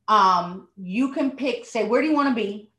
Um, 0.09 0.67
you 0.77 1.13
can 1.13 1.37
pick, 1.37 1.67
say, 1.67 1.87
where 1.87 2.03
do 2.03 2.09
you 2.09 2.15
want 2.15 2.31
to 2.31 2.35
be? 2.35 2.73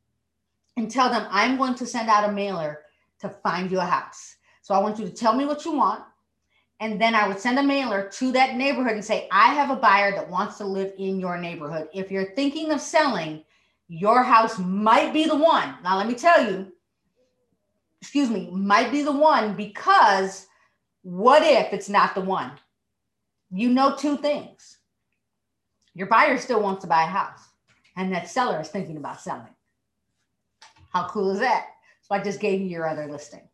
And 0.76 0.92
tell 0.92 1.10
them, 1.10 1.26
I'm 1.32 1.56
going 1.56 1.76
to 1.76 1.86
send 1.86 2.10
out 2.10 2.28
a 2.28 2.32
mailer 2.34 2.82
to 3.22 3.30
find 3.30 3.72
you 3.72 3.80
a 3.80 3.86
house. 3.86 4.36
So 4.64 4.74
I 4.74 4.80
want 4.80 5.00
you 5.00 5.06
to 5.06 5.14
tell 5.14 5.34
me 5.34 5.46
what 5.46 5.64
you 5.64 5.72
want. 5.72 6.04
And 6.82 7.00
then 7.00 7.16
I 7.16 7.26
would 7.26 7.40
send 7.40 7.58
a 7.58 7.64
mailer 7.64 8.10
to 8.16 8.34
that 8.34 8.58
neighborhood 8.58 8.96
and 8.96 9.06
say, 9.06 9.30
I 9.32 9.54
have 9.54 9.70
a 9.70 9.78
buyer 9.80 10.12
that 10.12 10.30
wants 10.30 10.58
to 10.58 10.66
live 10.66 10.92
in 10.98 11.22
your 11.22 11.38
neighborhood. 11.38 11.88
If 11.94 12.12
you're 12.12 12.36
thinking 12.36 12.72
of 12.72 12.82
selling, 12.82 13.46
your 13.88 14.24
house 14.24 14.60
might 14.60 15.14
be 15.14 15.24
the 15.24 15.38
one. 15.38 15.76
Now, 15.86 15.96
let 15.98 16.08
me 16.10 16.16
tell 16.16 16.46
you, 16.46 16.73
excuse 18.04 18.30
me, 18.30 18.50
might 18.52 18.92
be 18.92 19.02
the 19.02 19.14
one 19.14 19.56
because 19.56 20.48
what 21.04 21.42
if 21.42 21.72
it's 21.72 21.88
not 21.88 22.14
the 22.14 22.20
one? 22.20 22.52
You 23.50 23.70
know 23.70 23.96
two 23.96 24.18
things. 24.18 24.80
Your 25.96 26.08
buyer 26.08 26.38
still 26.38 26.62
wants 26.62 26.82
to 26.82 26.88
buy 26.88 27.04
a 27.04 27.08
house, 27.08 27.40
and 27.96 28.12
that 28.12 28.30
seller 28.30 28.60
is 28.60 28.68
thinking 28.68 28.98
about 28.98 29.22
selling. 29.22 29.56
How 30.90 31.08
cool 31.08 31.32
is 31.32 31.40
that? 31.40 31.68
So 32.02 32.14
I 32.14 32.22
just 32.22 32.42
gave 32.42 32.60
you 32.60 32.68
your 32.68 32.90
other 32.90 33.08
listing. 33.08 33.48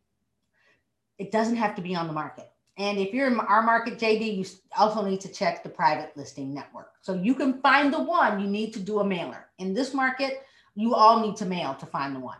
It 1.18 1.30
doesn't 1.30 1.54
have 1.54 1.76
to 1.76 1.82
be 1.82 1.94
on 1.94 2.08
the 2.08 2.12
market. 2.12 2.50
And 2.76 2.98
if 2.98 3.14
you're 3.14 3.28
in 3.28 3.38
our 3.38 3.62
market, 3.62 4.00
JD, 4.00 4.36
you 4.36 4.44
also 4.76 5.06
need 5.06 5.20
to 5.20 5.32
check 5.32 5.62
the 5.62 5.68
private 5.68 6.16
listing 6.16 6.52
network. 6.52 6.94
So 7.02 7.14
you 7.14 7.36
can 7.36 7.60
find 7.60 7.94
the 7.94 8.02
one, 8.02 8.40
you 8.40 8.48
need 8.48 8.72
to 8.72 8.80
do 8.80 8.98
a 8.98 9.04
mailer. 9.04 9.46
In 9.58 9.74
this 9.74 9.94
market, 9.94 10.42
you 10.74 10.96
all 10.96 11.20
need 11.20 11.36
to 11.36 11.46
mail 11.46 11.74
to 11.74 11.86
find 11.86 12.16
the 12.16 12.20
one. 12.20 12.38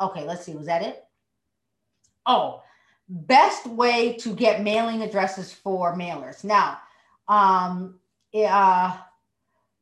Okay, 0.00 0.24
let's 0.24 0.46
see. 0.46 0.54
Was 0.54 0.66
that 0.66 0.82
it? 0.82 1.04
Oh, 2.28 2.62
best 3.08 3.66
way 3.66 4.12
to 4.18 4.34
get 4.34 4.62
mailing 4.62 5.00
addresses 5.00 5.50
for 5.50 5.96
mailers. 5.96 6.44
Now, 6.44 6.78
um, 7.26 7.98
uh, 8.34 8.98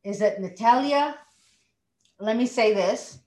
is 0.05 0.21
it 0.21 0.39
Natalia? 0.39 1.17
Let 2.19 2.37
me 2.37 2.45
say 2.47 2.73
this. 2.73 3.19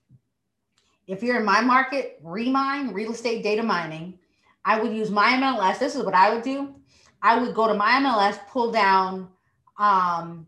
If 1.05 1.21
you're 1.21 1.37
in 1.37 1.45
my 1.45 1.61
market, 1.61 2.19
Remine, 2.23 2.93
real 2.93 3.11
estate 3.11 3.43
data 3.43 3.61
mining, 3.61 4.17
I 4.65 4.81
would 4.81 4.91
use 4.91 5.11
my 5.11 5.33
MLS. 5.33 5.77
This 5.77 5.95
is 5.95 6.03
what 6.03 6.15
I 6.15 6.33
would 6.33 6.43
do. 6.43 6.73
I 7.21 7.39
would 7.39 7.53
go 7.53 7.67
to 7.67 7.75
my 7.75 7.91
MLS, 8.01 8.39
pull 8.47 8.71
down 8.71 9.29
um, 9.77 10.47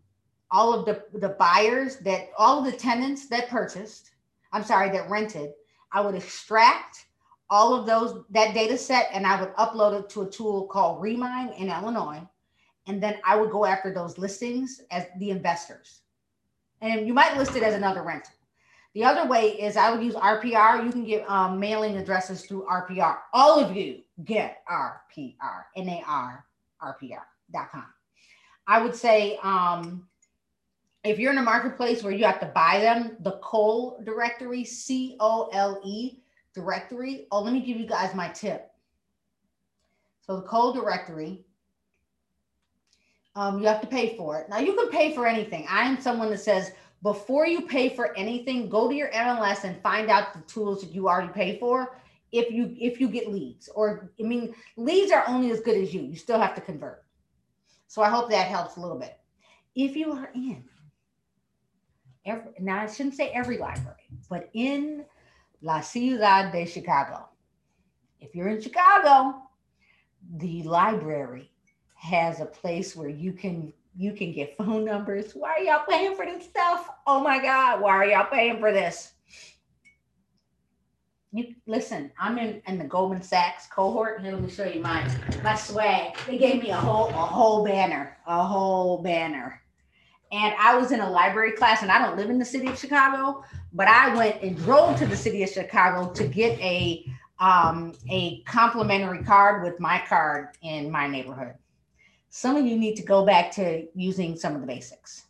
all 0.50 0.74
of 0.74 0.86
the, 0.86 1.04
the 1.20 1.30
buyers 1.30 1.98
that 1.98 2.30
all 2.40 2.60
of 2.60 2.66
the 2.66 2.78
tenants 2.78 3.28
that 3.28 3.50
purchased, 3.50 4.12
I'm 4.52 4.64
sorry, 4.64 4.90
that 4.90 5.10
rented. 5.12 5.52
I 5.92 6.02
would 6.02 6.16
extract 6.16 7.06
all 7.50 7.74
of 7.74 7.86
those 7.86 8.24
that 8.32 8.54
data 8.54 8.78
set 8.78 9.10
and 9.14 9.26
I 9.28 9.40
would 9.40 9.54
upload 9.56 10.00
it 10.00 10.10
to 10.12 10.24
a 10.24 10.30
tool 10.30 10.68
called 10.68 11.02
Remine 11.02 11.50
in 11.54 11.70
Illinois. 11.70 12.22
And 12.88 13.02
then 13.02 13.18
I 13.26 13.36
would 13.36 13.52
go 13.52 13.66
after 13.66 13.94
those 13.94 14.18
listings 14.18 14.82
as 14.92 15.06
the 15.20 15.30
investors. 15.30 16.02
And 16.82 17.08
you 17.08 17.14
might 17.14 17.38
list 17.38 17.56
it 17.56 17.64
as 17.64 17.76
another 17.76 18.04
rental. 18.04 18.34
The 18.94 19.06
other 19.06 19.28
way 19.28 19.60
is 19.60 19.78
I 19.78 19.92
would 19.92 20.04
use 20.04 20.14
RPR. 20.16 20.86
You 20.86 20.92
can 20.92 21.06
get 21.06 21.28
um, 21.30 21.60
mailing 21.60 21.98
addresses 21.98 22.46
through 22.46 22.68
RPR. 22.70 23.18
All 23.34 23.60
of 23.60 23.76
you 23.76 24.02
get 24.24 24.64
RPR, 24.70 25.64
N-A-R, 25.76 26.46
RPR.com. 26.82 27.86
I 28.68 28.82
would 28.82 28.96
say 28.96 29.40
um, 29.42 30.08
if 31.04 31.20
you're 31.20 31.32
in 31.32 31.38
a 31.38 31.44
marketplace 31.44 32.04
where 32.04 32.14
you 32.14 32.26
have 32.26 32.40
to 32.42 32.46
buy 32.48 32.80
them, 32.80 33.18
the 33.22 33.40
Cole 33.44 34.00
directory, 34.04 34.64
C 34.64 35.18
O 35.20 35.50
L 35.54 35.82
E 35.84 36.20
directory. 36.54 37.28
Oh, 37.32 37.42
let 37.42 37.54
me 37.54 37.62
give 37.62 37.78
you 37.78 37.88
guys 37.88 38.14
my 38.16 38.30
tip. 38.30 38.70
So 40.22 40.38
the 40.38 40.44
Cole 40.44 40.74
directory, 40.74 41.46
um, 43.36 43.60
you 43.60 43.68
have 43.68 43.82
to 43.82 43.88
pay 43.88 44.16
for 44.16 44.40
it. 44.40 44.50
Now 44.50 44.60
you 44.60 44.74
can 44.74 44.90
pay 44.90 45.14
for 45.14 45.28
anything. 45.28 45.66
I 45.70 45.88
am 45.88 46.00
someone 46.00 46.30
that 46.30 46.40
says 46.40 46.72
before 47.02 47.46
you 47.46 47.62
pay 47.62 47.90
for 47.90 48.16
anything, 48.18 48.70
go 48.70 48.88
to 48.88 48.96
your 48.96 49.10
MLS 49.12 49.66
and 49.66 49.82
find 49.82 50.10
out 50.10 50.34
the 50.34 50.42
tools 50.42 50.82
that 50.82 50.94
you 50.94 51.10
already 51.10 51.34
pay 51.34 51.60
for. 51.60 51.98
If 52.32 52.52
you 52.52 52.76
if 52.80 53.00
you 53.00 53.10
get 53.10 53.32
leads, 53.32 53.70
or 53.76 54.12
I 54.20 54.24
mean, 54.24 54.56
leads 54.76 55.12
are 55.12 55.24
only 55.28 55.52
as 55.52 55.60
good 55.60 55.78
as 55.78 55.94
you. 55.94 56.02
You 56.02 56.16
still 56.16 56.40
have 56.40 56.56
to 56.56 56.62
convert. 56.62 57.04
So 57.88 58.02
I 58.02 58.10
hope 58.10 58.32
that 58.32 58.48
helps 58.48 58.78
a 58.78 58.80
little 58.80 58.98
bit. 58.98 59.20
If 59.76 59.96
you 59.96 60.14
are 60.14 60.32
in 60.34 60.64
every 62.26 62.52
now 62.60 62.82
I 62.82 62.88
shouldn't 62.88 63.16
say 63.16 63.30
every 63.30 63.58
library, 63.58 64.08
but 64.30 64.50
in 64.54 65.06
La 65.64 65.80
Ciudad 65.80 66.52
de 66.52 66.66
Chicago. 66.66 67.30
If 68.20 68.36
you're 68.36 68.50
in 68.50 68.62
Chicago, 68.62 69.44
the 70.36 70.62
library 70.64 71.50
has 71.96 72.42
a 72.42 72.46
place 72.46 72.98
where 72.98 73.08
you 73.08 73.32
can 73.32 73.72
you 73.96 74.12
can 74.12 74.34
get 74.34 74.58
phone 74.58 74.84
numbers. 74.84 75.32
Why 75.34 75.52
are 75.52 75.60
y'all 75.60 75.86
paying 75.90 76.18
for 76.18 76.26
this 76.26 76.44
stuff? 76.44 76.90
Oh 77.08 77.22
my 77.24 77.42
God, 77.42 77.80
why 77.80 77.92
are 77.92 78.06
y'all 78.06 78.30
paying 78.30 78.60
for 78.60 78.74
this? 78.74 79.14
You 81.32 81.56
listen, 81.66 82.12
I'm 82.20 82.38
in, 82.38 82.62
in 82.68 82.78
the 82.78 82.84
Goldman 82.84 83.22
Sachs 83.22 83.66
cohort. 83.68 84.20
Here, 84.20 84.34
let 84.34 84.42
me 84.42 84.50
show 84.50 84.66
you 84.66 84.82
mine. 84.82 85.10
My 85.46 85.56
swag. 85.56 86.18
They 86.28 86.38
gave 86.38 86.62
me 86.62 86.72
a 86.72 86.76
whole 86.76 87.08
a 87.08 87.14
whole 87.14 87.64
banner, 87.64 88.18
a 88.28 88.44
whole 88.44 89.02
banner. 89.02 89.63
And 90.34 90.56
I 90.58 90.76
was 90.76 90.92
in 90.92 91.00
a 91.00 91.10
library 91.10 91.52
class, 91.52 91.84
and 91.84 91.92
I 91.92 92.04
don't 92.04 92.18
live 92.18 92.32
in 92.32 92.40
the 92.40 92.46
city 92.46 92.68
of 92.68 92.80
Chicago, 92.80 93.44
but 93.72 93.88
I 93.88 94.16
went 94.16 94.42
and 94.42 94.58
drove 94.58 94.98
to 94.98 95.06
the 95.06 95.16
city 95.16 95.44
of 95.44 95.50
Chicago 95.50 96.12
to 96.12 96.28
get 96.28 96.60
a 96.60 97.06
um, 97.40 97.94
a 98.10 98.42
complimentary 98.44 99.24
card 99.24 99.64
with 99.64 99.80
my 99.80 100.02
card 100.08 100.50
in 100.64 100.90
my 100.90 101.08
neighborhood. 101.08 101.54
Some 102.30 102.56
of 102.56 102.66
you 102.66 102.78
need 102.80 102.96
to 102.96 103.04
go 103.04 103.26
back 103.26 103.52
to 103.54 103.86
using 103.94 104.36
some 104.36 104.56
of 104.56 104.62
the 104.62 104.68
basics. 104.68 105.26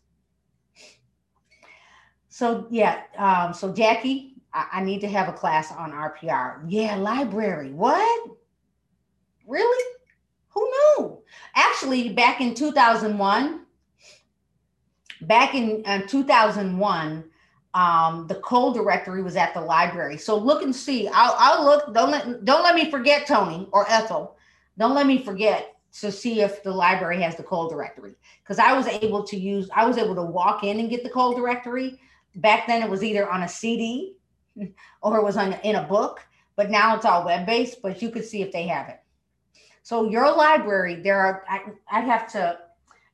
So 2.30 2.68
yeah, 2.70 3.02
um, 3.18 3.54
so 3.54 3.74
Jackie, 3.74 4.36
I, 4.54 4.68
I 4.74 4.84
need 4.84 5.02
to 5.02 5.10
have 5.10 5.28
a 5.28 5.34
class 5.34 5.72
on 5.74 5.92
RPR. 5.92 6.64
Yeah, 6.68 6.96
library. 6.96 7.74
What? 7.74 8.32
Really? 9.46 9.98
Who 10.50 10.72
knew? 10.72 11.22
Actually, 11.56 12.10
back 12.14 12.40
in 12.40 12.54
2001, 12.54 13.63
back 15.28 15.56
in 15.56 15.84
uh, 15.86 16.02
2001 16.08 17.24
um, 17.76 18.28
the 18.28 18.36
Cole 18.36 18.72
directory 18.72 19.24
was 19.24 19.36
at 19.36 19.56
the 19.56 19.62
library. 19.62 20.16
So 20.18 20.38
look 20.38 20.62
and 20.62 20.76
see. 20.76 21.08
I'll, 21.08 21.36
I'll 21.40 21.66
look. 21.66 21.92
Don't 21.92 22.12
let 22.12 22.46
don't 22.46 22.62
let 22.62 22.76
me 22.76 22.92
forget 22.92 23.26
tony 23.26 23.68
or 23.72 23.90
ethel. 23.90 24.38
Don't 24.78 24.94
let 24.94 25.08
me 25.08 25.24
forget 25.24 25.74
to 25.94 26.12
see 26.12 26.42
if 26.42 26.64
the 26.64 26.72
library 26.72 27.22
has 27.22 27.36
the 27.36 27.44
Cole 27.44 27.70
directory 27.70 28.16
because 28.42 28.60
i 28.60 28.74
was 28.74 28.88
able 28.88 29.24
to 29.24 29.38
use 29.38 29.70
i 29.76 29.86
was 29.86 29.98
able 29.98 30.16
to 30.16 30.24
walk 30.24 30.64
in 30.64 30.80
and 30.80 30.90
get 30.90 31.04
the 31.04 31.10
Cole 31.10 31.36
directory 31.36 32.00
back 32.36 32.68
then 32.68 32.82
it 32.82 32.90
was 32.90 33.04
either 33.04 33.30
on 33.30 33.44
a 33.44 33.48
cd 33.48 34.16
or 35.02 35.18
it 35.18 35.24
was 35.24 35.38
on 35.38 35.54
in 35.64 35.76
a 35.76 35.84
book 35.84 36.20
but 36.56 36.70
now 36.70 36.96
it's 36.96 37.06
all 37.06 37.26
web-based 37.26 37.82
but 37.82 38.02
you 38.02 38.10
could 38.10 38.26
see 38.26 38.42
if 38.42 38.52
they 38.52 38.68
have 38.68 38.90
it. 38.90 39.00
So 39.84 40.10
your 40.10 40.36
library 40.36 40.96
there 40.96 41.20
are 41.20 41.46
i, 41.48 41.62
I 41.92 42.02
have 42.02 42.32
to 42.32 42.58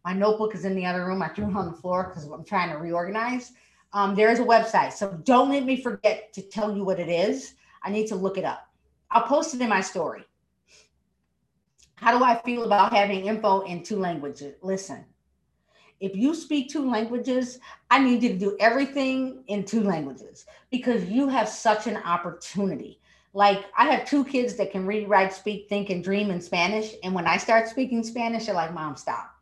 my 0.05 0.13
notebook 0.13 0.55
is 0.55 0.65
in 0.65 0.75
the 0.75 0.85
other 0.85 1.05
room. 1.05 1.21
I 1.21 1.29
threw 1.29 1.49
it 1.49 1.55
on 1.55 1.65
the 1.65 1.77
floor 1.77 2.05
because 2.05 2.25
I'm 2.25 2.43
trying 2.43 2.69
to 2.71 2.77
reorganize. 2.77 3.51
Um, 3.93 4.15
there 4.15 4.31
is 4.31 4.39
a 4.39 4.43
website. 4.43 4.93
So 4.93 5.19
don't 5.23 5.49
let 5.49 5.65
me 5.65 5.81
forget 5.81 6.31
to 6.33 6.41
tell 6.41 6.75
you 6.75 6.83
what 6.83 6.99
it 6.99 7.09
is. 7.09 7.55
I 7.83 7.89
need 7.89 8.07
to 8.07 8.15
look 8.15 8.37
it 8.37 8.45
up. 8.45 8.67
I'll 9.11 9.23
post 9.23 9.53
it 9.53 9.61
in 9.61 9.69
my 9.69 9.81
story. 9.81 10.23
How 11.95 12.17
do 12.17 12.23
I 12.23 12.41
feel 12.43 12.63
about 12.63 12.93
having 12.93 13.25
info 13.25 13.61
in 13.61 13.83
two 13.83 13.97
languages? 13.97 14.55
Listen, 14.61 15.03
if 15.99 16.15
you 16.15 16.33
speak 16.33 16.69
two 16.69 16.89
languages, 16.89 17.59
I 17.91 17.99
need 17.99 18.23
you 18.23 18.29
to 18.29 18.37
do 18.37 18.57
everything 18.59 19.43
in 19.47 19.65
two 19.65 19.83
languages 19.83 20.45
because 20.71 21.03
you 21.05 21.27
have 21.27 21.49
such 21.49 21.87
an 21.87 21.97
opportunity. 21.97 23.01
Like 23.33 23.65
I 23.77 23.85
have 23.91 24.07
two 24.07 24.23
kids 24.23 24.55
that 24.55 24.71
can 24.71 24.85
read, 24.85 25.09
write, 25.09 25.33
speak, 25.33 25.67
think, 25.67 25.89
and 25.89 26.03
dream 26.03 26.31
in 26.31 26.39
Spanish. 26.39 26.93
And 27.03 27.13
when 27.13 27.27
I 27.27 27.37
start 27.37 27.67
speaking 27.67 28.03
Spanish, 28.03 28.45
they're 28.45 28.55
like, 28.55 28.73
Mom, 28.73 28.95
stop. 28.95 29.38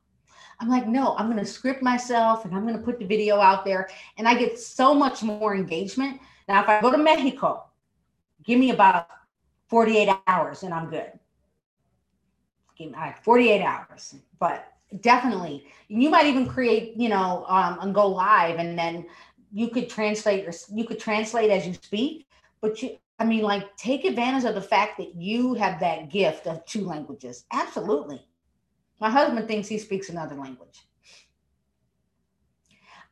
I'm 0.59 0.69
like, 0.69 0.87
no, 0.87 1.15
I'm 1.17 1.27
going 1.27 1.37
to 1.37 1.45
script 1.45 1.83
myself 1.83 2.45
and 2.45 2.55
I'm 2.55 2.63
going 2.63 2.77
to 2.77 2.83
put 2.83 2.99
the 2.99 3.05
video 3.05 3.39
out 3.39 3.63
there. 3.63 3.89
And 4.17 4.27
I 4.27 4.35
get 4.35 4.59
so 4.59 4.93
much 4.93 5.21
more 5.21 5.55
engagement. 5.55 6.19
Now, 6.47 6.61
if 6.63 6.69
I 6.69 6.81
go 6.81 6.91
to 6.91 6.97
Mexico, 6.97 7.65
give 8.43 8.59
me 8.59 8.71
about 8.71 9.07
48 9.67 10.09
hours 10.25 10.63
and 10.63 10.73
I'm 10.73 10.89
good. 10.89 11.11
Give 12.77 12.91
me 12.91 12.97
48 13.21 13.63
hours, 13.63 14.15
but 14.39 14.71
definitely 15.01 15.67
you 15.87 16.09
might 16.09 16.25
even 16.25 16.47
create, 16.47 16.95
you 16.95 17.09
know, 17.09 17.45
um, 17.47 17.79
and 17.81 17.93
go 17.93 18.07
live 18.07 18.59
and 18.59 18.77
then 18.77 19.05
you 19.51 19.69
could 19.69 19.89
translate 19.89 20.47
or 20.47 20.53
you 20.73 20.85
could 20.85 20.99
translate 20.99 21.49
as 21.49 21.67
you 21.67 21.73
speak, 21.73 22.27
but 22.61 22.81
you, 22.81 22.97
I 23.19 23.25
mean, 23.25 23.41
like 23.41 23.75
take 23.77 24.05
advantage 24.05 24.43
of 24.43 24.55
the 24.55 24.61
fact 24.61 24.97
that 24.97 25.15
you 25.15 25.53
have 25.55 25.79
that 25.79 26.09
gift 26.09 26.47
of 26.47 26.65
two 26.65 26.85
languages. 26.85 27.45
Absolutely. 27.51 28.21
My 28.99 29.09
husband 29.09 29.47
thinks 29.47 29.67
he 29.67 29.77
speaks 29.77 30.09
another 30.09 30.35
language. 30.35 30.87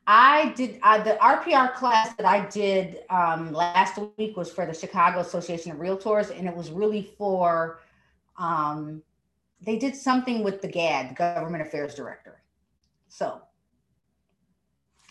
I 0.06 0.52
did 0.56 0.78
uh, 0.82 1.02
the 1.02 1.18
RPR 1.20 1.74
class 1.74 2.14
that 2.16 2.26
I 2.26 2.46
did 2.46 2.98
um, 3.10 3.52
last 3.52 3.98
week 4.16 4.36
was 4.36 4.52
for 4.52 4.64
the 4.64 4.74
Chicago 4.74 5.18
Association 5.18 5.72
of 5.72 5.78
Realtors, 5.78 6.36
and 6.36 6.46
it 6.46 6.54
was 6.54 6.70
really 6.70 7.02
for 7.18 7.80
um, 8.38 9.02
they 9.62 9.78
did 9.78 9.96
something 9.96 10.44
with 10.44 10.62
the 10.62 10.68
GAD, 10.68 11.16
Government 11.16 11.62
Affairs 11.62 11.94
Director. 11.94 12.40
So, 13.08 13.40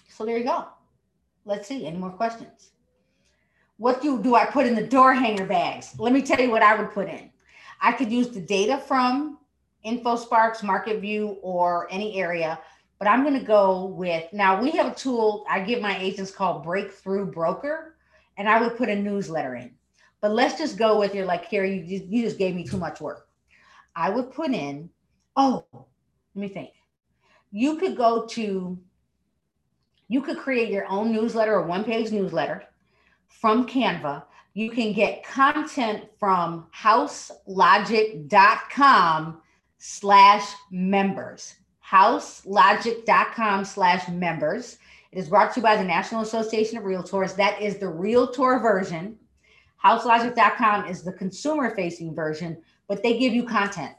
so 0.08 0.26
there 0.26 0.38
you 0.38 0.46
go. 0.46 0.68
Let's 1.44 1.68
see. 1.68 1.86
Any 1.86 1.98
more 1.98 2.12
questions? 2.12 2.72
What 3.78 4.02
do 4.02 4.22
do 4.22 4.36
I 4.36 4.46
put 4.46 4.66
in 4.66 4.76
the 4.76 4.88
door 4.88 5.14
hanger 5.14 5.46
bags? 5.46 5.94
Let 6.00 6.14
me 6.14 6.22
tell 6.22 6.40
you 6.40 6.50
what 6.50 6.62
I 6.62 6.76
would 6.76 6.92
put 6.92 7.10
in. 7.10 7.32
I 7.82 7.92
could 7.92 8.12
use 8.12 8.30
the 8.30 8.40
data 8.40 8.78
from 8.78 9.40
InfoSparks, 9.86 10.64
Market 10.64 11.00
View, 11.00 11.38
or 11.42 11.88
any 11.92 12.20
area. 12.20 12.60
But 13.00 13.08
I'm 13.08 13.24
going 13.24 13.40
to 13.40 13.46
go 13.46 13.86
with 13.86 14.32
now 14.32 14.62
we 14.62 14.72
have 14.72 14.88
a 14.88 14.96
tool 14.96 15.46
I 15.50 15.60
give 15.60 15.82
my 15.82 15.98
agents 16.00 16.32
called 16.32 16.64
Breakthrough 16.64 17.26
Broker, 17.26 17.96
and 18.38 18.50
I 18.50 18.62
would 18.62 18.78
put 18.78 18.90
a 18.90 18.96
newsletter 18.96 19.56
in. 19.56 19.72
But 20.22 20.32
let's 20.32 20.58
just 20.58 20.78
go 20.78 20.98
with 21.00 21.14
your 21.14 21.26
like, 21.26 21.46
here, 21.46 21.66
you, 21.66 22.08
you 22.10 22.24
just 22.24 22.38
gave 22.38 22.56
me 22.56 22.64
too 22.64 22.78
much 22.78 23.02
work. 23.02 23.28
I 23.96 24.10
would 24.10 24.34
put 24.34 24.52
in, 24.52 24.90
oh, 25.36 25.66
let 25.72 26.42
me 26.42 26.48
think. 26.48 26.72
You 27.52 27.78
could 27.78 27.96
go 27.96 28.26
to, 28.28 28.80
you 30.08 30.22
could 30.22 30.38
create 30.38 30.70
your 30.70 30.88
own 30.88 31.12
newsletter 31.12 31.54
or 31.54 31.68
one 31.68 31.84
page 31.84 32.12
newsletter 32.12 32.64
from 33.28 33.68
Canva. 33.68 34.24
You 34.54 34.72
can 34.72 34.94
get 34.94 35.24
content 35.24 36.06
from 36.18 36.66
houselogic.com 36.76 39.42
slash 39.78 40.54
members. 40.72 41.56
Houselogic.com 41.88 43.66
slash 43.66 44.10
members. 44.10 44.78
It 45.12 45.20
is 45.20 45.30
brought 45.30 45.54
to 45.54 45.60
you 45.60 45.64
by 45.64 45.78
the 45.78 45.84
National 45.84 46.22
Association 46.22 46.78
of 46.78 46.84
Realtors. 46.84 47.36
That 47.36 47.62
is 47.62 47.78
the 47.78 47.88
realtor 47.88 48.60
version. 48.60 49.18
Houselogic.com 49.84 50.88
is 50.88 51.04
the 51.04 51.14
consumer 51.14 51.76
facing 51.76 52.16
version. 52.16 52.58
but 52.88 53.02
they 53.02 53.18
give 53.18 53.34
you 53.34 53.44
content. 53.44 53.96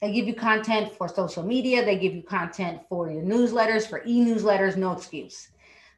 They 0.00 0.12
give 0.12 0.26
you 0.26 0.34
content 0.34 0.92
for 0.92 1.08
social 1.08 1.42
media, 1.42 1.84
they 1.84 1.98
give 1.98 2.14
you 2.14 2.22
content 2.22 2.80
for 2.88 3.10
your 3.10 3.22
newsletters, 3.22 3.86
for 3.86 4.02
e 4.04 4.20
newsletters, 4.20 4.76
no 4.76 4.92
excuse. 4.92 5.48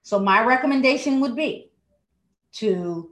So, 0.02 0.18
my 0.20 0.44
recommendation 0.44 1.20
would 1.20 1.34
be 1.34 1.70
to 2.54 3.10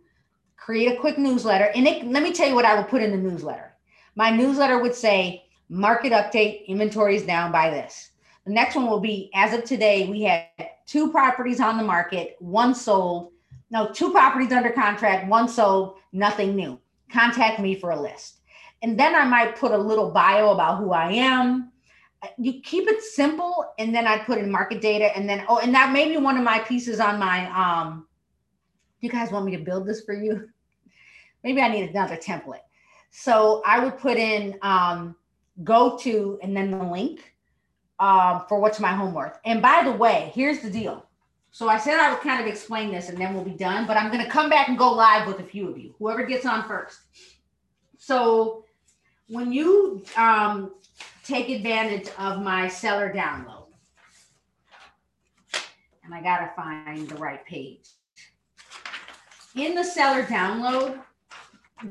create 0.57 0.93
a 0.93 1.01
quick 1.01 1.19
newsletter. 1.19 1.71
And 1.75 1.87
it, 1.87 2.07
let 2.07 2.23
me 2.23 2.33
tell 2.33 2.49
you 2.49 2.55
what 2.55 2.65
I 2.65 2.77
would 2.77 2.89
put 2.89 3.03
in 3.03 3.11
the 3.11 3.17
newsletter. 3.17 3.75
My 4.15 4.31
newsletter 4.31 4.79
would 4.81 4.95
say, 4.95 5.44
market 5.69 6.13
update, 6.13 6.67
inventory 6.67 7.17
is 7.17 7.23
down 7.23 7.53
by 7.53 7.71
this. 7.71 8.11
The 8.47 8.53
next 8.53 8.75
one 8.75 8.87
will 8.87 9.01
be 9.01 9.31
as 9.35 9.55
of 9.55 9.65
today, 9.65 10.07
we 10.09 10.23
had 10.23 10.47
two 10.87 11.11
properties 11.11 11.61
on 11.61 11.79
the 11.79 11.85
market, 11.85 12.37
one 12.41 12.75
sold, 12.75 13.33
no, 13.71 13.91
two 13.91 14.13
properties 14.13 14.53
under 14.53 14.71
contract, 14.71 15.29
one 15.29 15.49
sold, 15.49 15.97
nothing 16.13 16.55
new. 16.55 16.79
Contact 17.11 17.61
me 17.61 17.75
for 17.75 17.91
a 17.91 18.01
list. 18.01 18.41
And 18.83 18.99
then 18.99 19.15
I 19.15 19.25
might 19.25 19.57
put 19.57 19.73
a 19.73 19.79
little 19.79 20.11
bio 20.11 20.51
about 20.51 20.79
who 20.79 20.93
I 20.93 21.13
am. 21.13 21.73
You 22.39 22.61
keep 22.63 22.87
it 22.87 23.03
simple, 23.03 23.73
and 23.79 23.95
then 23.95 24.07
I 24.07 24.19
put 24.19 24.39
in 24.39 24.51
market 24.51 24.81
data, 24.81 25.15
and 25.17 25.29
then 25.29 25.45
oh, 25.49 25.59
and 25.59 25.75
that 25.75 25.93
may 25.93 26.09
be 26.09 26.17
one 26.17 26.37
of 26.37 26.45
my 26.45 26.59
pieces 26.61 27.01
on 27.01 27.19
my 27.19 27.51
um. 27.51 28.07
You 29.01 29.11
guys 29.11 29.31
want 29.31 29.45
me 29.45 29.57
to 29.57 29.63
build 29.63 29.87
this 29.87 30.05
for 30.05 30.15
you? 30.15 30.49
Maybe 31.45 31.61
I 31.61 31.69
need 31.69 31.91
another 31.91 32.17
template. 32.17 32.63
So 33.11 33.63
I 33.67 33.85
would 33.85 33.99
put 33.99 34.17
in 34.17 34.59
um, 34.63 35.17
go 35.63 35.97
to 35.99 36.39
and 36.43 36.57
then 36.57 36.71
the 36.71 36.83
link 36.83 37.35
um, 38.01 38.45
for 38.49 38.61
what's 38.61 38.81
my 38.81 38.93
homework. 38.93 39.41
And 39.45 39.63
by 39.63 39.83
the 39.85 39.93
way, 39.93 40.33
here's 40.35 40.61
the 40.61 40.71
deal. 40.71 41.07
So 41.51 41.69
I 41.69 41.79
said 41.79 42.01
I 42.01 42.11
would 42.11 42.21
kind 42.21 42.41
of 42.41 42.49
explain 42.49 42.91
this 42.91 43.09
and 43.09 43.19
then 43.19 43.33
we'll 43.33 43.45
be 43.45 43.53
done, 43.53 43.87
but 43.87 43.97
I'm 43.97 44.11
going 44.11 44.25
to 44.25 44.31
come 44.31 44.51
back 44.51 44.69
and 44.69 44.77
go 44.77 44.93
live 44.93 45.27
with 45.27 45.39
a 45.39 45.45
few 45.45 45.69
of 45.69 45.79
you, 45.79 45.95
whoever 45.99 46.25
gets 46.25 46.45
on 46.45 46.67
first. 46.67 46.99
So 47.97 48.65
when 49.29 49.53
you 49.53 50.05
um, 50.17 50.75
take 51.25 51.49
advantage 51.49 52.09
of 52.19 52.43
my 52.43 52.67
seller 52.67 53.13
download, 53.15 53.67
and 56.05 56.13
I 56.13 56.21
got 56.23 56.39
to 56.39 56.51
find 56.55 57.09
the 57.09 57.15
right 57.17 57.45
page. 57.47 57.89
In 59.55 59.75
the 59.75 59.85
seller 59.85 60.25
download, 60.25 61.01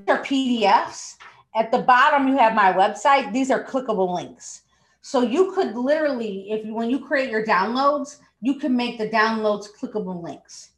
are 0.08 0.24
PDFs. 0.24 1.16
At 1.56 1.72
the 1.72 1.80
bottom, 1.80 2.28
you 2.28 2.38
have 2.38 2.56
my 2.56 2.74
website. 2.74 3.32
These 3.32 3.52
are 3.52 3.64
clickable 3.64 4.14
links. 4.14 4.62
So 5.02 5.22
you 5.22 5.52
could 5.54 5.76
literally, 5.76 6.52
if 6.52 6.66
you, 6.66 6.74
when 6.74 6.90
you 6.90 7.06
create 7.06 7.30
your 7.30 7.46
downloads, 7.46 8.18
you 8.42 8.56
can 8.56 8.76
make 8.76 8.98
the 8.98 9.10
downloads 9.10 9.68
clickable 9.80 10.24
links. 10.24 10.70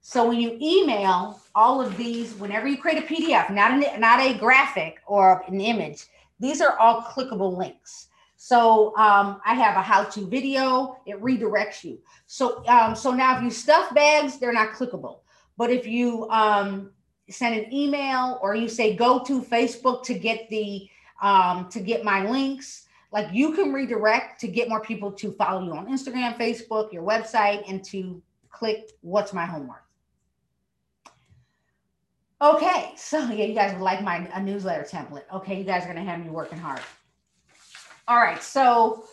So 0.00 0.26
when 0.28 0.40
you 0.40 0.58
email 0.60 1.40
all 1.54 1.80
of 1.80 1.96
these, 1.96 2.34
whenever 2.34 2.66
you 2.66 2.76
create 2.78 2.98
a 2.98 3.06
PDF, 3.06 3.50
not 3.50 3.72
a, 3.72 3.98
not 3.98 4.20
a 4.20 4.34
graphic 4.34 4.98
or 5.06 5.44
an 5.48 5.60
image, 5.60 6.06
these 6.40 6.60
are 6.60 6.78
all 6.78 7.02
clickable 7.02 7.56
links. 7.56 8.08
So 8.36 8.96
um, 8.96 9.40
I 9.44 9.54
have 9.54 9.76
a 9.76 9.82
how-to 9.82 10.26
video. 10.26 10.96
It 11.06 11.20
redirects 11.20 11.82
you. 11.84 11.98
So 12.26 12.64
um, 12.68 12.94
so 12.94 13.12
now 13.12 13.36
if 13.36 13.42
you 13.42 13.50
stuff 13.50 13.92
bags, 13.94 14.38
they're 14.38 14.52
not 14.52 14.70
clickable. 14.70 15.18
But 15.56 15.70
if 15.70 15.86
you 15.86 16.28
um, 16.30 16.92
send 17.30 17.54
an 17.54 17.72
email 17.72 18.38
or 18.42 18.54
you 18.54 18.68
say 18.68 18.96
go 18.96 19.22
to 19.24 19.42
Facebook 19.42 20.02
to 20.04 20.14
get 20.14 20.48
the 20.48 20.88
um, 21.20 21.68
to 21.70 21.80
get 21.80 22.04
my 22.04 22.28
links, 22.28 22.86
like 23.12 23.28
you 23.32 23.52
can 23.52 23.72
redirect 23.72 24.40
to 24.40 24.48
get 24.48 24.68
more 24.68 24.80
people 24.80 25.10
to 25.12 25.32
follow 25.32 25.64
you 25.64 25.72
on 25.72 25.86
Instagram, 25.86 26.38
Facebook, 26.38 26.92
your 26.92 27.02
website, 27.02 27.68
and 27.68 27.82
to 27.84 28.22
click 28.50 28.90
what's 29.00 29.32
my 29.32 29.44
homework. 29.44 29.84
Okay, 32.40 32.92
so 32.96 33.18
yeah, 33.30 33.46
you 33.46 33.54
guys 33.54 33.72
would 33.72 33.82
like 33.82 34.02
my 34.02 34.28
a 34.32 34.40
newsletter 34.40 34.84
template. 34.84 35.24
Okay, 35.32 35.58
you 35.58 35.64
guys 35.64 35.84
are 35.84 35.88
gonna 35.88 36.04
have 36.04 36.20
me 36.20 36.30
working 36.30 36.58
hard. 36.58 36.80
All 38.06 38.18
right, 38.18 38.42
so 38.42 39.04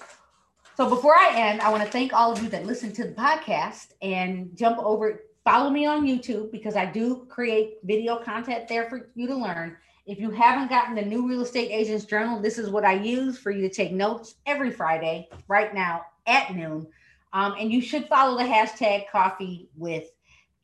so 0.75 0.89
before 0.89 1.15
I 1.15 1.31
end, 1.33 1.61
I 1.61 1.69
want 1.69 1.83
to 1.83 1.89
thank 1.89 2.11
all 2.11 2.33
of 2.33 2.43
you 2.43 2.49
that 2.49 2.65
listen 2.65 2.91
to 2.93 3.05
the 3.05 3.13
podcast 3.13 3.93
and 4.01 4.55
jump 4.57 4.77
over, 4.77 5.23
follow 5.45 5.69
me 5.69 5.85
on 5.85 6.05
YouTube 6.05 6.51
because 6.51 6.75
I 6.75 6.87
do 6.87 7.25
create 7.29 7.77
video 7.83 8.17
content 8.17 8.67
there 8.67 8.89
for 8.89 9.09
you 9.15 9.27
to 9.27 9.35
learn. 9.35 9.77
If 10.07 10.19
you 10.19 10.31
haven't 10.31 10.69
gotten 10.69 10.95
the 10.95 11.01
new 11.01 11.27
real 11.27 11.41
estate 11.41 11.69
agents 11.71 12.05
journal, 12.05 12.41
this 12.41 12.57
is 12.57 12.69
what 12.69 12.83
I 12.83 12.93
use 12.93 13.37
for 13.37 13.51
you 13.51 13.61
to 13.61 13.73
take 13.73 13.93
notes 13.93 14.35
every 14.45 14.71
Friday 14.71 15.29
right 15.47 15.73
now 15.73 16.05
at 16.27 16.53
noon. 16.53 16.87
Um, 17.31 17.55
and 17.59 17.71
you 17.71 17.81
should 17.81 18.07
follow 18.07 18.37
the 18.37 18.43
hashtag 18.43 19.05
coffee 19.11 19.69
with 19.77 20.05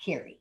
Carrie. 0.04 0.41